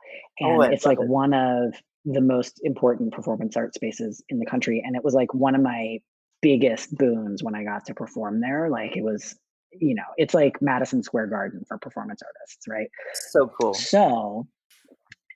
Oh, 0.41 0.61
and 0.61 0.63
I 0.63 0.73
it's 0.73 0.85
like 0.85 0.99
it. 0.99 1.07
one 1.07 1.33
of 1.33 1.73
the 2.05 2.21
most 2.21 2.59
important 2.63 3.13
performance 3.13 3.55
art 3.55 3.73
spaces 3.75 4.23
in 4.29 4.39
the 4.39 4.45
country 4.45 4.81
and 4.85 4.95
it 4.95 5.03
was 5.03 5.13
like 5.13 5.33
one 5.33 5.55
of 5.55 5.61
my 5.61 5.99
biggest 6.41 6.95
boons 6.97 7.41
when 7.43 7.55
i 7.55 7.63
got 7.63 7.85
to 7.85 7.93
perform 7.93 8.41
there 8.41 8.69
like 8.69 8.97
it 8.97 9.03
was 9.03 9.35
you 9.71 9.95
know 9.95 10.03
it's 10.17 10.33
like 10.33 10.61
madison 10.61 11.01
square 11.01 11.27
garden 11.27 11.63
for 11.67 11.77
performance 11.77 12.21
artists 12.21 12.67
right 12.67 12.87
so 13.13 13.49
cool. 13.59 13.73
so 13.73 14.45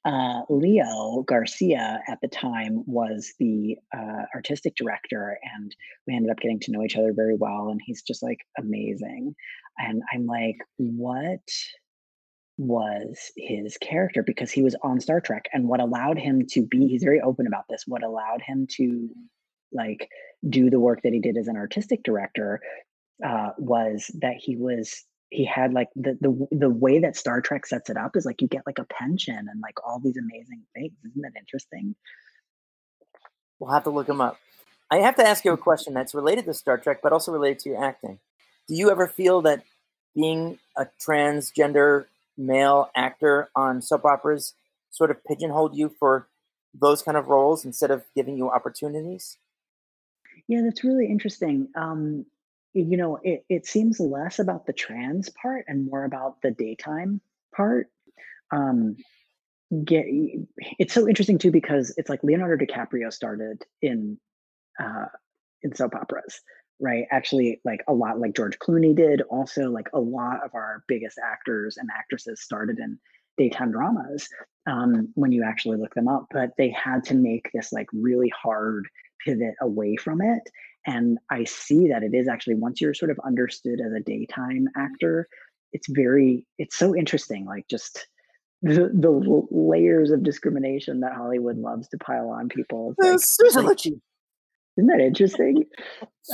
uh, 0.08 0.42
leo 0.50 1.24
garcia 1.28 2.02
at 2.08 2.18
the 2.22 2.30
time 2.30 2.82
was 2.88 3.34
the 3.40 3.76
uh, 3.96 4.24
artistic 4.34 4.74
director 4.76 5.38
and 5.58 5.76
we 6.08 6.16
ended 6.16 6.32
up 6.32 6.40
getting 6.40 6.60
to 6.62 6.72
know 6.72 6.82
each 6.82 6.96
other 6.96 7.12
very 7.14 7.36
well 7.36 7.68
and 7.70 7.82
he's 7.86 8.02
just 8.02 8.24
like 8.24 8.40
amazing. 8.58 9.36
And 9.78 10.02
i'm 10.14 10.26
like 10.26 10.58
what 10.78 11.42
was 12.58 13.32
his 13.38 13.78
character? 13.78 14.24
Because 14.24 14.50
he 14.50 14.64
was 14.64 14.76
on 14.82 15.00
Star 15.00 15.22
Trek 15.22 15.46
and 15.54 15.68
what 15.68 15.80
allowed 15.80 16.18
him 16.18 16.46
to 16.52 16.66
be 16.66 16.88
he's 16.88 17.04
very 17.04 17.22
open 17.22 17.46
about 17.46 17.66
this 17.70 17.84
what 17.86 18.04
allowed 18.04 18.42
him 18.42 18.66
to 18.78 19.10
like 19.74 20.10
do 20.50 20.70
the 20.70 20.80
work 20.80 21.02
that 21.04 21.14
he 21.14 21.20
did 21.20 21.38
as 21.38 21.48
an 21.48 21.58
artistic 21.58 22.02
director 22.04 22.62
uh 23.26 23.50
was 23.58 24.10
that 24.22 24.36
he 24.38 24.56
was 24.56 25.04
he 25.30 25.46
had 25.46 25.74
like 25.74 25.90
the 25.96 26.18
the 26.22 26.48
the 26.52 26.70
way 26.70 27.00
that 27.00 27.16
Star 27.16 27.42
Trek 27.42 27.66
sets 27.66 27.90
it 27.90 27.98
up 27.98 28.16
is 28.16 28.26
like 28.26 28.42
you 28.42 28.48
get 28.48 28.64
like 28.66 28.80
a 28.80 28.86
pension 28.86 29.36
and 29.36 29.62
like 29.62 29.76
all 29.86 30.00
these 30.00 30.18
amazing 30.18 30.64
things 30.74 30.94
isn't 31.04 31.22
that 31.22 31.34
interesting 31.38 31.96
We'll 33.60 33.72
have 33.72 33.84
to 33.84 33.90
look 33.90 34.08
him 34.08 34.22
up. 34.22 34.38
I 34.92 34.98
have 34.98 35.16
to 35.16 35.28
ask 35.28 35.44
you 35.44 35.52
a 35.52 35.58
question 35.58 35.94
that's 35.94 36.14
related 36.14 36.46
to 36.46 36.54
Star 36.54 36.78
Trek, 36.78 37.00
but 37.02 37.12
also 37.12 37.32
related 37.32 37.60
to 37.60 37.70
your 37.70 37.84
acting. 37.84 38.20
Do 38.68 38.76
you 38.76 38.90
ever 38.92 39.08
feel 39.08 39.42
that 39.42 39.64
being 40.16 40.60
a 40.78 40.88
transgender 41.06 42.06
male 42.38 42.90
actor 42.96 43.50
on 43.56 43.82
soap 43.82 44.06
operas 44.06 44.54
sort 44.92 45.12
of 45.12 45.24
pigeonholed 45.26 45.76
you 45.76 45.94
for 46.00 46.28
those 46.74 47.02
kind 47.02 47.18
of 47.18 47.28
roles 47.28 47.66
instead 47.66 47.92
of 47.92 48.04
giving 48.16 48.38
you 48.38 48.50
opportunities? 48.50 49.38
Yeah, 50.48 50.62
that's 50.64 50.84
really 50.84 51.08
interesting. 51.08 51.68
Um, 51.76 52.26
you 52.78 52.98
know, 52.98 53.20
it, 53.24 53.44
it 53.50 53.66
seems 53.66 54.00
less 54.00 54.40
about 54.40 54.66
the 54.66 54.74
trans 54.74 55.30
part 55.30 55.66
and 55.68 55.90
more 55.90 56.06
about 56.06 56.42
the 56.42 56.52
daytime 56.52 57.22
part. 57.56 57.88
Um, 58.52 58.96
get, 59.84 60.06
it's 60.80 60.94
so 60.94 61.08
interesting 61.08 61.38
too 61.38 61.52
because 61.52 61.94
it's 61.98 62.10
like 62.10 62.24
Leonardo 62.24 62.64
DiCaprio 62.64 63.12
started 63.12 63.64
in 63.82 64.18
uh, 64.80 65.06
in 65.64 65.76
soap 65.76 65.96
operas, 65.96 66.40
right? 66.80 67.06
Actually, 67.12 67.60
like 67.66 67.84
a 67.88 67.94
lot 67.94 68.20
like 68.20 68.36
George 68.36 68.60
Clooney 68.60 68.96
did. 68.96 69.22
Also, 69.24 69.70
like 69.70 69.88
a 69.94 70.00
lot 70.00 70.44
of 70.46 70.54
our 70.54 70.84
biggest 70.88 71.18
actors 71.18 71.78
and 71.78 71.90
actresses 71.98 72.42
started 72.42 72.80
in 72.80 73.00
daytime 73.38 73.72
dramas 73.72 74.28
um, 74.68 75.10
when 75.16 75.32
you 75.32 75.44
actually 75.44 75.78
look 75.78 75.94
them 75.94 76.08
up, 76.08 76.28
but 76.32 76.52
they 76.58 76.70
had 76.70 77.04
to 77.06 77.16
make 77.16 77.50
this 77.54 77.72
like 77.72 77.88
really 77.94 78.30
hard 78.30 78.88
pivot 79.24 79.56
away 79.62 79.96
from 79.96 80.22
it. 80.22 80.44
And 80.88 81.20
I 81.30 81.44
see 81.44 81.90
that 81.90 82.02
it 82.02 82.16
is 82.16 82.28
actually 82.28 82.56
once 82.56 82.82
you're 82.82 82.94
sort 82.94 83.12
of 83.12 83.20
understood 83.26 83.80
as 83.86 83.92
a 83.92 84.00
daytime 84.00 84.68
actor, 84.76 85.28
it's 85.74 85.88
very 85.90 86.48
it's 86.58 86.78
so 86.78 86.96
interesting. 86.96 87.46
Like 87.46 87.68
just 87.70 88.08
the, 88.62 88.90
the 88.94 89.48
layers 89.52 90.12
of 90.12 90.24
discrimination 90.24 91.02
that 91.02 91.14
Hollywood 91.14 91.58
loves 91.58 91.90
to 91.90 91.98
pile 91.98 92.30
on 92.30 92.50
people. 92.50 92.96
Like, 92.98 93.66
isn't 94.78 94.88
that 94.88 95.02
interesting? 95.04 95.66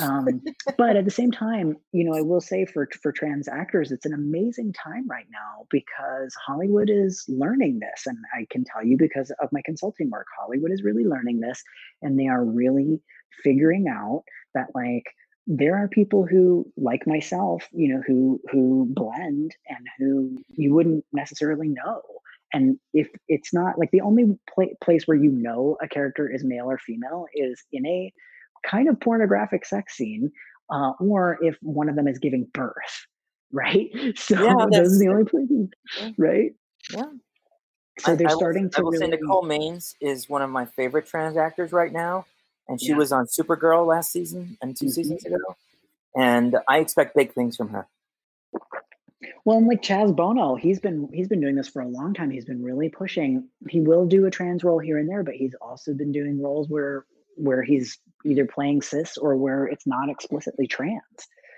Um, 0.01 0.41
but 0.78 0.95
at 0.95 1.06
the 1.06 1.12
same 1.12 1.32
time, 1.32 1.78
you 1.91 2.04
know, 2.04 2.14
I 2.16 2.22
will 2.22 2.41
say 2.41 2.66
for 2.66 2.88
for 3.01 3.12
trans 3.12 3.47
actors, 3.47 3.91
it's 3.91 4.06
an 4.06 4.14
amazing 4.14 4.74
time 4.74 5.08
right 5.08 5.28
now 5.32 5.66
because 5.70 6.36
Hollywood 6.45 6.89
is 6.89 7.26
learning 7.28 7.80
this, 7.80 8.06
and 8.06 8.18
I 8.36 8.45
can 8.49 8.64
tell 8.66 8.86
you 8.86 8.97
because 8.97 9.32
of 9.41 9.49
my 9.51 9.62
consulting 9.66 10.10
work, 10.10 10.28
Hollywood 10.39 10.72
is 10.72 10.84
really 10.84 11.06
learning 11.06 11.39
this, 11.39 11.64
and 12.01 12.20
they 12.20 12.28
are 12.28 12.43
really 12.43 13.01
figuring 13.43 13.88
out 13.88 14.24
that 14.54 14.68
like 14.76 15.04
there 15.47 15.76
are 15.78 15.88
people 15.89 16.26
who 16.26 16.66
like 16.78 17.06
myself 17.06 17.68
you 17.74 17.93
know 17.93 18.01
who 18.08 18.39
who 18.51 18.88
blend 18.89 19.51
and 19.68 19.86
who 19.99 20.38
you 20.49 20.74
wouldn't 20.74 21.04
necessarily 21.14 21.68
know. 21.68 22.01
And 22.54 22.78
if 22.93 23.10
it's 23.28 23.51
not 23.54 23.80
like 23.80 23.89
the 23.91 24.01
only 24.01 24.38
pla- 24.54 24.76
place 24.82 25.04
where 25.08 25.18
you 25.18 25.32
know 25.32 25.76
a 25.82 25.88
character 25.88 26.30
is 26.32 26.43
male 26.43 26.70
or 26.70 26.78
female 26.78 27.26
is 27.34 27.64
in 27.72 27.86
a 27.88 28.14
kind 28.66 28.88
of 28.88 28.99
pornographic 28.99 29.66
sex 29.66 29.95
scene 29.97 30.32
uh, 30.70 30.91
or 30.99 31.38
if 31.41 31.58
one 31.62 31.89
of 31.89 31.95
them 31.95 32.08
is 32.08 32.20
giving 32.20 32.45
birth 32.54 33.08
right? 33.51 33.89
So 34.16 34.36
Yeah, 34.36 34.54
those 34.54 34.72
that's- 34.72 34.95
are 34.95 34.99
the 34.99 35.08
only 35.10 35.26
places 35.26 35.70
Yeah. 35.99 36.10
right? 36.18 36.51
Yeah. 36.93 37.04
so 37.99 38.16
they're 38.16 38.28
I 38.28 38.32
will- 38.34 38.39
starting 38.39 38.66
I 38.66 38.70
to 38.70 38.78
I 38.78 38.82
will 38.82 38.91
really 38.91 39.06
say 39.06 39.12
Nicole 39.12 39.43
Maines 39.43 39.93
is 40.01 40.30
one 40.30 40.41
of 40.41 40.49
my 40.49 40.66
favorite 40.66 41.06
trans 41.08 41.38
actors 41.38 41.72
right 41.72 41.91
now, 41.91 42.26
and 42.68 42.80
she 42.82 42.89
Yeah. 42.89 42.97
was 42.97 43.11
on 43.11 43.26
Supergirl 43.26 43.86
last 43.88 44.11
season 44.11 44.57
and 44.61 44.76
2 44.78 44.86
Mhm. 44.86 44.91
seasons 44.91 45.26
ago, 45.26 45.38
and 46.16 46.57
I 46.68 46.80
expect 46.80 47.16
big 47.16 47.34
things 47.34 47.55
from 47.57 47.70
her. 47.70 47.88
Well, 49.45 49.57
and 49.57 49.68
like 49.68 49.82
Chaz 49.82 50.16
Bono, 50.16 50.55
he's 50.55 50.80
been 50.80 51.09
he's 51.14 51.28
been 51.28 51.41
doing 51.41 51.55
this 51.55 51.68
for 51.70 51.82
a 51.82 51.88
long 51.88 52.14
time. 52.14 52.30
He's 52.30 52.45
been 52.45 52.61
really 52.64 52.89
pushing. 52.89 53.49
He 53.70 53.82
will 53.82 54.05
do 54.05 54.26
a 54.26 54.32
trans 54.32 54.64
role 54.64 54.80
here 54.80 54.97
and 54.97 55.07
there, 55.09 55.24
but 55.24 55.36
he's 55.36 55.53
also 55.55 55.93
been 55.93 56.11
doing 56.11 56.41
roles 56.41 56.70
where 56.70 57.05
where 57.36 57.64
he's 57.64 57.99
either 58.26 58.45
playing 58.45 58.82
cis 58.82 59.18
or 59.18 59.36
where 59.36 59.66
it's 59.66 59.88
not 59.88 60.09
explicitly 60.09 60.68
trans. 60.68 61.01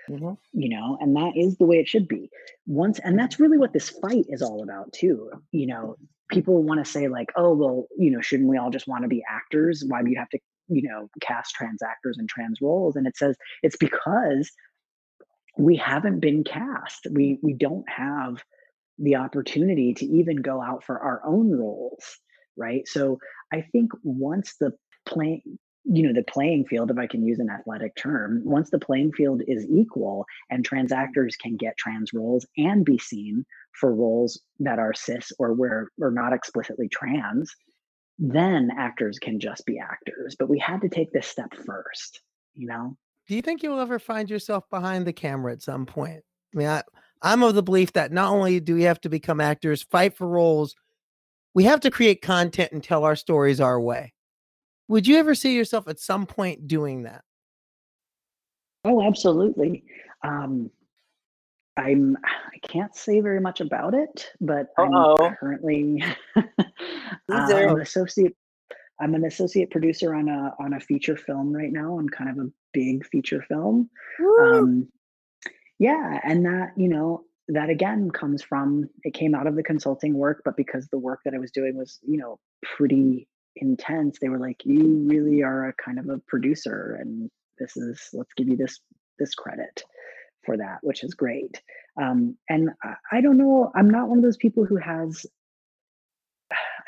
Mhm. 0.08 0.38
You 0.52 0.68
know, 0.70 0.96
and 1.00 1.14
that 1.16 1.36
is 1.36 1.56
the 1.58 1.66
way 1.66 1.78
it 1.78 1.88
should 1.88 2.08
be. 2.08 2.30
Once, 2.66 2.98
and 3.00 3.18
that's 3.18 3.38
really 3.40 3.58
what 3.58 3.72
this 3.72 3.90
fight 3.90 4.24
is 4.28 4.42
all 4.42 4.62
about 4.62 4.92
too. 4.92 5.30
You 5.52 5.66
know, 5.66 5.96
people 6.30 6.62
want 6.62 6.84
to 6.84 6.90
say 6.90 7.08
like, 7.08 7.30
oh 7.36 7.54
well, 7.54 7.88
you 7.98 8.10
know, 8.10 8.20
shouldn't 8.20 8.48
we 8.48 8.56
all 8.56 8.70
just 8.70 8.88
want 8.88 9.02
to 9.02 9.08
be 9.08 9.22
actors? 9.28 9.84
Why 9.86 10.02
do 10.02 10.10
you 10.10 10.18
have 10.18 10.30
to, 10.30 10.38
you 10.68 10.88
know, 10.88 11.08
cast 11.20 11.54
trans 11.54 11.82
actors 11.82 12.18
in 12.18 12.26
trans 12.26 12.60
roles? 12.60 12.96
And 12.96 13.06
it 13.06 13.16
says 13.16 13.36
it's 13.62 13.76
because 13.76 14.50
we 15.58 15.76
haven't 15.76 16.20
been 16.20 16.44
cast. 16.44 17.06
We 17.10 17.38
we 17.42 17.54
don't 17.54 17.88
have 17.88 18.42
the 18.98 19.16
opportunity 19.16 19.94
to 19.94 20.06
even 20.06 20.36
go 20.36 20.62
out 20.62 20.84
for 20.84 20.98
our 20.98 21.20
own 21.26 21.50
roles, 21.50 22.18
right? 22.56 22.86
So 22.86 23.18
I 23.52 23.62
think 23.72 23.92
once 24.02 24.54
the 24.60 24.72
playing 25.06 25.42
you 25.88 26.02
know 26.02 26.12
the 26.12 26.24
playing 26.24 26.64
field 26.64 26.90
if 26.90 26.98
i 26.98 27.06
can 27.06 27.24
use 27.24 27.38
an 27.38 27.48
athletic 27.48 27.94
term 27.94 28.42
once 28.44 28.70
the 28.70 28.78
playing 28.78 29.12
field 29.12 29.40
is 29.46 29.64
equal 29.70 30.26
and 30.50 30.64
trans 30.64 30.90
actors 30.90 31.36
can 31.36 31.56
get 31.56 31.76
trans 31.78 32.12
roles 32.12 32.44
and 32.56 32.84
be 32.84 32.98
seen 32.98 33.46
for 33.72 33.94
roles 33.94 34.40
that 34.58 34.80
are 34.80 34.92
cis 34.92 35.30
or 35.38 35.52
where 35.52 35.88
or 36.00 36.10
not 36.10 36.32
explicitly 36.32 36.88
trans 36.88 37.54
then 38.18 38.70
actors 38.78 39.18
can 39.18 39.38
just 39.38 39.66
be 39.66 39.78
actors 39.78 40.36
but 40.38 40.48
we 40.48 40.58
had 40.58 40.80
to 40.80 40.88
take 40.88 41.12
this 41.12 41.26
step 41.26 41.52
first 41.66 42.20
you 42.54 42.66
know 42.66 42.96
Do 43.28 43.34
you 43.34 43.42
think 43.42 43.62
you'll 43.62 43.80
ever 43.80 43.98
find 43.98 44.30
yourself 44.30 44.64
behind 44.70 45.06
the 45.06 45.12
camera 45.12 45.52
at 45.52 45.62
some 45.62 45.84
point? 45.86 46.22
I 46.54 46.58
mean, 46.58 46.68
I, 46.68 46.82
I'm 47.22 47.42
of 47.42 47.54
the 47.54 47.62
belief 47.62 47.92
that 47.94 48.12
not 48.12 48.32
only 48.32 48.60
do 48.60 48.74
we 48.74 48.84
have 48.84 49.00
to 49.02 49.08
become 49.08 49.40
actors, 49.40 49.82
fight 49.82 50.16
for 50.16 50.26
roles, 50.28 50.74
we 51.54 51.64
have 51.64 51.80
to 51.80 51.90
create 51.90 52.22
content 52.22 52.72
and 52.72 52.82
tell 52.82 53.04
our 53.04 53.16
stories 53.16 53.60
our 53.60 53.80
way. 53.80 54.12
Would 54.88 55.06
you 55.06 55.16
ever 55.18 55.34
see 55.34 55.56
yourself 55.56 55.88
at 55.88 55.98
some 55.98 56.26
point 56.26 56.68
doing 56.68 57.02
that? 57.02 57.22
Oh, 58.84 59.02
absolutely. 59.02 59.84
Um, 60.22 60.70
I'm. 61.76 62.16
I 62.24 62.58
can't 62.66 62.94
say 62.94 63.20
very 63.20 63.40
much 63.40 63.60
about 63.60 63.94
it, 63.94 64.30
but 64.40 64.68
Uh-oh. 64.78 65.16
I'm 65.26 65.36
currently. 65.36 66.02
I'm 66.36 67.50
an 67.50 67.80
associate. 67.80 68.34
I'm 69.00 69.14
an 69.14 69.24
associate 69.24 69.70
producer 69.70 70.14
on 70.14 70.28
a 70.28 70.54
on 70.58 70.72
a 70.72 70.80
feature 70.80 71.16
film 71.16 71.52
right 71.52 71.72
now, 71.72 71.98
on 71.98 72.08
kind 72.08 72.30
of 72.30 72.38
a 72.38 72.50
big 72.72 73.06
feature 73.06 73.42
film. 73.42 73.90
Um, 74.40 74.88
yeah, 75.78 76.20
and 76.24 76.46
that 76.46 76.72
you 76.76 76.88
know 76.88 77.24
that 77.48 77.68
again 77.68 78.10
comes 78.10 78.42
from 78.42 78.88
it 79.04 79.14
came 79.14 79.34
out 79.34 79.46
of 79.46 79.54
the 79.54 79.62
consulting 79.62 80.14
work, 80.14 80.42
but 80.44 80.56
because 80.56 80.88
the 80.88 80.98
work 80.98 81.20
that 81.24 81.34
I 81.34 81.38
was 81.38 81.50
doing 81.50 81.76
was 81.76 81.98
you 82.02 82.16
know 82.16 82.38
pretty 82.62 83.28
intense, 83.56 84.18
they 84.20 84.30
were 84.30 84.38
like, 84.38 84.64
"You 84.64 85.06
really 85.06 85.42
are 85.42 85.68
a 85.68 85.74
kind 85.74 85.98
of 85.98 86.08
a 86.08 86.18
producer, 86.26 86.96
and 87.00 87.30
this 87.58 87.76
is 87.76 88.08
let's 88.14 88.32
give 88.34 88.48
you 88.48 88.56
this 88.56 88.80
this 89.18 89.34
credit 89.34 89.82
for 90.46 90.56
that, 90.56 90.78
which 90.82 91.04
is 91.04 91.14
great." 91.14 91.60
Um, 92.00 92.36
and 92.48 92.70
I, 92.82 92.94
I 93.12 93.20
don't 93.20 93.36
know, 93.38 93.70
I'm 93.74 93.90
not 93.90 94.08
one 94.08 94.18
of 94.18 94.24
those 94.24 94.36
people 94.38 94.64
who 94.64 94.76
has. 94.76 95.26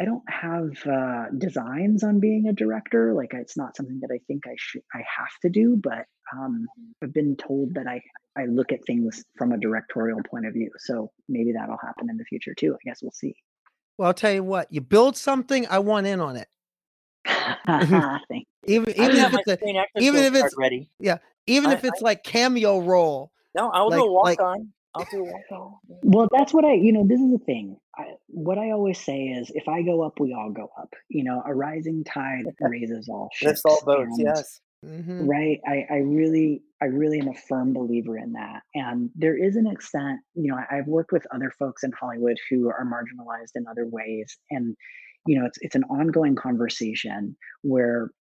I 0.01 0.05
don't 0.05 0.23
have 0.31 0.71
uh, 0.87 1.25
designs 1.37 2.05
on 2.05 2.21
being 2.21 2.47
a 2.47 2.53
director. 2.53 3.13
Like 3.15 3.35
it's 3.35 3.57
not 3.57 3.77
something 3.77 3.99
that 4.01 4.11
I 4.15 4.21
think 4.29 4.47
I 4.47 4.55
should 4.57 4.83
I 4.95 4.99
have 4.99 5.33
to 5.43 5.49
do, 5.49 5.77
but 5.77 6.05
um, 6.33 6.67
I've 7.03 7.13
been 7.13 7.37
told 7.37 7.75
that 7.75 7.89
I 7.89 8.01
I 8.41 8.45
look 8.47 8.71
at 8.71 8.85
things 8.87 9.25
from 9.37 9.51
a 9.51 9.59
directorial 9.59 10.21
point 10.23 10.47
of 10.47 10.53
view. 10.53 10.71
So 10.79 11.11
maybe 11.29 11.53
that'll 11.53 11.79
happen 11.85 12.09
in 12.09 12.17
the 12.17 12.25
future 12.25 12.55
too. 12.55 12.75
I 12.75 12.79
guess 12.89 13.01
we'll 13.03 13.11
see. 13.11 13.35
Well, 13.97 14.07
I'll 14.07 14.15
tell 14.15 14.33
you 14.33 14.45
what, 14.45 14.73
you 14.73 14.81
build 14.81 15.17
something, 15.17 15.67
I 15.69 15.81
want 15.81 16.07
in 16.07 16.21
on 16.21 16.37
it. 16.37 16.47
Even 18.67 18.91
even 18.91 19.17
if 19.17 19.35
it's 19.35 19.49
a, 19.49 19.85
even 20.01 20.23
if 20.25 20.35
it's- 20.35 20.55
ready. 20.57 20.91
Yeah. 21.01 21.19
Even 21.49 21.71
I- 21.71 21.75
if 21.75 21.85
it's 21.85 22.01
like 22.03 22.23
cameo 22.23 22.79
role. 22.79 23.33
No, 23.59 23.71
I'll 23.71 23.91
do 23.91 24.05
a 24.05 24.13
walk 24.13 24.25
like- 24.25 24.41
on. 24.41 24.73
I'll 24.95 25.05
do 25.11 25.21
a 25.21 25.25
walk 25.25 25.43
on. 25.53 25.73
Well, 26.03 26.29
that's 26.33 26.53
what 26.55 26.65
I, 26.65 26.73
you 26.73 26.93
know, 26.93 27.07
this 27.07 27.21
is 27.21 27.31
the 27.31 27.39
thing. 27.45 27.77
I, 27.97 28.05
what 28.29 28.57
I 28.59 28.71
always 28.71 28.99
say 28.99 29.25
is 29.27 29.51
if 29.55 29.69
I 29.69 29.83
go 29.83 30.03
up, 30.03 30.19
we 30.19 30.33
all 30.33 30.51
go 30.51 30.71
up. 30.81 30.89
You 31.09 31.25
know, 31.25 31.43
a 31.45 31.55
rising 31.55 32.05
tide 32.05 32.45
raises 32.61 33.09
all 33.09 33.29
ships. 33.35 33.49
Lifts 33.49 33.63
all 33.67 33.83
boats. 33.85 34.17
and- 34.19 34.27
Yes. 34.27 34.61
Mhm. 34.87 35.27
right 35.29 35.59
I, 35.67 35.87
I 35.91 35.97
really 35.97 36.63
i 36.81 36.85
really 36.85 37.19
am 37.19 37.27
a 37.27 37.35
firm 37.35 37.73
believer 37.73 38.17
in 38.17 38.35
that 38.35 38.61
and 38.77 39.11
there 39.17 39.37
is 39.37 39.57
an 39.57 39.67
extent 39.67 40.21
you 40.37 40.53
know 40.53 40.57
I, 40.57 40.77
i've 40.79 40.87
worked 40.87 41.11
with 41.11 41.27
other 41.35 41.51
folks 41.59 41.83
in 41.83 41.91
hollywood 41.91 42.37
who 42.49 42.69
are 42.69 42.87
marginalized 42.87 43.57
in 43.57 43.67
other 43.67 43.89
ways 43.89 44.39
and 44.53 44.77
you 45.27 45.37
know 45.37 45.47
it's 45.47 45.59
it's 45.63 45.75
an 45.75 45.83
ongoing 45.91 46.37
conversation 46.37 47.37
where 47.63 48.13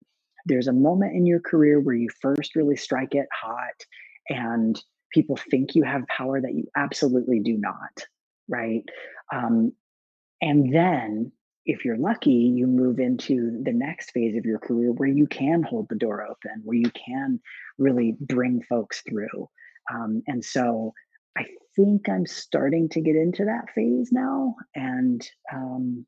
there's 0.47 0.67
a 0.67 0.73
moment 0.73 1.15
in 1.15 1.27
your 1.27 1.39
career 1.39 1.79
where 1.79 1.93
you 1.93 2.07
first 2.23 2.55
really 2.55 2.75
strike 2.75 3.13
it 3.13 3.27
hot 3.39 3.77
and 4.29 4.83
people 5.17 5.37
think 5.49 5.75
you 5.75 5.83
have 5.83 6.07
power 6.07 6.39
that 6.41 6.53
you 6.53 6.65
absolutely 6.75 7.39
do 7.39 7.57
not 7.57 8.05
right 8.47 8.83
um, 9.33 9.71
and 10.41 10.73
then 10.73 11.31
if 11.67 11.83
you're 11.83 11.97
lucky, 11.97 12.31
you 12.31 12.65
move 12.65 12.97
into 12.97 13.61
the 13.63 13.73
next 13.73 14.11
phase 14.11 14.37
of 14.37 14.45
your 14.45 14.57
career 14.57 14.93
where 14.93 15.09
you 15.09 15.27
can 15.27 15.61
hold 15.61 15.87
the 15.89 15.95
door 15.95 16.23
open, 16.23 16.61
where 16.63 16.77
you 16.77 16.89
can 16.91 17.41
really 17.77 18.15
bring 18.21 18.63
folks 18.63 19.03
through. 19.07 19.49
Um, 19.93 20.23
and 20.27 20.43
so 20.43 20.93
I 21.37 21.45
think 21.75 22.07
I'm 22.07 22.25
starting 22.25 22.87
to 22.89 23.01
get 23.01 23.17
into 23.17 23.45
that 23.45 23.69
phase 23.75 24.13
now. 24.13 24.55
And 24.75 25.27
um, 25.53 26.05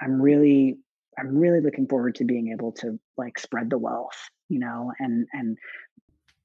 I'm 0.00 0.20
really, 0.20 0.78
I'm 1.16 1.38
really 1.38 1.60
looking 1.60 1.86
forward 1.86 2.16
to 2.16 2.24
being 2.24 2.52
able 2.52 2.72
to 2.72 2.98
like 3.16 3.38
spread 3.38 3.70
the 3.70 3.78
wealth, 3.78 4.18
you 4.48 4.58
know, 4.58 4.90
and, 4.98 5.28
and 5.32 5.56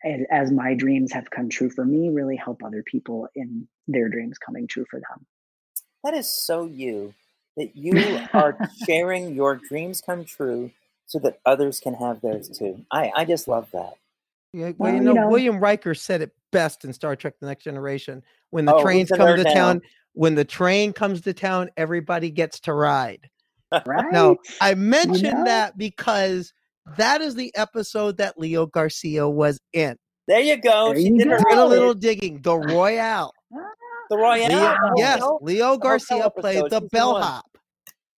as, 0.03 0.21
as 0.31 0.51
my 0.51 0.73
dreams 0.73 1.11
have 1.13 1.29
come 1.29 1.49
true 1.49 1.69
for 1.69 1.85
me, 1.85 2.09
really 2.09 2.35
help 2.35 2.63
other 2.63 2.83
people 2.83 3.27
in 3.35 3.67
their 3.87 4.09
dreams 4.09 4.37
coming 4.37 4.67
true 4.67 4.85
for 4.89 4.99
them. 4.99 5.25
That 6.03 6.13
is 6.13 6.29
so 6.31 6.65
you. 6.65 7.13
That 7.57 7.71
you 7.75 8.19
are 8.33 8.57
sharing 8.85 9.35
your 9.35 9.55
dreams 9.55 10.01
come 10.01 10.25
true 10.25 10.71
so 11.07 11.19
that 11.19 11.39
others 11.45 11.79
can 11.79 11.93
have 11.95 12.21
theirs 12.21 12.49
too. 12.49 12.85
I, 12.91 13.11
I 13.15 13.25
just 13.25 13.47
love 13.47 13.69
that. 13.71 13.93
Yeah, 14.53 14.65
well, 14.65 14.73
Well, 14.77 14.91
you 14.91 14.97
you 14.97 15.01
know, 15.03 15.13
know- 15.15 15.27
William 15.29 15.59
Riker 15.59 15.93
said 15.93 16.21
it 16.21 16.31
best 16.51 16.85
in 16.85 16.93
Star 16.93 17.15
Trek: 17.15 17.35
The 17.39 17.47
Next 17.47 17.63
Generation. 17.63 18.23
When 18.51 18.65
the 18.65 18.73
Oh, 18.75 18.81
trains 18.81 19.09
come 19.09 19.35
to 19.35 19.43
now? 19.43 19.53
town, 19.53 19.81
when 20.13 20.35
the 20.35 20.45
train 20.45 20.93
comes 20.93 21.21
to 21.21 21.33
town, 21.33 21.69
everybody 21.77 22.29
gets 22.31 22.59
to 22.61 22.73
ride. 22.73 23.29
Right? 23.85 24.11
Now, 24.13 24.37
I 24.61 24.75
mentioned 24.75 25.23
know? 25.23 25.43
that 25.43 25.77
because 25.77 26.53
that 26.97 27.21
is 27.21 27.35
the 27.35 27.53
episode 27.55 28.17
that 28.17 28.39
Leo 28.39 28.65
Garcia 28.65 29.27
was 29.27 29.59
in. 29.73 29.97
There 30.27 30.39
you 30.39 30.57
go. 30.57 30.89
There 30.93 30.97
she 31.01 31.07
you 31.07 31.17
did 31.17 31.27
her 31.27 31.37
go. 31.37 31.49
Did 31.49 31.57
a 31.59 31.65
little 31.65 31.93
digging. 31.93 32.41
The 32.41 32.57
Royale. 32.57 33.33
the 34.09 34.17
Royale. 34.17 34.49
Leo, 34.49 34.93
yes. 34.97 35.23
Leo 35.41 35.77
Garcia 35.77 36.29
played 36.29 36.63
the 36.65 36.69
season 36.69 36.79
one. 36.81 36.89
bellhop. 36.91 37.45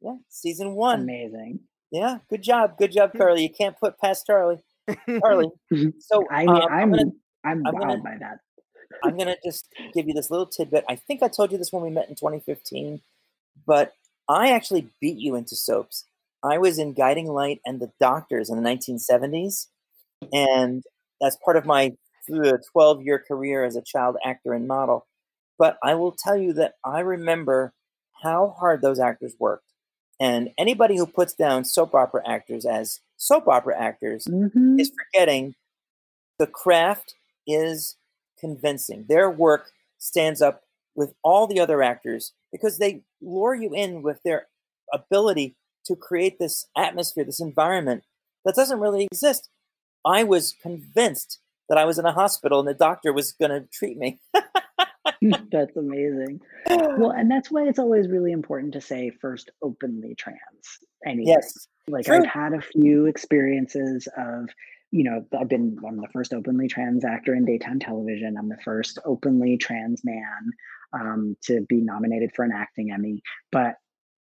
Yeah, 0.01 0.15
season 0.29 0.73
one. 0.75 1.01
Amazing. 1.01 1.59
Yeah, 1.91 2.19
good 2.29 2.43
job, 2.43 2.77
good 2.77 2.91
job, 2.91 3.11
Carly. 3.17 3.43
You 3.43 3.49
can't 3.49 3.77
put 3.79 3.99
past 3.99 4.25
Charlie. 4.27 4.63
Charlie. 5.07 5.49
So 5.99 6.23
I 6.31 6.45
mean, 6.45 6.49
um, 6.49 6.61
I'm 6.71 6.71
I'm 6.71 6.91
gonna 6.91 7.11
I'm, 7.43 7.67
I'm 7.67 7.73
wowed 7.73 7.79
gonna- 7.79 8.03
by 8.03 8.17
that. 8.19 8.39
I'm 9.03 9.17
gonna 9.17 9.35
just 9.43 9.67
give 9.93 10.07
you 10.07 10.13
this 10.13 10.31
little 10.31 10.47
tidbit. 10.47 10.83
I 10.89 10.95
think 10.95 11.21
I 11.21 11.27
told 11.27 11.51
you 11.51 11.57
this 11.57 11.71
when 11.71 11.83
we 11.83 11.89
met 11.91 12.09
in 12.09 12.15
2015, 12.15 13.01
but 13.67 13.93
I 14.27 14.51
actually 14.51 14.89
beat 14.99 15.17
you 15.17 15.35
into 15.35 15.55
soaps. 15.55 16.05
I 16.43 16.57
was 16.57 16.79
in 16.79 16.93
Guiding 16.93 17.27
Light 17.27 17.61
and 17.65 17.79
The 17.81 17.91
Doctors 17.99 18.49
in 18.49 18.61
the 18.61 18.69
1970s, 18.69 19.67
and 20.33 20.83
that's 21.21 21.37
part 21.43 21.57
of 21.57 21.65
my 21.65 21.93
12 22.71 23.01
year 23.03 23.23
career 23.27 23.63
as 23.65 23.75
a 23.75 23.81
child 23.81 24.17
actor 24.25 24.53
and 24.53 24.67
model. 24.67 25.07
But 25.57 25.77
I 25.83 25.95
will 25.95 26.13
tell 26.13 26.37
you 26.37 26.53
that 26.53 26.75
I 26.85 26.99
remember 27.01 27.73
how 28.23 28.55
hard 28.59 28.81
those 28.81 28.99
actors 28.99 29.35
worked. 29.39 29.65
And 30.19 30.51
anybody 30.57 30.97
who 30.97 31.07
puts 31.07 31.33
down 31.33 31.65
soap 31.65 31.95
opera 31.95 32.21
actors 32.27 32.65
as 32.65 32.99
soap 33.17 33.47
opera 33.47 33.79
actors 33.79 34.25
Mhm. 34.27 34.79
is 34.79 34.91
forgetting 34.91 35.55
the 36.39 36.47
craft 36.47 37.15
is 37.47 37.97
convincing. 38.39 39.05
Their 39.07 39.29
work 39.29 39.71
stands 39.97 40.41
up 40.41 40.63
with 40.95 41.13
all 41.23 41.47
the 41.47 41.59
other 41.59 41.83
actors 41.83 42.33
because 42.51 42.77
they 42.77 43.03
lure 43.21 43.55
you 43.55 43.73
in 43.73 44.01
with 44.01 44.21
their 44.23 44.47
ability 44.93 45.55
to 45.85 45.95
create 45.95 46.39
this 46.39 46.67
atmosphere, 46.77 47.23
this 47.23 47.39
environment 47.39 48.03
that 48.45 48.55
doesn't 48.55 48.79
really 48.79 49.07
exist. 49.11 49.49
I 50.05 50.23
was 50.23 50.55
convinced 50.61 51.39
that 51.67 51.77
I 51.77 51.85
was 51.85 51.99
in 51.99 52.05
a 52.05 52.11
hospital 52.11 52.59
and 52.59 52.67
the 52.67 52.73
doctor 52.73 53.13
was 53.13 53.31
going 53.31 53.51
to 53.51 53.67
treat 53.71 53.97
me. 53.97 54.19
that's 55.51 55.75
amazing. 55.75 56.41
Well, 56.67 57.11
and 57.11 57.29
that's 57.29 57.51
why 57.51 57.67
it's 57.67 57.79
always 57.79 58.07
really 58.07 58.31
important 58.31 58.73
to 58.73 58.81
say 58.81 59.11
first 59.21 59.51
openly 59.61 60.15
trans. 60.15 60.37
Anything. 61.05 61.27
yes. 61.27 61.67
Like 61.87 62.05
True. 62.05 62.17
I've 62.17 62.25
had 62.25 62.53
a 62.53 62.61
few 62.61 63.05
experiences 63.05 64.07
of, 64.17 64.49
you 64.91 65.03
know, 65.03 65.25
I've 65.39 65.49
been 65.49 65.77
I'm 65.87 65.97
the 65.97 66.07
first 66.11 66.33
openly 66.33 66.67
trans 66.67 67.05
actor 67.05 67.33
in 67.35 67.45
daytime 67.45 67.79
television. 67.79 68.35
I'm 68.37 68.49
the 68.49 68.57
first 68.63 68.99
openly 69.05 69.57
trans 69.57 70.01
man 70.03 70.51
um, 70.93 71.37
to 71.43 71.61
be 71.67 71.81
nominated 71.81 72.31
for 72.35 72.43
an 72.43 72.51
acting 72.53 72.91
Emmy. 72.91 73.21
But 73.51 73.75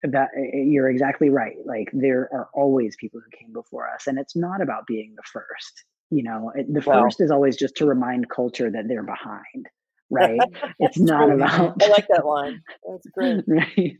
that 0.02 0.28
eh, 0.36 0.40
eh, 0.58 0.62
you're 0.64 0.88
exactly 0.88 1.28
right. 1.30 1.56
Like 1.64 1.88
there 1.92 2.28
are 2.32 2.48
always 2.54 2.96
people 2.96 3.20
who 3.20 3.30
came 3.36 3.52
before 3.52 3.88
us, 3.92 4.06
and 4.06 4.18
it's 4.18 4.36
not 4.36 4.60
about 4.60 4.86
being 4.86 5.14
the 5.16 5.22
first. 5.24 5.84
You 6.10 6.22
know, 6.22 6.52
it, 6.54 6.72
the 6.72 6.82
Well- 6.86 7.02
first 7.02 7.20
is 7.20 7.30
always 7.30 7.56
just 7.56 7.76
to 7.76 7.86
remind 7.86 8.28
culture 8.30 8.70
that 8.70 8.88
they're 8.88 9.02
behind. 9.02 9.68
Right? 10.10 10.40
it's 10.78 10.98
not 10.98 11.26
True. 11.26 11.34
about. 11.36 11.82
I 11.82 11.88
like 11.88 12.06
that 12.08 12.24
line. 12.26 12.62
That's 12.90 13.06
great. 13.12 13.44
right. 13.46 13.98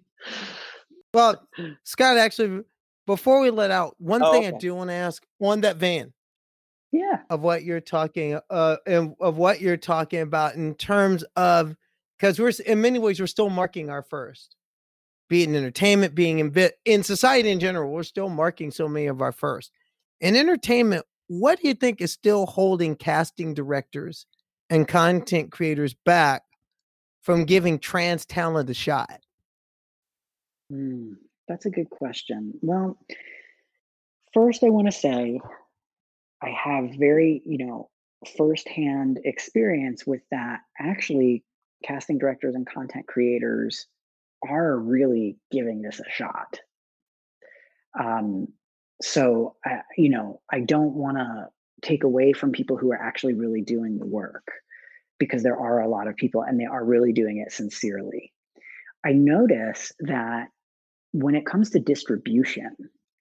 Well, 1.13 1.47
Scott, 1.85 2.17
actually, 2.19 2.63
before 3.07 3.41
we 3.41 3.51
let 3.51 3.71
out, 3.71 3.95
one 3.99 4.23
Oh, 4.23 4.33
thing 4.33 4.47
I 4.47 4.53
do 4.59 4.75
want 4.75 4.91
to 4.91 4.95
ask 4.95 5.25
on 5.41 5.63
that 5.63 5.77
van 5.77 6.13
Yeah. 6.93 7.21
of 7.31 7.41
what 7.41 7.65
you're 7.65 7.81
talking 7.81 8.39
uh 8.51 8.77
and 8.87 9.15
of 9.21 9.37
what 9.37 9.61
you're 9.61 9.77
talking 9.79 10.21
about 10.21 10.55
in 10.55 10.75
terms 10.75 11.25
of 11.37 11.77
because 12.19 12.39
we're 12.39 12.53
in 12.67 12.81
many 12.81 12.99
ways 12.99 13.21
we're 13.21 13.27
still 13.27 13.49
marking 13.51 13.89
our 13.91 14.03
first 14.03 14.57
be 15.29 15.45
in 15.45 15.55
entertainment 15.55 16.15
being 16.15 16.39
in 16.39 16.71
in 16.85 17.03
society 17.03 17.51
in 17.51 17.61
general 17.61 17.93
we're 17.93 18.03
still 18.03 18.29
marking 18.29 18.71
so 18.71 18.89
many 18.89 19.07
of 19.07 19.21
our 19.21 19.33
first 19.33 19.71
in 20.21 20.37
entertainment 20.37 21.05
what 21.29 21.61
do 21.61 21.69
you 21.69 21.75
think 21.75 22.01
is 22.01 22.13
still 22.13 22.47
holding 22.47 22.97
casting 22.97 23.55
directors 23.55 24.27
and 24.71 24.89
content 24.89 25.53
creators 25.53 25.95
back 25.95 26.43
from 27.23 27.45
giving 27.45 27.79
trans 27.79 28.25
talent 28.25 28.71
a 28.71 28.75
shot 28.75 29.21
Hmm, 30.71 31.15
that's 31.47 31.67
a 31.67 31.71
good 31.71 31.91
question. 31.91 32.55
Well, 32.61 32.99
first, 34.35 34.63
I 34.63 34.69
want 34.69 34.87
to 34.87 34.93
say 34.93 35.41
I 36.43 36.51
have 36.51 36.91
very, 36.99 37.43
you 37.47 37.67
know, 37.67 37.91
firsthand 38.37 39.21
experience 39.25 40.07
with 40.07 40.21
that. 40.31 40.61
Actually, 40.79 41.45
casting 41.85 42.19
directors 42.19 42.55
and 42.55 42.67
content 42.67 43.07
creators 43.07 43.87
are 44.47 44.77
really 44.77 45.37
giving 45.51 45.83
this 45.83 46.01
a 46.01 46.11
shot. 46.11 46.61
Um, 47.99 48.49
so, 49.01 49.57
I, 49.65 49.81
you 49.97 50.09
know, 50.11 50.41
I 50.51 50.61
don't 50.61 50.95
want 50.95 51.19
to 51.19 51.49
take 51.83 52.05
away 52.05 52.33
from 52.33 52.53
people 52.53 52.77
who 52.77 52.93
are 52.93 53.01
actually 53.01 53.35
really 53.35 53.63
doing 53.63 53.99
the 53.99 54.07
work 54.07 54.47
because 55.19 55.43
there 55.43 55.59
are 55.59 55.81
a 55.81 55.89
lot 55.89 56.09
of 56.09 56.17
people 56.17 56.43
and 56.43 56.59
they 56.59 56.65
are 56.65 56.85
really 56.85 57.13
doing 57.13 57.39
it 57.39 57.53
sincerely. 57.53 58.33
I 59.05 59.13
notice 59.13 59.93
that 60.01 60.49
when 61.13 61.35
it 61.35 61.47
comes 61.47 61.71
to 61.71 61.79
distribution, 61.79 62.77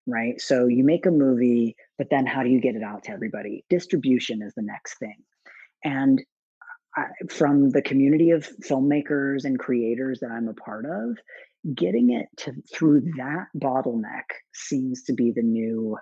right? 0.06 0.40
So 0.42 0.68
you 0.68 0.84
make 0.84 1.06
a 1.06 1.12
movie, 1.12 1.76
but 1.98 2.10
then 2.10 2.26
how 2.26 2.44
do 2.44 2.50
you 2.50 2.62
get 2.62 2.76
it 2.76 2.84
out 2.84 3.04
to 3.04 3.12
everybody? 3.12 3.64
Distribution 3.70 4.42
is 4.42 4.54
the 4.56 4.64
next 4.64 4.98
thing. 4.98 5.18
And 5.84 6.24
I, 6.96 7.06
from 7.30 7.70
the 7.72 7.82
community 7.82 8.32
of 8.32 8.48
filmmakers 8.62 9.44
and 9.44 9.60
creators 9.60 10.20
that 10.22 10.32
I'm 10.32 10.48
a 10.48 10.54
part 10.54 10.86
of, 10.86 11.18
getting 11.74 12.12
it 12.12 12.28
to 12.38 12.54
through 12.74 13.02
that 13.18 13.48
bottleneck 13.58 14.24
seems 14.54 15.04
to 15.04 15.14
be 15.14 15.32
the 15.32 15.42
new 15.42 15.98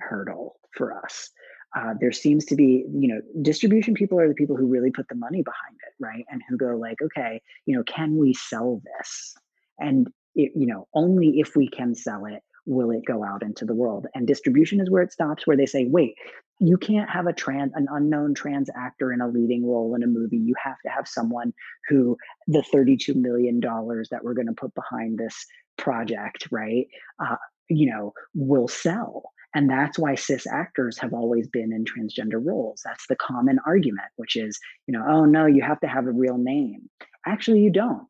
hurdle 0.00 0.56
for 0.72 0.96
us. 1.04 1.30
Uh, 1.76 1.94
there 2.00 2.12
seems 2.12 2.44
to 2.46 2.54
be, 2.54 2.84
you 2.92 3.08
know, 3.08 3.20
distribution 3.42 3.94
people 3.94 4.20
are 4.20 4.28
the 4.28 4.34
people 4.34 4.56
who 4.56 4.66
really 4.66 4.90
put 4.90 5.08
the 5.08 5.14
money 5.14 5.42
behind 5.42 5.76
it, 5.86 5.94
right? 5.98 6.24
And 6.30 6.40
who 6.48 6.56
go 6.56 6.76
like, 6.76 6.98
okay, 7.02 7.42
you 7.66 7.76
know, 7.76 7.82
can 7.82 8.16
we 8.16 8.32
sell 8.32 8.80
this? 8.98 9.34
And 9.78 10.08
it, 10.36 10.52
you 10.54 10.66
know, 10.66 10.86
only 10.94 11.40
if 11.40 11.56
we 11.56 11.68
can 11.68 11.94
sell 11.94 12.26
it 12.26 12.42
will 12.66 12.90
it 12.90 13.04
go 13.04 13.24
out 13.24 13.42
into 13.42 13.64
the 13.64 13.74
world. 13.74 14.06
And 14.14 14.26
distribution 14.26 14.80
is 14.80 14.90
where 14.90 15.02
it 15.02 15.12
stops, 15.12 15.46
where 15.46 15.56
they 15.56 15.66
say, 15.66 15.84
wait, 15.84 16.16
you 16.60 16.76
can't 16.76 17.10
have 17.10 17.26
a 17.26 17.32
trans, 17.32 17.72
an 17.74 17.86
unknown 17.90 18.34
trans 18.34 18.70
actor 18.76 19.12
in 19.12 19.20
a 19.20 19.28
leading 19.28 19.66
role 19.66 19.94
in 19.94 20.02
a 20.02 20.06
movie. 20.06 20.38
You 20.38 20.54
have 20.62 20.80
to 20.84 20.90
have 20.90 21.08
someone 21.08 21.52
who 21.88 22.16
the 22.46 22.64
$32 22.74 23.14
million 23.16 23.60
that 23.60 24.20
we're 24.22 24.34
going 24.34 24.46
to 24.46 24.52
put 24.52 24.74
behind 24.74 25.18
this 25.18 25.44
project, 25.76 26.48
right? 26.50 26.86
Uh, 27.18 27.36
you 27.68 27.90
know, 27.90 28.12
will 28.34 28.68
sell. 28.68 29.30
And 29.54 29.70
that's 29.70 29.98
why 29.98 30.16
cis 30.16 30.46
actors 30.46 30.98
have 30.98 31.14
always 31.14 31.46
been 31.46 31.72
in 31.72 31.84
transgender 31.84 32.44
roles. 32.44 32.82
That's 32.84 33.06
the 33.08 33.16
common 33.16 33.58
argument, 33.66 34.08
which 34.16 34.36
is, 34.36 34.58
you 34.86 34.92
know, 34.92 35.04
oh 35.06 35.24
no, 35.24 35.46
you 35.46 35.62
have 35.62 35.80
to 35.80 35.86
have 35.86 36.06
a 36.06 36.12
real 36.12 36.38
name. 36.38 36.88
Actually, 37.26 37.60
you 37.60 37.70
don't. 37.70 38.06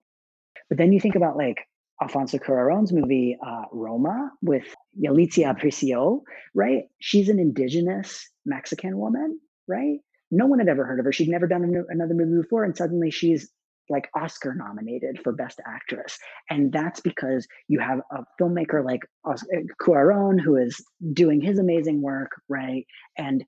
But 0.68 0.78
then 0.78 0.92
you 0.92 1.00
think 1.00 1.16
about 1.16 1.36
like 1.36 1.58
Alfonso 2.02 2.38
Cuarón's 2.38 2.92
movie 2.92 3.36
uh, 3.44 3.62
Roma 3.72 4.30
with 4.42 4.74
Yalitza 5.00 5.44
Aparicio, 5.54 6.20
right? 6.54 6.84
She's 7.00 7.28
an 7.28 7.38
indigenous 7.38 8.28
Mexican 8.44 8.98
woman, 8.98 9.38
right? 9.68 9.98
No 10.30 10.46
one 10.46 10.58
had 10.58 10.68
ever 10.68 10.84
heard 10.84 10.98
of 10.98 11.04
her. 11.04 11.12
She'd 11.12 11.28
never 11.28 11.46
done 11.46 11.84
another 11.88 12.14
movie 12.14 12.42
before, 12.42 12.64
and 12.64 12.76
suddenly 12.76 13.10
she's 13.10 13.50
like 13.90 14.08
Oscar 14.16 14.54
nominated 14.54 15.20
for 15.22 15.32
Best 15.32 15.60
Actress, 15.66 16.18
and 16.50 16.72
that's 16.72 17.00
because 17.00 17.46
you 17.68 17.78
have 17.80 18.00
a 18.10 18.24
filmmaker 18.40 18.84
like 18.84 19.02
Os- 19.24 19.46
Cuarón 19.80 20.40
who 20.40 20.56
is 20.56 20.82
doing 21.12 21.40
his 21.40 21.58
amazing 21.58 22.02
work, 22.02 22.30
right? 22.48 22.86
And 23.18 23.44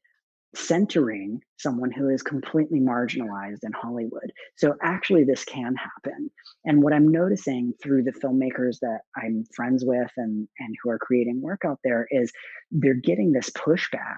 centering 0.57 1.41
someone 1.59 1.91
who 1.91 2.09
is 2.09 2.23
completely 2.23 2.81
marginalized 2.81 3.65
in 3.65 3.73
Hollywood. 3.73 4.33
So 4.57 4.75
actually 4.83 5.25
this 5.25 5.45
can 5.45 5.75
happen. 5.75 6.31
And 6.65 6.83
what 6.83 6.93
I'm 6.93 7.09
noticing 7.09 7.73
through 7.83 8.05
the 8.05 8.13
filmmakers 8.13 8.79
that 8.81 9.01
I'm 9.17 9.45
friends 9.55 9.85
with 9.85 10.11
and 10.17 10.49
and 10.59 10.75
who 10.83 10.91
are 10.91 10.99
creating 10.99 11.41
work 11.41 11.63
out 11.67 11.79
there 11.85 12.07
is 12.11 12.33
they're 12.71 12.95
getting 12.95 13.33
this 13.33 13.51
pushback, 13.51 14.17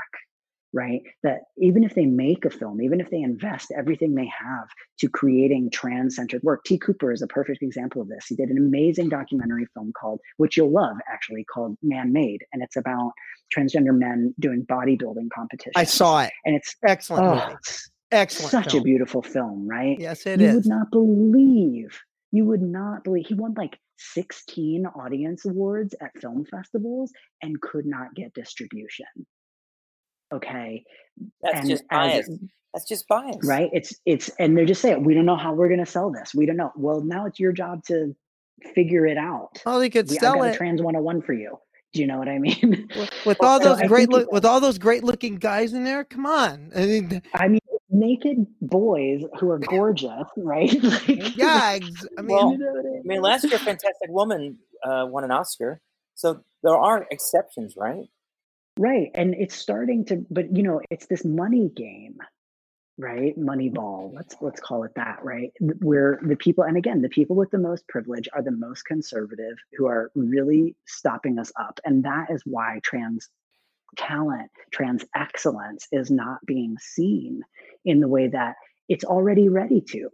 right? 0.73 1.01
That 1.23 1.41
even 1.57 1.85
if 1.85 1.95
they 1.95 2.07
make 2.07 2.45
a 2.45 2.51
film, 2.51 2.83
even 2.83 3.01
if 3.01 3.11
they 3.11 3.21
invest 3.21 3.73
everything 3.77 4.14
they 4.14 4.31
have 4.39 4.69
to 5.01 5.09
creating 5.09 5.71
trans-centered 5.71 6.43
work, 6.43 6.64
T. 6.64 6.79
Cooper 6.79 7.12
is 7.12 7.23
a 7.23 7.27
perfect 7.27 7.62
example 7.62 8.03
of 8.03 8.09
this. 8.09 8.27
He 8.27 8.37
did 8.37 8.51
an 8.51 8.59
amazing 8.59 9.09
documentary 9.09 9.66
film 9.75 9.93
called, 9.99 10.21
which 10.37 10.57
you'll 10.57 10.73
love 10.73 10.97
actually, 11.11 11.45
called 11.45 11.77
Man 11.83 12.12
Made. 12.12 12.41
And 12.53 12.62
it's 12.62 12.77
about 12.77 13.12
transgender 13.55 13.97
men 13.97 14.35
doing 14.39 14.64
bodybuilding 14.66 15.29
competitions. 15.35 15.73
i 15.77 15.85
saw 15.85 16.23
it 16.23 16.33
and 16.45 16.55
it's 16.55 16.75
excellent 16.87 17.27
oh, 17.27 17.55
it's 17.59 17.91
excellent 18.12 18.51
such 18.51 18.73
film. 18.73 18.81
a 18.81 18.85
beautiful 18.85 19.23
film, 19.23 19.66
right? 19.66 19.99
yes 19.99 20.27
it 20.27 20.41
you 20.41 20.47
is 20.49 20.55
would 20.57 20.66
not 20.66 20.91
believe 20.91 21.99
you 22.31 22.45
would 22.45 22.62
not 22.62 23.05
believe 23.05 23.27
he 23.27 23.35
won 23.35 23.55
like 23.57 23.79
16 23.99 24.87
audience 24.87 25.45
awards 25.45 25.95
at 26.01 26.11
film 26.21 26.45
festivals 26.45 27.11
and 27.43 27.61
could 27.61 27.87
not 27.87 28.14
get 28.14 28.33
distribution 28.35 29.07
okay 30.33 30.85
That's 31.43 31.61
and 31.61 31.68
just 31.68 31.85
as- 31.91 32.26
bias. 32.29 32.31
That's 32.74 32.89
just 32.89 33.09
bias. 33.09 33.39
right 33.45 33.70
it's 33.72 33.95
it's 34.05 34.29
and 34.39 34.57
they're 34.57 34.66
just 34.66 34.83
saying 34.83 35.03
we 35.03 35.14
don't 35.14 35.26
know 35.26 35.37
how 35.37 35.55
we're 35.55 35.68
going 35.68 35.85
to 35.85 35.91
sell 35.91 36.11
this 36.11 36.35
we 36.35 36.47
don't 36.47 36.57
know 36.57 36.70
well 36.76 37.01
now 37.01 37.26
it's 37.26 37.41
your 37.41 37.53
job 37.53 37.83
to 37.87 38.14
figure 38.74 39.07
it 39.07 39.16
out 39.16 39.62
well 39.64 39.79
they 39.79 39.89
could 39.89 40.09
we, 40.11 40.16
I've 40.16 40.20
sell 40.20 40.35
got 40.35 40.49
a 40.49 40.51
it 40.53 40.57
trans 40.57 40.83
101 40.83 41.22
for 41.22 41.33
you 41.33 41.59
do 41.95 42.01
you 42.01 42.07
know 42.07 42.18
what 42.18 42.29
i 42.29 42.39
mean 42.39 42.89
with, 42.97 43.11
with 43.24 43.39
all 43.41 43.59
so 43.61 43.70
those 43.70 43.81
I 43.81 43.87
great 43.87 44.11
look 44.11 44.31
with 44.31 44.45
all 44.45 44.61
those 44.61 44.79
great 44.79 45.03
looking 45.03 45.37
guys 45.37 45.72
in 45.72 45.85
there 45.85 46.05
come 46.05 46.26
on 46.26 46.70
I 46.76 46.87
mean, 46.87 47.22
I 47.35 47.49
mean, 47.49 47.61
naked 47.91 48.47
boys 48.61 49.22
who 49.39 49.51
are 49.51 49.59
gorgeous, 49.59 50.26
right? 50.37 50.72
like, 50.83 51.37
Gags. 51.37 52.07
I 52.18 52.22
mean, 52.22 52.37
Well, 52.37 52.53
you 52.53 52.59
know 52.59 52.72
what 52.72 52.85
I 52.87 53.03
mean, 53.05 53.22
last 53.22 53.45
year, 53.45 53.59
Fantastic 53.59 54.09
Woman 54.09 54.59
uh, 54.85 55.07
won 55.09 55.24
an 55.24 55.31
Oscar, 55.31 55.81
so 56.14 56.43
there 56.62 56.76
are 56.76 57.07
exceptions, 57.11 57.74
right? 57.76 58.05
Right. 58.79 59.11
And 59.14 59.35
it's 59.35 59.57
starting 59.57 60.05
to 60.07 60.24
but 60.31 60.55
you 60.55 60.62
know, 60.62 60.81
it's 60.91 61.07
this 61.07 61.24
money 61.24 61.68
game, 61.68 62.18
right? 62.97 63.37
Money 63.37 63.68
ball. 63.68 64.12
Let's 64.14 64.37
let's 64.41 64.61
call 64.61 64.85
it 64.85 64.93
that, 64.95 65.18
right? 65.22 65.53
Where 65.81 66.20
the 66.22 66.37
people 66.37 66.64
and 66.64 66.76
again, 66.76 67.03
the 67.03 67.09
people 67.09 67.35
with 67.35 67.51
the 67.51 67.59
most 67.59 67.87
privilege 67.89 68.29
are 68.33 68.43
the 68.43 68.53
most 68.53 68.85
conservative 68.85 69.57
who 69.76 69.87
are 69.87 70.11
really 70.14 70.76
stopping 70.87 71.39
us 71.39 71.51
up. 71.59 71.81
And 71.85 72.05
that 72.05 72.31
is 72.31 72.43
why 72.45 72.81
trans 72.83 73.29
talent, 73.97 74.51
trans 74.70 75.05
excellence 75.16 75.89
is 75.91 76.11
not 76.11 76.39
being 76.47 76.76
seen 76.79 77.43
in 77.85 78.01
the 78.01 78.09
way 78.09 78.29
that 78.29 78.57
it's 78.89 79.05
already 79.05 79.49
ready 79.49 79.81
to. 79.81 80.09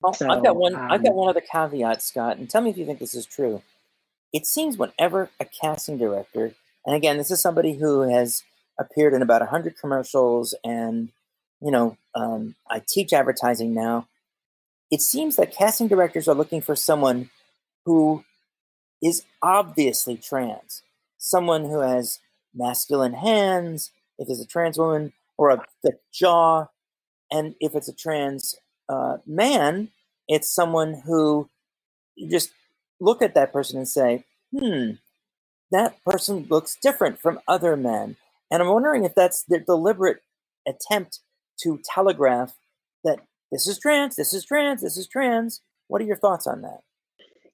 Well, 0.00 0.16
I've 0.30 0.42
got 0.42 0.56
one. 0.56 0.74
I've 0.74 1.02
got 1.02 1.10
um, 1.10 1.16
one 1.16 1.28
other 1.28 1.42
caveat, 1.42 2.02
Scott, 2.02 2.38
and 2.38 2.48
tell 2.48 2.62
me 2.62 2.70
if 2.70 2.78
you 2.78 2.86
think 2.86 2.98
this 2.98 3.14
is 3.14 3.26
true. 3.26 3.62
It 4.32 4.46
seems 4.46 4.78
whenever 4.78 5.28
a 5.38 5.44
casting 5.44 5.98
director, 5.98 6.54
and 6.86 6.96
again, 6.96 7.18
this 7.18 7.30
is 7.30 7.40
somebody 7.40 7.74
who 7.74 8.02
has 8.02 8.42
appeared 8.78 9.14
in 9.14 9.22
about 9.22 9.46
hundred 9.48 9.76
commercials, 9.78 10.54
and 10.64 11.10
you 11.60 11.70
know, 11.70 11.96
um, 12.14 12.54
I 12.70 12.82
teach 12.86 13.12
advertising 13.12 13.74
now. 13.74 14.08
It 14.90 15.02
seems 15.02 15.36
that 15.36 15.54
casting 15.54 15.88
directors 15.88 16.26
are 16.26 16.34
looking 16.34 16.60
for 16.60 16.74
someone 16.74 17.30
who 17.84 18.24
is 19.02 19.24
obviously 19.42 20.16
trans, 20.16 20.82
someone 21.18 21.64
who 21.64 21.80
has 21.80 22.18
masculine 22.54 23.14
hands, 23.14 23.92
if 24.18 24.28
it's 24.28 24.40
a 24.40 24.46
trans 24.46 24.78
woman, 24.78 25.12
or 25.38 25.50
a 25.50 25.62
thick 25.82 26.00
jaw, 26.12 26.66
and 27.30 27.54
if 27.60 27.74
it's 27.74 27.88
a 27.88 27.94
trans 27.94 28.56
uh, 28.88 29.18
man, 29.26 29.90
it's 30.28 30.48
someone 30.48 31.02
who 31.06 31.48
you 32.16 32.30
just 32.30 32.50
look 33.00 33.22
at 33.22 33.34
that 33.34 33.52
person 33.52 33.78
and 33.78 33.88
say, 33.88 34.24
hmm, 34.56 34.92
that 35.70 36.02
person 36.04 36.46
looks 36.48 36.76
different 36.80 37.20
from 37.20 37.40
other 37.46 37.76
men. 37.76 38.16
And 38.50 38.62
I'm 38.62 38.68
wondering 38.68 39.04
if 39.04 39.14
that's 39.14 39.44
the 39.44 39.60
deliberate 39.60 40.18
attempt 40.66 41.20
to 41.62 41.80
telegraph 41.84 42.54
that 43.04 43.20
this 43.52 43.66
is 43.66 43.78
trans, 43.78 44.16
this 44.16 44.32
is 44.32 44.44
trans, 44.44 44.82
this 44.82 44.96
is 44.96 45.06
trans. 45.06 45.60
What 45.88 46.00
are 46.02 46.06
your 46.06 46.16
thoughts 46.16 46.46
on 46.46 46.62
that? 46.62 46.80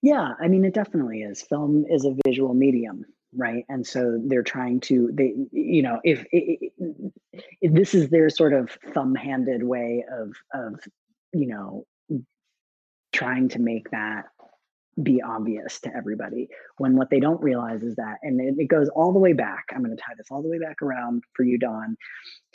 Yeah, 0.02 0.32
I 0.40 0.48
mean, 0.48 0.64
it 0.64 0.74
definitely 0.74 1.22
is. 1.22 1.42
Film 1.42 1.84
is 1.88 2.04
a 2.04 2.14
visual 2.26 2.54
medium, 2.54 3.04
right? 3.34 3.64
And 3.68 3.86
so 3.86 4.20
they're 4.24 4.42
trying 4.42 4.80
to, 4.80 5.10
they, 5.12 5.34
you 5.52 5.82
know, 5.82 6.00
if, 6.04 6.24
i 6.32 6.58
i 6.80 7.40
if 7.60 7.72
this 7.72 7.94
is 7.94 8.08
their 8.08 8.30
sort 8.30 8.52
of 8.52 8.70
thumb-handed 8.94 9.62
way 9.62 10.04
of, 10.10 10.36
of, 10.54 10.80
you 11.32 11.46
know, 11.46 11.84
trying 13.12 13.48
to 13.48 13.58
make 13.58 13.90
that 13.90 14.26
be 15.02 15.20
obvious 15.22 15.80
to 15.80 15.94
everybody, 15.94 16.48
when 16.78 16.96
what 16.96 17.10
they 17.10 17.20
don't 17.20 17.42
realize 17.42 17.82
is 17.82 17.96
that, 17.96 18.16
and 18.22 18.40
it, 18.40 18.54
it 18.58 18.68
goes 18.68 18.88
all 18.88 19.12
the 19.12 19.18
way 19.18 19.32
back. 19.32 19.66
I'm 19.72 19.84
going 19.84 19.96
to 19.96 20.02
tie 20.02 20.14
this 20.16 20.28
all 20.30 20.42
the 20.42 20.48
way 20.48 20.58
back 20.58 20.80
around 20.82 21.22
for 21.34 21.44
you, 21.44 21.58
Dawn, 21.58 21.96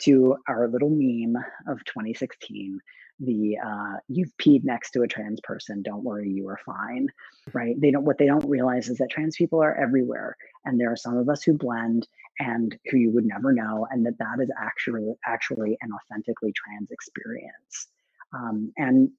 to 0.02 0.36
our 0.48 0.68
little 0.68 0.90
meme 0.90 1.36
of 1.68 1.84
2016 1.84 2.80
the 3.20 3.56
uh, 3.64 3.96
you've 4.08 4.36
peed 4.36 4.64
next 4.64 4.90
to 4.90 5.02
a 5.02 5.08
trans 5.08 5.40
person 5.40 5.82
don't 5.82 6.04
worry 6.04 6.28
you 6.28 6.48
are 6.48 6.58
fine 6.64 7.08
right 7.52 7.80
they 7.80 7.90
don't 7.90 8.04
what 8.04 8.18
they 8.18 8.26
don't 8.26 8.48
realize 8.48 8.88
is 8.88 8.98
that 8.98 9.10
trans 9.10 9.36
people 9.36 9.62
are 9.62 9.74
everywhere 9.76 10.36
and 10.64 10.80
there 10.80 10.90
are 10.90 10.96
some 10.96 11.16
of 11.16 11.28
us 11.28 11.42
who 11.42 11.52
blend 11.52 12.06
and 12.40 12.76
who 12.90 12.96
you 12.96 13.10
would 13.10 13.26
never 13.26 13.52
know 13.52 13.86
and 13.90 14.04
that 14.04 14.18
that 14.18 14.38
is 14.42 14.50
actually 14.60 15.12
actually 15.26 15.76
an 15.82 15.90
authentically 15.92 16.52
trans 16.52 16.90
experience 16.90 17.88
um, 18.32 18.72
and 18.76 19.10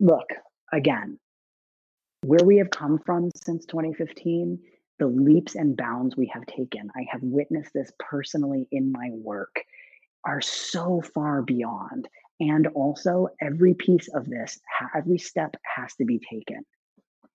look 0.00 0.28
again 0.72 1.18
where 2.24 2.44
we 2.44 2.58
have 2.58 2.70
come 2.70 2.98
from 3.04 3.30
since 3.36 3.66
2015 3.66 4.58
the 4.98 5.06
leaps 5.06 5.56
and 5.56 5.76
bounds 5.76 6.16
we 6.16 6.30
have 6.32 6.46
taken. 6.46 6.90
I 6.94 7.06
have 7.10 7.22
witnessed 7.22 7.72
this 7.74 7.90
personally 7.98 8.68
in 8.70 8.92
my 8.92 9.10
work 9.12 9.64
are 10.24 10.40
so 10.40 11.02
far 11.14 11.42
beyond 11.42 12.08
and 12.40 12.66
also 12.68 13.28
every 13.40 13.74
piece 13.74 14.08
of 14.14 14.26
this 14.26 14.58
every 14.94 15.18
step 15.18 15.56
has 15.76 15.94
to 15.96 16.04
be 16.04 16.18
taken. 16.18 16.64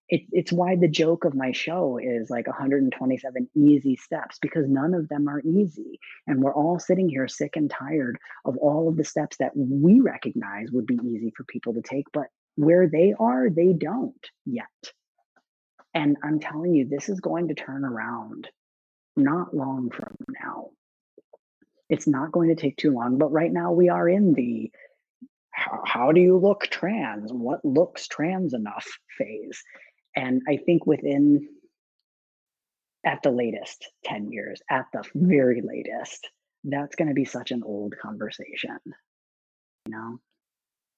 It, 0.08 0.22
it's 0.32 0.52
why 0.52 0.76
the 0.76 0.88
joke 0.88 1.24
of 1.24 1.36
my 1.36 1.52
show 1.52 2.00
is 2.02 2.32
like 2.32 2.48
127 2.48 3.50
easy 3.56 3.96
steps 3.96 4.40
because 4.42 4.68
none 4.68 4.96
of 4.96 5.08
them 5.08 5.28
are 5.28 5.42
easy 5.42 6.00
and 6.26 6.42
we're 6.42 6.56
all 6.56 6.80
sitting 6.80 7.08
here 7.08 7.28
sick 7.28 7.56
and 7.56 7.70
tired 7.70 8.18
of 8.46 8.58
all 8.58 8.90
of 8.90 8.98
the 8.98 9.04
steps 9.04 9.38
that 9.38 9.52
we 9.56 10.00
recognize 10.00 10.72
would 10.72 10.88
be 10.88 10.98
easy 11.06 11.32
for 11.38 11.44
people 11.44 11.76
to 11.76 11.82
take 11.84 12.06
but 12.12 12.26
where 12.60 12.90
they 12.90 13.14
are 13.18 13.50
they 13.50 13.72
don't 13.72 14.26
yet. 14.46 14.66
And 15.94 16.18
i'm 16.24 16.40
telling 16.40 16.76
you 16.76 16.88
this 16.88 17.08
is 17.08 17.20
going 17.22 17.48
to 17.48 17.54
turn 17.54 17.86
around 17.86 18.50
not 19.16 19.56
long 19.56 19.90
from 19.92 20.16
now. 20.42 20.70
It's 21.90 22.08
not 22.08 22.32
going 22.32 22.50
to 22.50 22.62
take 22.62 22.78
too 22.78 22.92
long 22.92 23.18
but 23.18 23.32
right 23.32 23.52
now 23.52 23.72
we 23.72 23.90
are 23.90 24.08
in 24.08 24.34
the 24.34 24.72
how, 25.52 25.82
how 25.86 26.12
do 26.12 26.22
you 26.22 26.38
look 26.38 26.68
trans? 26.70 27.32
What 27.32 27.64
looks 27.66 28.08
trans 28.08 28.54
enough? 28.54 28.88
phase. 29.18 29.64
And 30.16 30.42
i 30.48 30.58
think 30.58 30.86
within 30.86 31.48
at 33.06 33.24
the 33.24 33.32
latest 33.32 33.88
10 34.04 34.32
years 34.32 34.62
at 34.70 34.86
the 34.92 35.04
very 35.16 35.62
latest 35.62 36.30
that's 36.66 36.96
going 36.96 37.08
to 37.08 37.14
be 37.14 37.24
such 37.26 37.52
an 37.52 37.64
old 37.64 37.96
conversation 38.02 38.80
you 39.86 39.94
know 39.94 40.20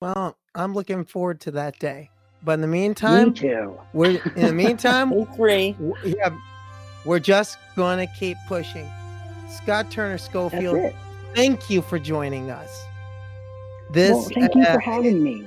well, 0.02 0.38
I'm 0.56 0.74
looking 0.74 1.06
forward 1.06 1.40
to 1.42 1.52
that 1.52 1.80
day. 1.80 2.10
But 2.44 2.54
in 2.54 2.62
the 2.62 2.68
meantime, 2.68 3.30
me 3.30 3.34
too 3.34 3.80
we're 3.94 4.20
in 4.36 4.48
the 4.48 4.54
meantime, 4.66 5.12
Day 5.12 5.28
three. 5.36 5.72
w- 5.74 5.96
yeah, 6.04 6.36
we're 7.06 7.20
just 7.20 7.58
gonna 7.76 8.08
keep 8.08 8.38
pushing. 8.48 8.90
Scott 9.50 9.92
Turner 9.92 10.18
Schofield, 10.18 10.94
thank 11.36 11.70
you 11.70 11.82
for 11.82 12.00
joining 12.00 12.50
us. 12.50 12.84
This 13.92 14.12
well 14.12 14.30
thank 14.34 14.56
you 14.56 14.64
uh, 14.64 14.74
for 14.74 14.80
having 14.80 15.22
me 15.22 15.46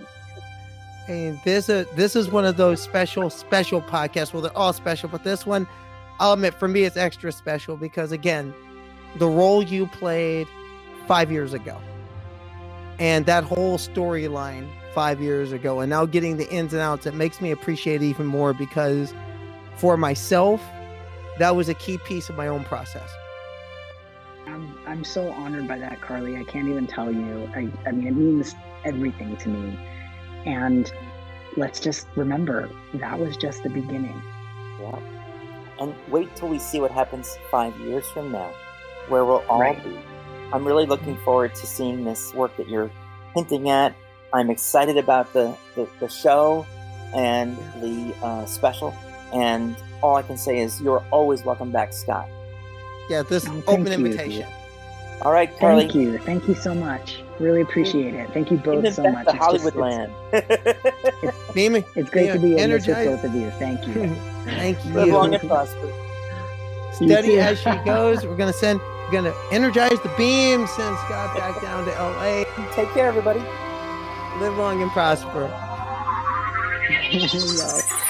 and 1.09 1.38
this 1.44 1.68
a 1.68 1.86
this 1.94 2.16
is 2.16 2.30
one 2.30 2.44
of 2.44 2.57
those 2.57 2.80
special 2.80 3.30
special 3.30 3.82
podcasts. 3.82 4.32
Well, 4.32 4.42
they're 4.42 4.57
all 4.57 4.72
special, 4.72 5.09
but 5.09 5.24
this 5.24 5.44
one, 5.44 5.66
I'll 6.18 6.32
admit, 6.32 6.55
for 6.55 6.68
me, 6.68 6.84
it's 6.84 6.96
extra 6.96 7.32
special 7.32 7.76
because 7.76 8.12
again, 8.12 8.55
the 9.16 9.26
role 9.28 9.62
you 9.62 9.86
played 9.86 10.46
five 11.07 11.30
years 11.30 11.52
ago, 11.52 11.78
and 12.99 13.26
that 13.26 13.45
whole 13.45 13.78
storyline 13.78 14.68
five 14.95 15.20
years 15.20 15.53
ago, 15.53 15.80
and 15.80 15.90
now 15.90 16.07
getting 16.07 16.36
the 16.36 16.49
ins 16.51 16.72
and 16.72 16.80
outs, 16.80 17.07
it 17.07 17.14
makes 17.14 17.40
me 17.40 17.51
appreciate 17.51 18.03
it 18.03 18.07
even 18.07 18.26
more 18.26 18.53
because 18.55 19.12
for 19.76 19.97
myself, 19.97 20.62
that 21.38 21.57
was 21.57 21.68
a 21.68 21.74
key 21.74 21.99
piece 21.99 22.28
of 22.28 22.36
my 22.36 22.47
own 22.47 22.64
process. 22.64 23.11
I'm, 24.47 24.78
I'm 24.86 25.03
so 25.05 25.30
honored 25.32 25.66
by 25.66 25.78
that, 25.78 26.01
Carly. 26.01 26.36
I 26.36 26.45
can't 26.45 26.68
even 26.68 26.86
tell 26.86 27.11
you. 27.11 27.51
I, 27.57 27.68
I 27.86 27.92
mean, 27.92 28.07
it 28.07 28.14
means 28.14 28.55
everything 28.84 29.36
to 29.38 29.49
me. 29.49 29.78
And 30.47 30.92
let's 31.57 31.80
just 31.80 32.07
remember 32.14 32.68
that 32.95 33.18
was 33.18 33.36
just 33.36 33.62
the 33.62 33.70
beginning. 33.70 34.22
Yeah. 34.80 34.99
And 35.80 35.95
wait 36.09 36.36
till 36.36 36.49
we 36.49 36.59
see 36.61 36.80
what 36.80 36.92
happens 36.92 37.36
five 37.51 37.76
years 37.80 38.07
from 38.11 38.30
now, 38.30 38.53
where 39.09 39.24
we'll 39.24 39.42
all 39.49 39.61
Right. 39.61 39.82
be. 39.82 39.99
I'm 40.53 40.64
really 40.64 40.86
looking 40.86 41.16
forward 41.18 41.55
to 41.57 41.66
seeing 41.66 42.05
this 42.05 42.32
work 42.34 42.57
that 42.57 42.68
you're 42.68 42.90
hinting 43.34 43.68
at. 43.70 43.95
I'm 44.32 44.51
excited 44.51 44.97
about 44.97 45.32
the, 45.32 45.57
the, 45.74 45.88
the 46.01 46.09
show 46.09 46.66
and 47.14 47.57
the 47.80 48.14
uh, 48.22 48.45
special. 48.47 48.95
And 49.32 49.76
all 50.03 50.16
I 50.16 50.22
can 50.22 50.36
say 50.38 50.59
is 50.61 50.80
you're 50.80 51.05
always 51.11 51.45
welcome 51.45 51.70
back, 51.72 51.92
Scott. 51.92 52.28
Yeah, 53.11 53.22
this 53.22 53.47
Oh, 53.47 53.51
thank 53.53 53.68
open 53.68 53.86
you. 53.86 53.92
invitation. 53.92 54.47
All 55.22 55.32
right, 55.32 55.57
Carly. 55.59 55.82
Thank 55.84 55.95
you. 55.95 56.18
Thank 56.18 56.49
you 56.49 56.55
so 56.55 56.74
much. 56.74 57.22
Really 57.38 57.61
appreciate 57.61 58.14
it. 58.14 58.30
Thank 58.32 58.51
you 58.51 58.57
both 58.59 58.92
so 58.95 59.03
much. 59.11 59.26
to 59.26 59.30
It's 59.32 59.38
just- 59.38 59.38
Hollywood 59.38 59.74
it's- 60.32 60.74
land. 60.84 61.34
Mimi, 61.55 61.84
It's 61.95 62.11
great 62.11 62.26
Yeah, 62.26 62.32
to 62.34 62.38
be 62.40 62.57
in 62.57 62.70
this 62.70 62.86
with 62.86 62.97
energize- 62.97 63.07
both 63.22 63.24
of 63.24 63.34
you. 63.34 63.51
Thank 63.53 63.86
you. 63.86 63.95
thank 64.45 64.84
you. 64.84 64.92
Live 64.92 65.09
long 65.09 65.34
and 65.34 65.49
prosper. 65.49 65.86
You 67.01 67.09
steady 67.09 67.38
as 67.40 67.59
she 67.61 67.70
goes. 67.84 68.24
We're 68.26 68.36
gonna 68.36 68.53
send. 68.53 68.80
We're 69.14 69.22
gonna 69.22 69.36
energize 69.52 70.00
the 70.00 70.12
beam. 70.16 70.66
Send 70.66 70.98
Scott 70.98 71.36
back 71.36 71.62
down 71.62 71.84
to 71.84 71.94
L.A. 71.94 72.44
Take 72.72 72.88
care, 72.88 73.06
everybody. 73.06 73.38
Live 74.40 74.58
long 74.58 74.82
and 74.82 74.90
prosper. 74.90 75.46